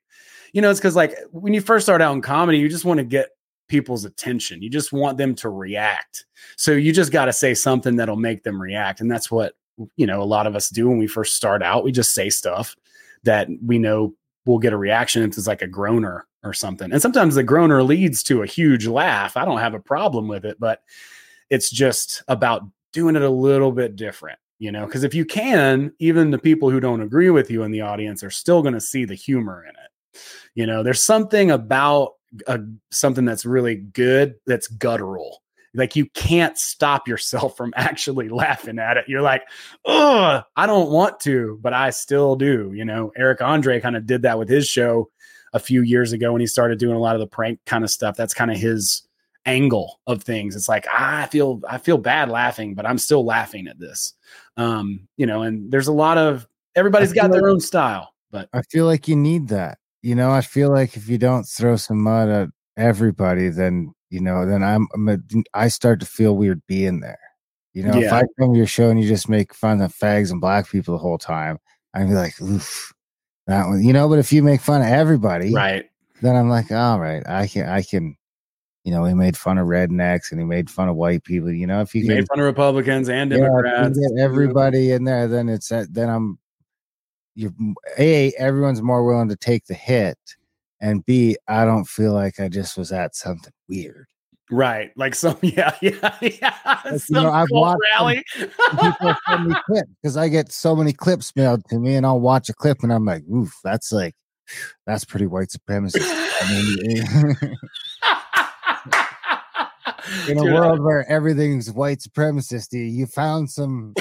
[0.52, 2.98] You know, it's because like when you first start out in comedy, you just want
[2.98, 3.30] to get
[3.68, 4.64] people's attention.
[4.64, 6.26] You just want them to react.
[6.58, 9.54] So you just got to say something that'll make them react, and that's what
[9.96, 11.84] you know a lot of us do when we first start out.
[11.84, 12.76] We just say stuff
[13.24, 14.14] that we know
[14.46, 16.92] will get a reaction if it's like a groaner or something.
[16.92, 19.36] And sometimes the groaner leads to a huge laugh.
[19.36, 20.82] I don't have a problem with it, but
[21.50, 25.92] it's just about doing it a little bit different, you know, because if you can,
[26.00, 28.82] even the people who don't agree with you in the audience are still going to
[28.82, 30.22] see the humor in it.
[30.56, 32.14] You know, there's something about
[32.48, 32.60] a,
[32.92, 35.42] something that's really good that's guttural.
[35.74, 39.06] Like you can't stop yourself from actually laughing at it.
[39.08, 39.44] You're like,
[39.86, 42.72] oh, I don't want to, but I still do.
[42.74, 45.10] You know, Eric Andre kind of did that with his show
[45.54, 47.90] a few years ago when he started doing a lot of the prank kind of
[47.90, 48.16] stuff.
[48.16, 49.08] That's kind of his
[49.46, 50.56] angle of things.
[50.56, 54.14] It's like ah, I feel I feel bad laughing, but I'm still laughing at this.
[54.58, 58.50] Um, you know, and there's a lot of everybody's got their like- own style, but
[58.54, 59.78] I feel like you need that.
[60.02, 64.20] You know, I feel like if you don't throw some mud at everybody, then you
[64.20, 65.18] know, then I'm, I'm a,
[65.54, 67.20] I start to feel weird being there.
[67.74, 70.32] You know, if I come to your show and you just make fun of fags
[70.32, 71.60] and black people the whole time,
[71.94, 72.92] I'd be like, oof,
[73.48, 73.84] that one.
[73.84, 75.86] You know, but if you make fun of everybody, right.
[76.22, 78.16] then I'm like, all right, I can, I can.
[78.86, 81.52] You know, he made fun of rednecks and he made fun of white people.
[81.52, 84.00] You know, if you He can made fun of Republicans and yeah, Democrats.
[84.00, 86.40] get everybody in there, then it's uh, then I'm
[87.36, 87.54] you're
[88.00, 90.18] a everyone's more willing to take the hit,
[90.82, 94.08] and b I don't feel like I just was at something weird.
[94.52, 94.92] Right.
[94.96, 96.80] Like some yeah, yeah, yeah.
[96.92, 98.24] you some know, I've watched rally.
[98.36, 102.20] People send me clips because I get so many clips mailed to me, and I'll
[102.20, 104.16] watch a clip and I'm like, oof, that's like
[104.88, 106.02] that's pretty white supremacist.
[106.02, 107.48] I mean, eh.
[110.28, 113.94] In a Dude, world where everything's white supremacist, you- found some.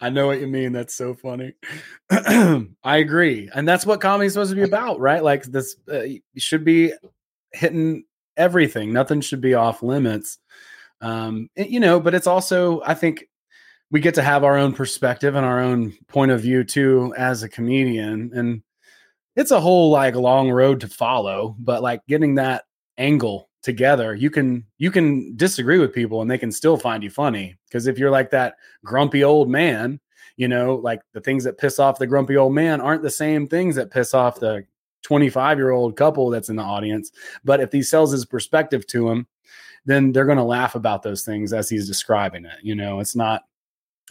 [0.00, 0.72] I know what you mean.
[0.72, 1.54] That's so funny.
[2.10, 5.22] I agree, and that's what comedy's supposed to be about, right?
[5.22, 6.02] Like this, uh,
[6.36, 6.92] should be
[7.52, 8.04] hitting
[8.36, 8.92] everything.
[8.92, 10.38] Nothing should be off limits.
[11.00, 13.28] Um, and, you know, but it's also, I think,
[13.90, 17.42] we get to have our own perspective and our own point of view too as
[17.42, 18.62] a comedian, and
[19.36, 21.56] it's a whole like long road to follow.
[21.58, 22.64] But like getting that
[22.98, 27.08] angle together you can you can disagree with people and they can still find you
[27.08, 29.98] funny because if you're like that grumpy old man
[30.36, 33.46] you know like the things that piss off the grumpy old man aren't the same
[33.46, 34.62] things that piss off the
[35.02, 37.10] 25 year old couple that's in the audience
[37.42, 39.26] but if he sells his perspective to him
[39.86, 43.16] then they're going to laugh about those things as he's describing it you know it's
[43.16, 43.44] not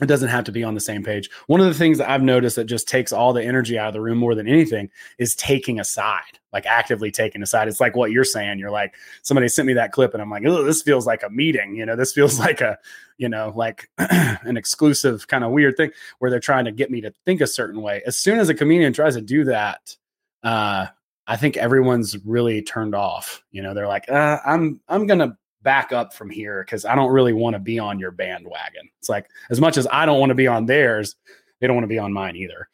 [0.01, 1.29] it doesn't have to be on the same page.
[1.45, 3.93] One of the things that I've noticed that just takes all the energy out of
[3.93, 4.89] the room more than anything
[5.19, 7.67] is taking a side, like actively taking a side.
[7.67, 8.57] It's like what you're saying.
[8.57, 11.29] You're like, somebody sent me that clip and I'm like, oh, this feels like a
[11.29, 11.75] meeting.
[11.75, 12.79] You know, this feels like a,
[13.17, 17.01] you know, like an exclusive kind of weird thing where they're trying to get me
[17.01, 18.01] to think a certain way.
[18.07, 19.95] As soon as a comedian tries to do that,
[20.41, 20.87] uh,
[21.27, 23.43] I think everyone's really turned off.
[23.51, 27.11] You know, they're like, uh, I'm, I'm gonna back up from here because I don't
[27.11, 28.89] really want to be on your bandwagon.
[28.99, 31.15] It's like as much as I don't want to be on theirs,
[31.59, 32.67] they don't want to be on mine either.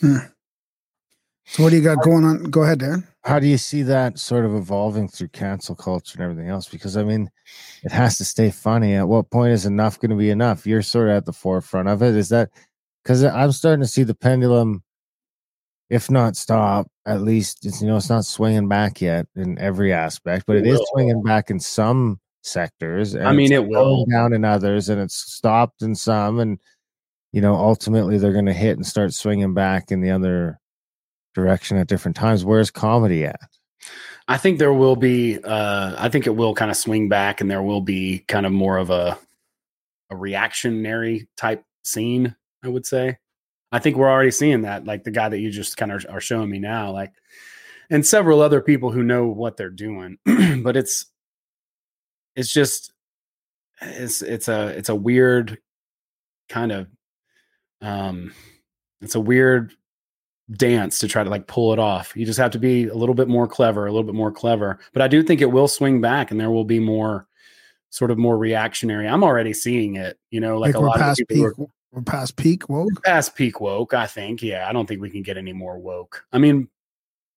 [0.00, 0.16] Hmm.
[1.44, 2.44] So what do you got going on?
[2.44, 3.06] Go ahead, Darren.
[3.24, 6.68] How do you see that sort of evolving through cancel culture and everything else?
[6.68, 7.30] Because I mean,
[7.82, 8.94] it has to stay funny.
[8.94, 10.66] At what point is enough going to be enough?
[10.66, 12.14] You're sort of at the forefront of it.
[12.14, 12.50] Is that
[13.02, 14.82] because I'm starting to see the pendulum,
[15.88, 19.92] if not stop, at least it's you know it's not swinging back yet in every
[19.92, 23.16] aspect, but It it is swinging back in some sectors.
[23.16, 24.04] I mean, it will.
[24.06, 26.58] down in others, and it's stopped in some, and
[27.32, 30.60] you know ultimately they're going to hit and start swinging back in the other
[31.34, 32.44] direction at different times.
[32.44, 33.40] Where's comedy at?
[34.28, 35.38] I think there will be.
[35.42, 38.52] Uh, I think it will kind of swing back, and there will be kind of
[38.52, 39.18] more of a
[40.10, 42.36] a reactionary type scene.
[42.62, 43.18] I would say.
[43.72, 44.84] I think we're already seeing that.
[44.84, 47.12] Like the guy that you just kind of are showing me now, like,
[47.90, 50.18] and several other people who know what they're doing.
[50.62, 51.06] but it's
[52.36, 52.92] it's just
[53.80, 55.58] it's it's a it's a weird
[56.48, 56.88] kind of
[57.82, 58.32] um
[59.00, 59.72] it's a weird
[60.52, 62.16] dance to try to like pull it off.
[62.16, 64.78] You just have to be a little bit more clever, a little bit more clever.
[64.92, 67.26] But I do think it will swing back and there will be more
[67.90, 69.06] sort of more reactionary.
[69.06, 71.44] I'm already seeing it, you know, like, Like, a lot of people peak.
[71.58, 71.66] are
[71.98, 73.02] We're past peak woke.
[73.04, 74.40] past peak woke, I think.
[74.40, 76.24] Yeah, I don't think we can get any more woke.
[76.32, 76.68] I mean,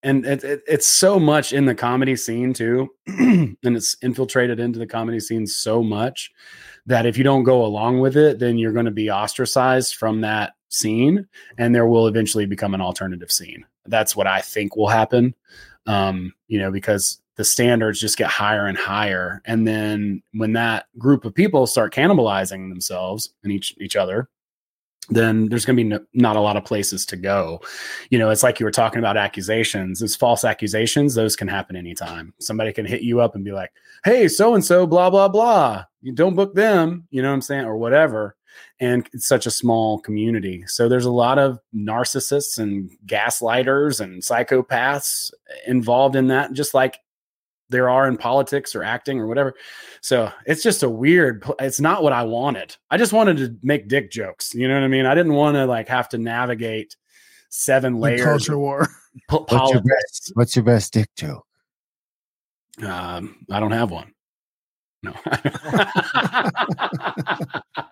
[0.04, 4.78] and it, it, it's so much in the comedy scene too, and it's infiltrated into
[4.78, 6.32] the comedy scene so much
[6.86, 10.22] that if you don't go along with it, then you're going to be ostracized from
[10.22, 11.28] that scene,
[11.58, 13.66] and there will eventually become an alternative scene.
[13.88, 15.34] That's what I think will happen.
[15.88, 20.86] Um, you know, because the standards just get higher and higher, and then when that
[21.00, 24.30] group of people start cannibalizing themselves and each each other,
[25.10, 27.62] then there's going to be no, not a lot of places to go.
[28.10, 30.00] You know, it's like you were talking about accusations.
[30.00, 32.34] Those false accusations, those can happen anytime.
[32.40, 33.72] Somebody can hit you up and be like,
[34.04, 35.86] "Hey, so and so, blah blah blah.
[36.02, 38.36] You don't book them." You know what I'm saying, or whatever.
[38.80, 44.22] And it's such a small community, so there's a lot of narcissists and gaslighters and
[44.22, 45.32] psychopaths
[45.68, 46.54] involved in that.
[46.54, 47.00] Just like
[47.72, 49.54] there are in politics or acting or whatever.
[50.02, 51.44] So it's just a weird.
[51.60, 52.76] It's not what I wanted.
[52.92, 54.54] I just wanted to make dick jokes.
[54.54, 55.06] You know what I mean?
[55.06, 56.96] I didn't want to like have to navigate
[57.50, 58.88] seven layers culture of war.
[59.28, 59.84] po- What's your politics.
[59.86, 60.32] best?
[60.36, 61.46] What's your best dick joke?
[62.84, 64.14] Um, I don't have one.
[65.04, 65.14] No.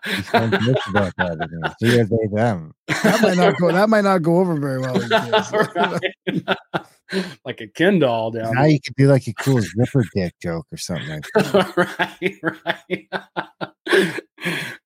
[0.05, 1.37] You sound bitch about that.
[1.41, 1.73] again.
[1.79, 2.73] So you're they them.
[2.87, 3.71] That might not go.
[3.71, 4.93] That might not go over very well.
[4.93, 5.51] with kids.
[5.75, 6.85] Right.
[7.45, 10.67] like a Ken doll down Now you could do like a cool zipper dick joke
[10.71, 13.09] or something like right, right.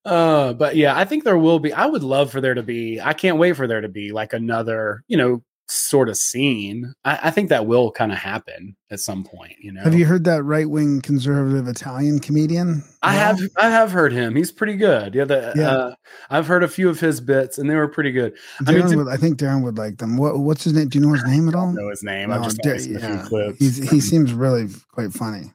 [0.06, 1.74] uh, but yeah, I think there will be.
[1.74, 3.02] I would love for there to be.
[3.02, 6.94] I can't wait for there to be like another, you know, sort of scene.
[7.06, 9.54] I, I think that will kind of happen at some point.
[9.62, 12.84] You know, Have you heard that right wing conservative Italian comedian?
[13.02, 13.20] I No?
[13.20, 13.40] have.
[13.58, 14.36] I have heard him.
[14.36, 15.16] He's pretty good.
[15.16, 15.70] Yeah, the, Yeah.
[15.70, 15.96] Uh,
[16.30, 18.34] I've heard a few of his bits, and they were pretty good.
[18.68, 20.18] I mean, to- would, I think Darren would like them.
[20.18, 20.90] What, what's his name?
[20.90, 21.66] Do you know his name at I all?
[21.68, 22.32] don't know his name.
[22.32, 23.26] I've just Dar- only seen a few yeah.
[23.26, 23.60] clips.
[23.60, 25.54] He's, he seems really quite funny.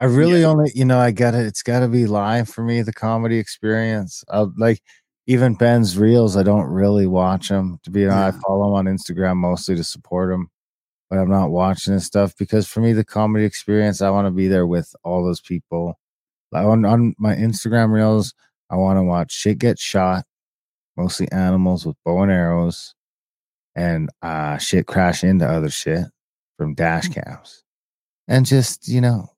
[0.00, 2.82] I really only, you know, I got to It's got to be live for me.
[2.82, 4.24] The comedy experience.
[4.28, 4.82] I like
[5.26, 6.36] even Ben's reels.
[6.36, 7.78] I don't really watch them.
[7.84, 10.48] To be honest, I follow him on Instagram mostly to support him,
[11.10, 14.30] but I'm not watching his stuff because for me, the comedy experience, I want to
[14.32, 15.98] be there with all those people.
[16.50, 18.34] Like on on my Instagram reels,
[18.70, 20.24] I want to watch shit get shot,
[20.96, 22.94] mostly animals with bow and arrows,
[23.74, 26.04] and uh shit crash into other shit
[26.58, 27.14] from dash Mm.
[27.24, 27.64] cams,
[28.28, 29.30] and just you know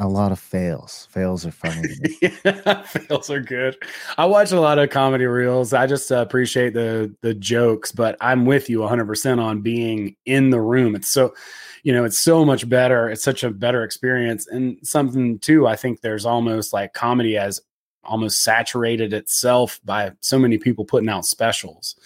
[0.00, 1.06] a lot of fails.
[1.10, 1.88] Fails are funny.
[2.22, 3.76] yeah, fails are good.
[4.16, 5.74] I watch a lot of comedy reels.
[5.74, 10.48] I just uh, appreciate the the jokes, but I'm with you 100% on being in
[10.48, 10.96] the room.
[10.96, 11.34] It's so,
[11.82, 13.10] you know, it's so much better.
[13.10, 15.66] It's such a better experience and something too.
[15.66, 17.60] I think there's almost like comedy has
[18.02, 21.96] almost saturated itself by so many people putting out specials.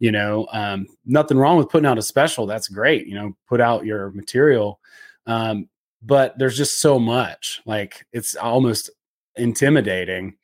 [0.00, 2.46] You know, um, nothing wrong with putting out a special.
[2.46, 3.06] That's great.
[3.06, 4.80] You know, put out your material.
[5.26, 5.68] Um,
[6.04, 8.90] but there's just so much like it's almost
[9.36, 10.36] intimidating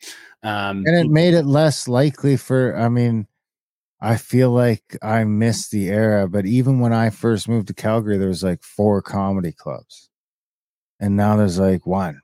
[0.43, 3.27] um and it made it less likely for i mean
[4.01, 8.19] i feel like i missed the era but even when i first moved to calgary
[8.19, 10.11] there was like four comedy clubs.
[11.01, 12.21] And now there's like one.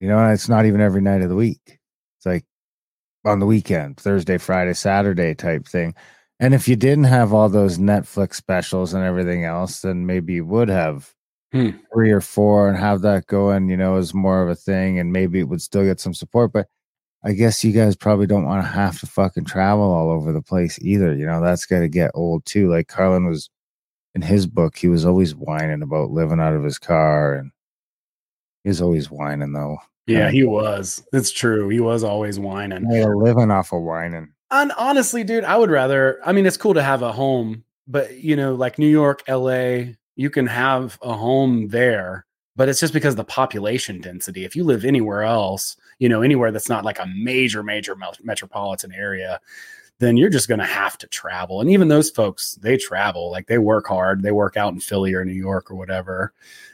[0.00, 1.60] You know it's not even every night of the week.
[2.16, 2.44] It's like
[3.24, 5.94] on the weekend, Thursday, Friday, Saturday type thing.
[6.40, 10.46] And if you didn't have all those Netflix specials and everything else, then maybe you
[10.46, 11.14] would have
[11.52, 11.70] Hmm.
[11.92, 15.12] three or four and have that going, you know, is more of a thing, and
[15.12, 16.52] maybe it would still get some support.
[16.52, 16.66] But
[17.22, 20.42] I guess you guys probably don't want to have to fucking travel all over the
[20.42, 21.14] place either.
[21.14, 22.70] You know, that's got to get old too.
[22.70, 23.50] Like Carlin was
[24.14, 27.50] in his book, he was always whining about living out of his car, and
[28.64, 29.78] he was always whining though.
[30.06, 31.02] Yeah, he was.
[31.12, 31.68] It's true.
[31.68, 32.84] He was always whining.
[32.86, 34.32] A living off of whining.
[34.50, 36.18] And honestly, dude, I would rather.
[36.24, 39.94] I mean, it's cool to have a home, but you know, like New York, LA,
[40.16, 42.26] you can have a home there,
[42.56, 44.44] but it's just because the population density.
[44.44, 48.92] If you live anywhere else, you know, anywhere that's not like a major, major metropolitan
[48.92, 49.40] area,
[49.98, 51.60] then you're just going to have to travel.
[51.60, 55.14] And even those folks, they travel, like they work hard, they work out in Philly
[55.14, 56.32] or New York or whatever,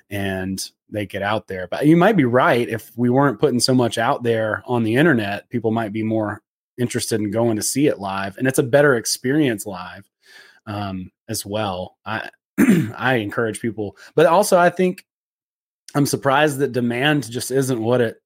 [0.08, 1.68] and they get out there.
[1.68, 2.68] But you might be right.
[2.68, 6.42] If we weren't putting so much out there on the internet, people might be more
[6.78, 10.08] interested in going to see it live, and it's a better experience live
[10.66, 11.98] um, as well.
[12.06, 12.30] I
[12.96, 15.04] I encourage people, but also I think
[15.94, 18.16] I'm surprised that demand just isn't what it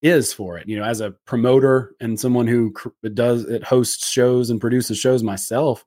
[0.00, 0.68] is for it.
[0.68, 4.98] You know, as a promoter and someone who cr- does it hosts shows and produces
[4.98, 5.84] shows myself,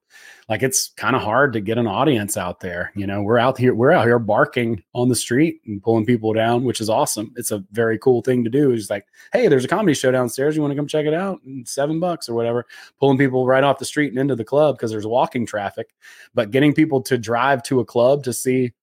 [0.49, 2.91] like it's kind of hard to get an audience out there.
[2.93, 6.33] You know, we're out here, we're out here barking on the street and pulling people
[6.33, 7.33] down, which is awesome.
[7.37, 8.71] It's a very cool thing to do.
[8.71, 10.55] It's like, hey, there's a comedy show downstairs.
[10.55, 11.41] You want to come check it out?
[11.45, 12.65] And seven bucks or whatever,
[12.99, 15.95] pulling people right off the street and into the club because there's walking traffic.
[16.33, 18.73] But getting people to drive to a club to see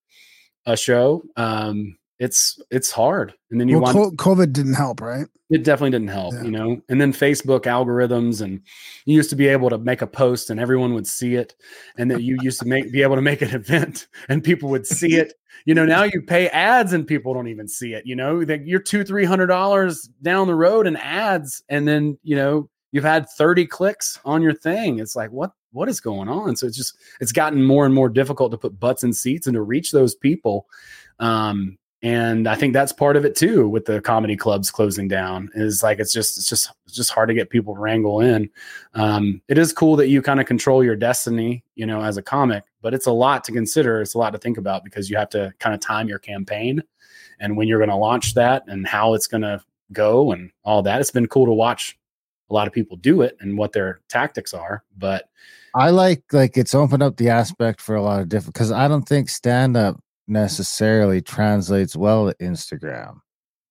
[0.64, 3.34] a show, um, it's it's hard.
[3.50, 5.26] And then you Well, want COVID didn't help, right?
[5.50, 6.42] it definitely didn't help, Yeah.
[6.42, 6.82] you know.
[6.90, 8.60] And then Facebook algorithms, and
[9.06, 11.54] you used to be able to make a post and everyone would see it,
[11.96, 14.86] and then you used to make be able to make an event and people would
[14.86, 15.32] see it.
[15.64, 18.04] You know, now you pay ads and people don't even see it.
[18.06, 22.18] You know, that you're two three hundred dollars down the road in ads, and then
[22.22, 24.98] you know you've had thirty clicks on your thing.
[24.98, 26.56] It's like what what is going on?
[26.56, 29.54] So it's just it's gotten more and more difficult to put butts in seats and
[29.54, 30.66] to reach those people.
[31.18, 35.50] Um, and I think that's part of it too with the comedy clubs closing down
[35.54, 38.48] is like it's just it's just it's just hard to get people to wrangle in.
[38.94, 42.22] Um, it is cool that you kind of control your destiny, you know, as a
[42.22, 44.00] comic, but it's a lot to consider.
[44.00, 46.82] It's a lot to think about because you have to kind of time your campaign
[47.40, 49.60] and when you're going to launch that and how it's going to
[49.92, 51.00] go and all that.
[51.00, 51.98] It's been cool to watch
[52.48, 55.28] a lot of people do it and what their tactics are, but
[55.74, 58.88] I like like it's opened up the aspect for a lot of different because I
[58.88, 63.18] don't think stand up necessarily translates well to Instagram.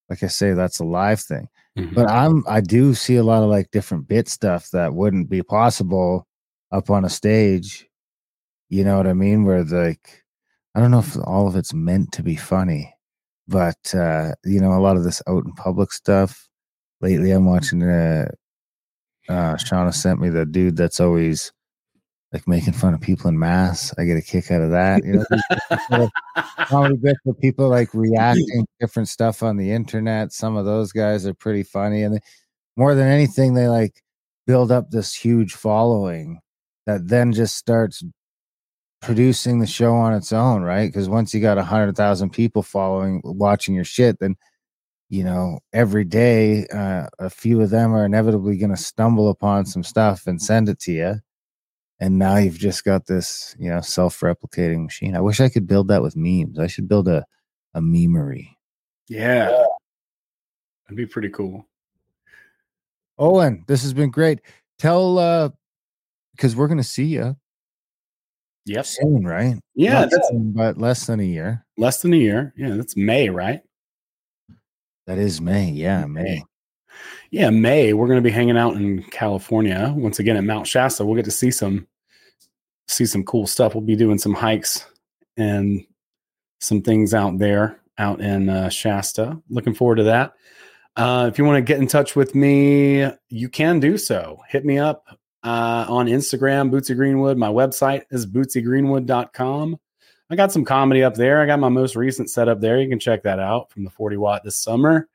[0.09, 1.49] Like I say, that's a live thing.
[1.93, 5.43] But I'm I do see a lot of like different bit stuff that wouldn't be
[5.43, 6.25] possible
[6.71, 7.87] up on a stage.
[8.69, 9.43] You know what I mean?
[9.43, 10.23] Where like
[10.73, 12.93] I don't know if all of it's meant to be funny,
[13.47, 16.47] but uh, you know, a lot of this out in public stuff.
[16.99, 18.27] Lately I'm watching uh
[19.29, 21.51] uh Shauna sent me the dude that's always
[22.33, 23.93] like making fun of people in mass.
[23.97, 25.03] I get a kick out of that.
[25.05, 26.11] You know, these different
[26.67, 30.33] comedy bits where people like reacting to different stuff on the internet.
[30.33, 32.19] Some of those guys are pretty funny, and they,
[32.75, 34.01] more than anything, they like
[34.45, 36.39] build up this huge following
[36.85, 38.03] that then just starts
[39.01, 40.87] producing the show on its own, right?
[40.87, 44.35] Because once you got a hundred thousand people following, watching your shit, then
[45.09, 49.65] you know every day uh, a few of them are inevitably going to stumble upon
[49.65, 51.15] some stuff and send it to you
[51.99, 55.15] and now you've just got this you know self-replicating machine.
[55.15, 56.59] I wish i could build that with memes.
[56.59, 57.25] I should build a
[57.73, 58.49] a memery.
[59.07, 59.49] Yeah.
[60.85, 61.67] That'd be pretty cool.
[63.19, 64.39] owen this has been great.
[64.79, 65.49] Tell uh
[66.35, 67.35] because we're gonna see you
[68.65, 68.85] Yep.
[68.85, 69.55] soon right?
[69.75, 71.65] Yeah, that's soon, but less than a year.
[71.77, 72.53] Less than a year.
[72.57, 73.61] Yeah, that's May, right?
[75.07, 75.71] that is may.
[75.71, 76.43] Yeah may
[77.31, 77.93] Yeah, May.
[77.93, 81.05] We're going to be hanging out in California once again at Mount Shasta.
[81.05, 81.87] We'll get to see some
[82.87, 83.75] see some cool stuff.
[83.75, 84.85] We'll be doing some hikes
[85.35, 85.85] and
[86.59, 89.41] some things out there out in uh, Shasta.
[89.49, 90.33] Looking forward to that.
[90.95, 94.39] Uh, if you want to get in touch with me, you can do so.
[94.47, 95.05] Hit me up
[95.43, 97.37] uh, on Instagram, Bootsy Greenwood.
[97.37, 99.77] My website is bootsygreenwood.com.
[100.29, 101.41] I got some comedy up there.
[101.41, 102.79] I got my most recent set up there.
[102.79, 105.07] You can check that out from the 40 watt this summer.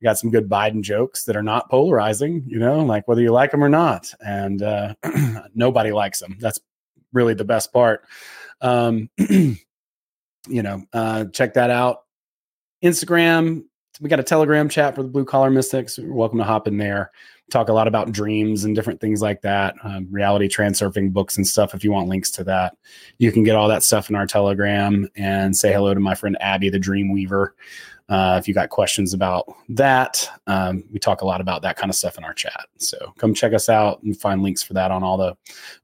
[0.00, 3.32] I got some good Biden jokes that are not polarizing, you know, like whether you
[3.32, 4.12] like them or not.
[4.20, 4.94] And uh,
[5.54, 6.36] nobody likes them.
[6.38, 6.60] That's
[7.12, 8.04] really the best part.
[8.60, 9.56] Um, you
[10.48, 12.02] know, uh, check that out.
[12.84, 13.64] Instagram,
[14.00, 15.96] we got a Telegram chat for the Blue Collar Mystics.
[15.96, 17.10] You're welcome to hop in there.
[17.50, 21.46] Talk a lot about dreams and different things like that, um, reality transurfing books and
[21.46, 21.74] stuff.
[21.74, 22.76] If you want links to that,
[23.18, 26.36] you can get all that stuff in our Telegram and say hello to my friend
[26.40, 27.54] Abby, the Dream Weaver.
[28.08, 31.90] Uh, if you got questions about that, um, we talk a lot about that kind
[31.90, 32.66] of stuff in our chat.
[32.78, 35.36] So come check us out and find links for that on all the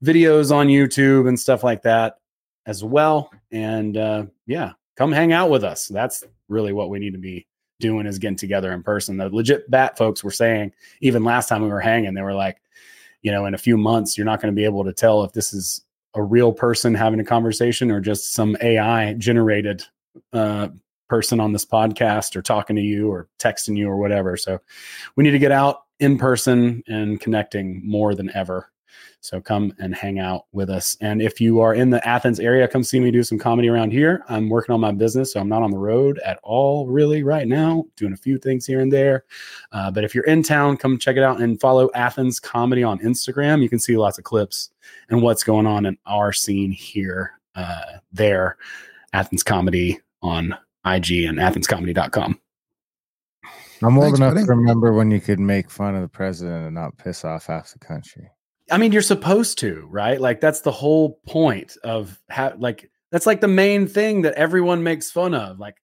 [0.05, 2.19] videos on YouTube and stuff like that
[2.67, 3.33] as well.
[3.51, 5.89] And uh, yeah, come hang out with us.
[5.89, 7.47] That's really what we need to be
[7.81, 9.17] doing is getting together in person.
[9.17, 12.59] The legit bat folks were saying, even last time we were hanging, they were like,
[13.23, 15.33] you know, in a few months, you're not going to be able to tell if
[15.33, 15.85] this is
[16.15, 19.83] a real person having a conversation or just some AI generated
[20.33, 20.69] uh,
[21.13, 24.35] person on this podcast or talking to you or texting you or whatever.
[24.35, 24.59] So
[25.15, 28.73] we need to get out in person and connecting more than ever.
[29.21, 30.97] So come and hang out with us.
[31.03, 33.91] And if you are in the Athens area, come see me do some comedy around
[33.91, 34.25] here.
[34.31, 37.47] I'm working on my business, so I'm not on the road at all really right
[37.47, 39.25] now, doing a few things here and there.
[39.71, 42.99] Uh, but if you're in town, come check it out and follow Athens Comedy on
[43.01, 43.63] Instagram.
[43.63, 44.71] You can see lots of clips
[45.11, 48.57] and what's going on in our scene here, uh, there.
[49.13, 52.39] Athens Comedy on IG and athenscomedy.com.
[53.85, 54.47] I'm old Thanks, enough buddy.
[54.47, 57.73] to remember when you could make fun of the president and not piss off half
[57.73, 58.31] the country.
[58.71, 60.21] I mean, you're supposed to, right?
[60.21, 64.83] Like that's the whole point of how like that's like the main thing that everyone
[64.85, 65.59] makes fun of.
[65.59, 65.77] Like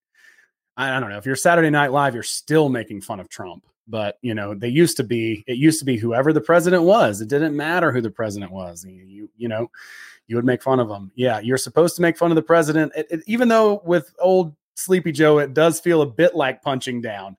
[0.78, 3.66] I, I don't know, if you're Saturday Night Live, you're still making fun of Trump.
[3.86, 7.20] But you know, they used to be it used to be whoever the president was.
[7.22, 8.86] It didn't matter who the president was.
[8.86, 9.70] You you, you know,
[10.28, 11.12] you would make fun of him.
[11.16, 12.94] Yeah, you're supposed to make fun of the president.
[12.96, 17.02] It, it- even though with old Sleepy Joe, it does feel a bit like punching
[17.02, 17.38] down.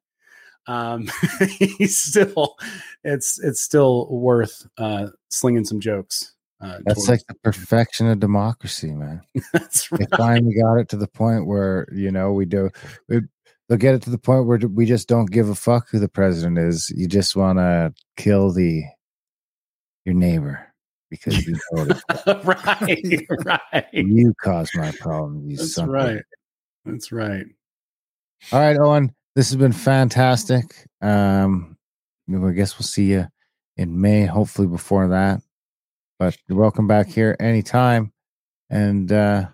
[0.67, 1.11] Um,
[1.59, 2.57] he's still,
[3.03, 6.35] it's it's still worth uh, slinging some jokes.
[6.61, 9.23] Uh, That's like the perfection of democracy, man.
[9.55, 10.17] that's They right.
[10.19, 12.69] finally got it to the point where you know we do.
[13.09, 13.23] We,
[13.69, 16.09] they'll get it to the point where we just don't give a fuck who the
[16.09, 16.91] president is.
[16.95, 18.83] You just want to kill the
[20.05, 20.71] your neighbor
[21.09, 21.59] because you
[22.45, 23.87] right, right.
[23.93, 25.49] You caused my problem.
[25.49, 26.23] You That's right.
[26.85, 27.47] That's right.
[28.53, 29.15] All right, Owen.
[29.37, 30.65] This has been fantastic.
[31.01, 31.77] Um,
[32.29, 33.27] I guess we'll see you
[33.77, 35.41] in May, hopefully before that.
[36.19, 38.13] But you're welcome back here anytime.
[38.69, 39.47] And uh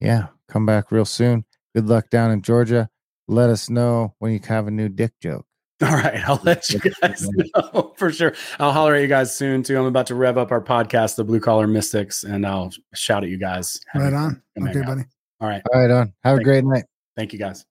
[0.00, 1.44] yeah, come back real soon.
[1.74, 2.88] Good luck down in Georgia.
[3.26, 5.46] Let us know when you have a new dick joke.
[5.82, 8.34] All right, I'll let you guys know for sure.
[8.60, 9.76] I'll holler at you guys soon too.
[9.76, 13.30] I'm about to rev up our podcast, the Blue Collar Mystics, and I'll shout at
[13.30, 13.80] you guys.
[13.94, 14.42] Right on.
[14.60, 15.02] Okay, buddy.
[15.40, 15.62] All right.
[15.72, 16.12] All right, on.
[16.22, 16.84] Have a Thank- great night.
[17.16, 17.64] Thank you guys.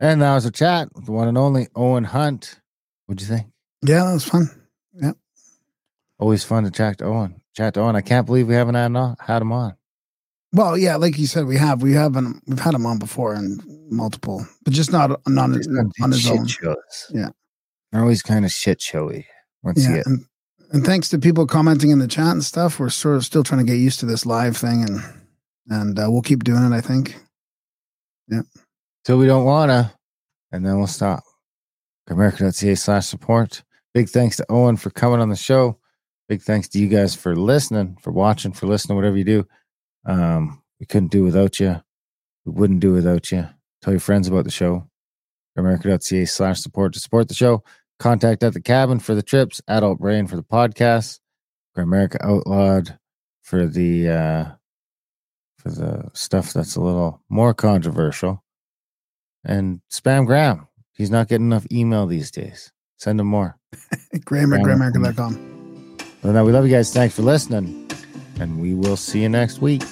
[0.00, 2.60] And that was a chat with the one and only Owen Hunt.
[3.06, 3.46] What'd you think?
[3.82, 4.50] Yeah, that was fun.
[4.94, 5.12] Yeah.
[6.18, 7.40] Always fun to chat to Owen.
[7.56, 7.96] Chat to Owen.
[7.96, 9.74] I can't believe we haven't had, on, had him on.
[10.52, 13.60] Well, yeah, like you said, we have we haven't we've had him on before and
[13.90, 16.46] multiple, but just not not He's done on his own.
[16.46, 16.76] shows.
[17.10, 17.30] Yeah.
[17.90, 19.26] They're always kind of shit showy.
[19.64, 20.24] Once you Yeah, get and,
[20.70, 23.66] and thanks to people commenting in the chat and stuff, we're sort of still trying
[23.66, 25.02] to get used to this live thing, and
[25.68, 26.72] and uh, we'll keep doing it.
[26.72, 27.16] I think.
[28.28, 28.42] Yeah.
[29.04, 29.92] Till we don't wanna,
[30.52, 31.22] and then we'll stop.
[32.08, 33.62] Grimerica.ca slash support.
[33.92, 35.78] Big thanks to Owen for coming on the show.
[36.28, 39.46] Big thanks to you guys for listening, for watching, for listening, whatever you do.
[40.06, 41.82] Um, we couldn't do without you.
[42.44, 43.48] We wouldn't do without you.
[43.82, 44.88] Tell your friends about the show.
[45.56, 47.62] Grimerica.ca slash support to support the show.
[47.98, 51.20] Contact at the cabin for the trips, adult brain for the podcast,
[51.76, 52.98] Grimerica Outlawed
[53.42, 54.44] for the uh
[55.64, 58.44] for the stuff that's a little more controversial.
[59.44, 60.68] And spam Graham.
[60.92, 62.72] He's not getting enough email these days.
[62.98, 63.58] Send him more.
[64.24, 64.92] Grammar, Grammar.
[64.92, 65.96] grammarca.com.
[66.22, 66.92] Well, now we love you guys.
[66.92, 67.90] Thanks for listening.
[68.38, 69.82] And we will see you next week.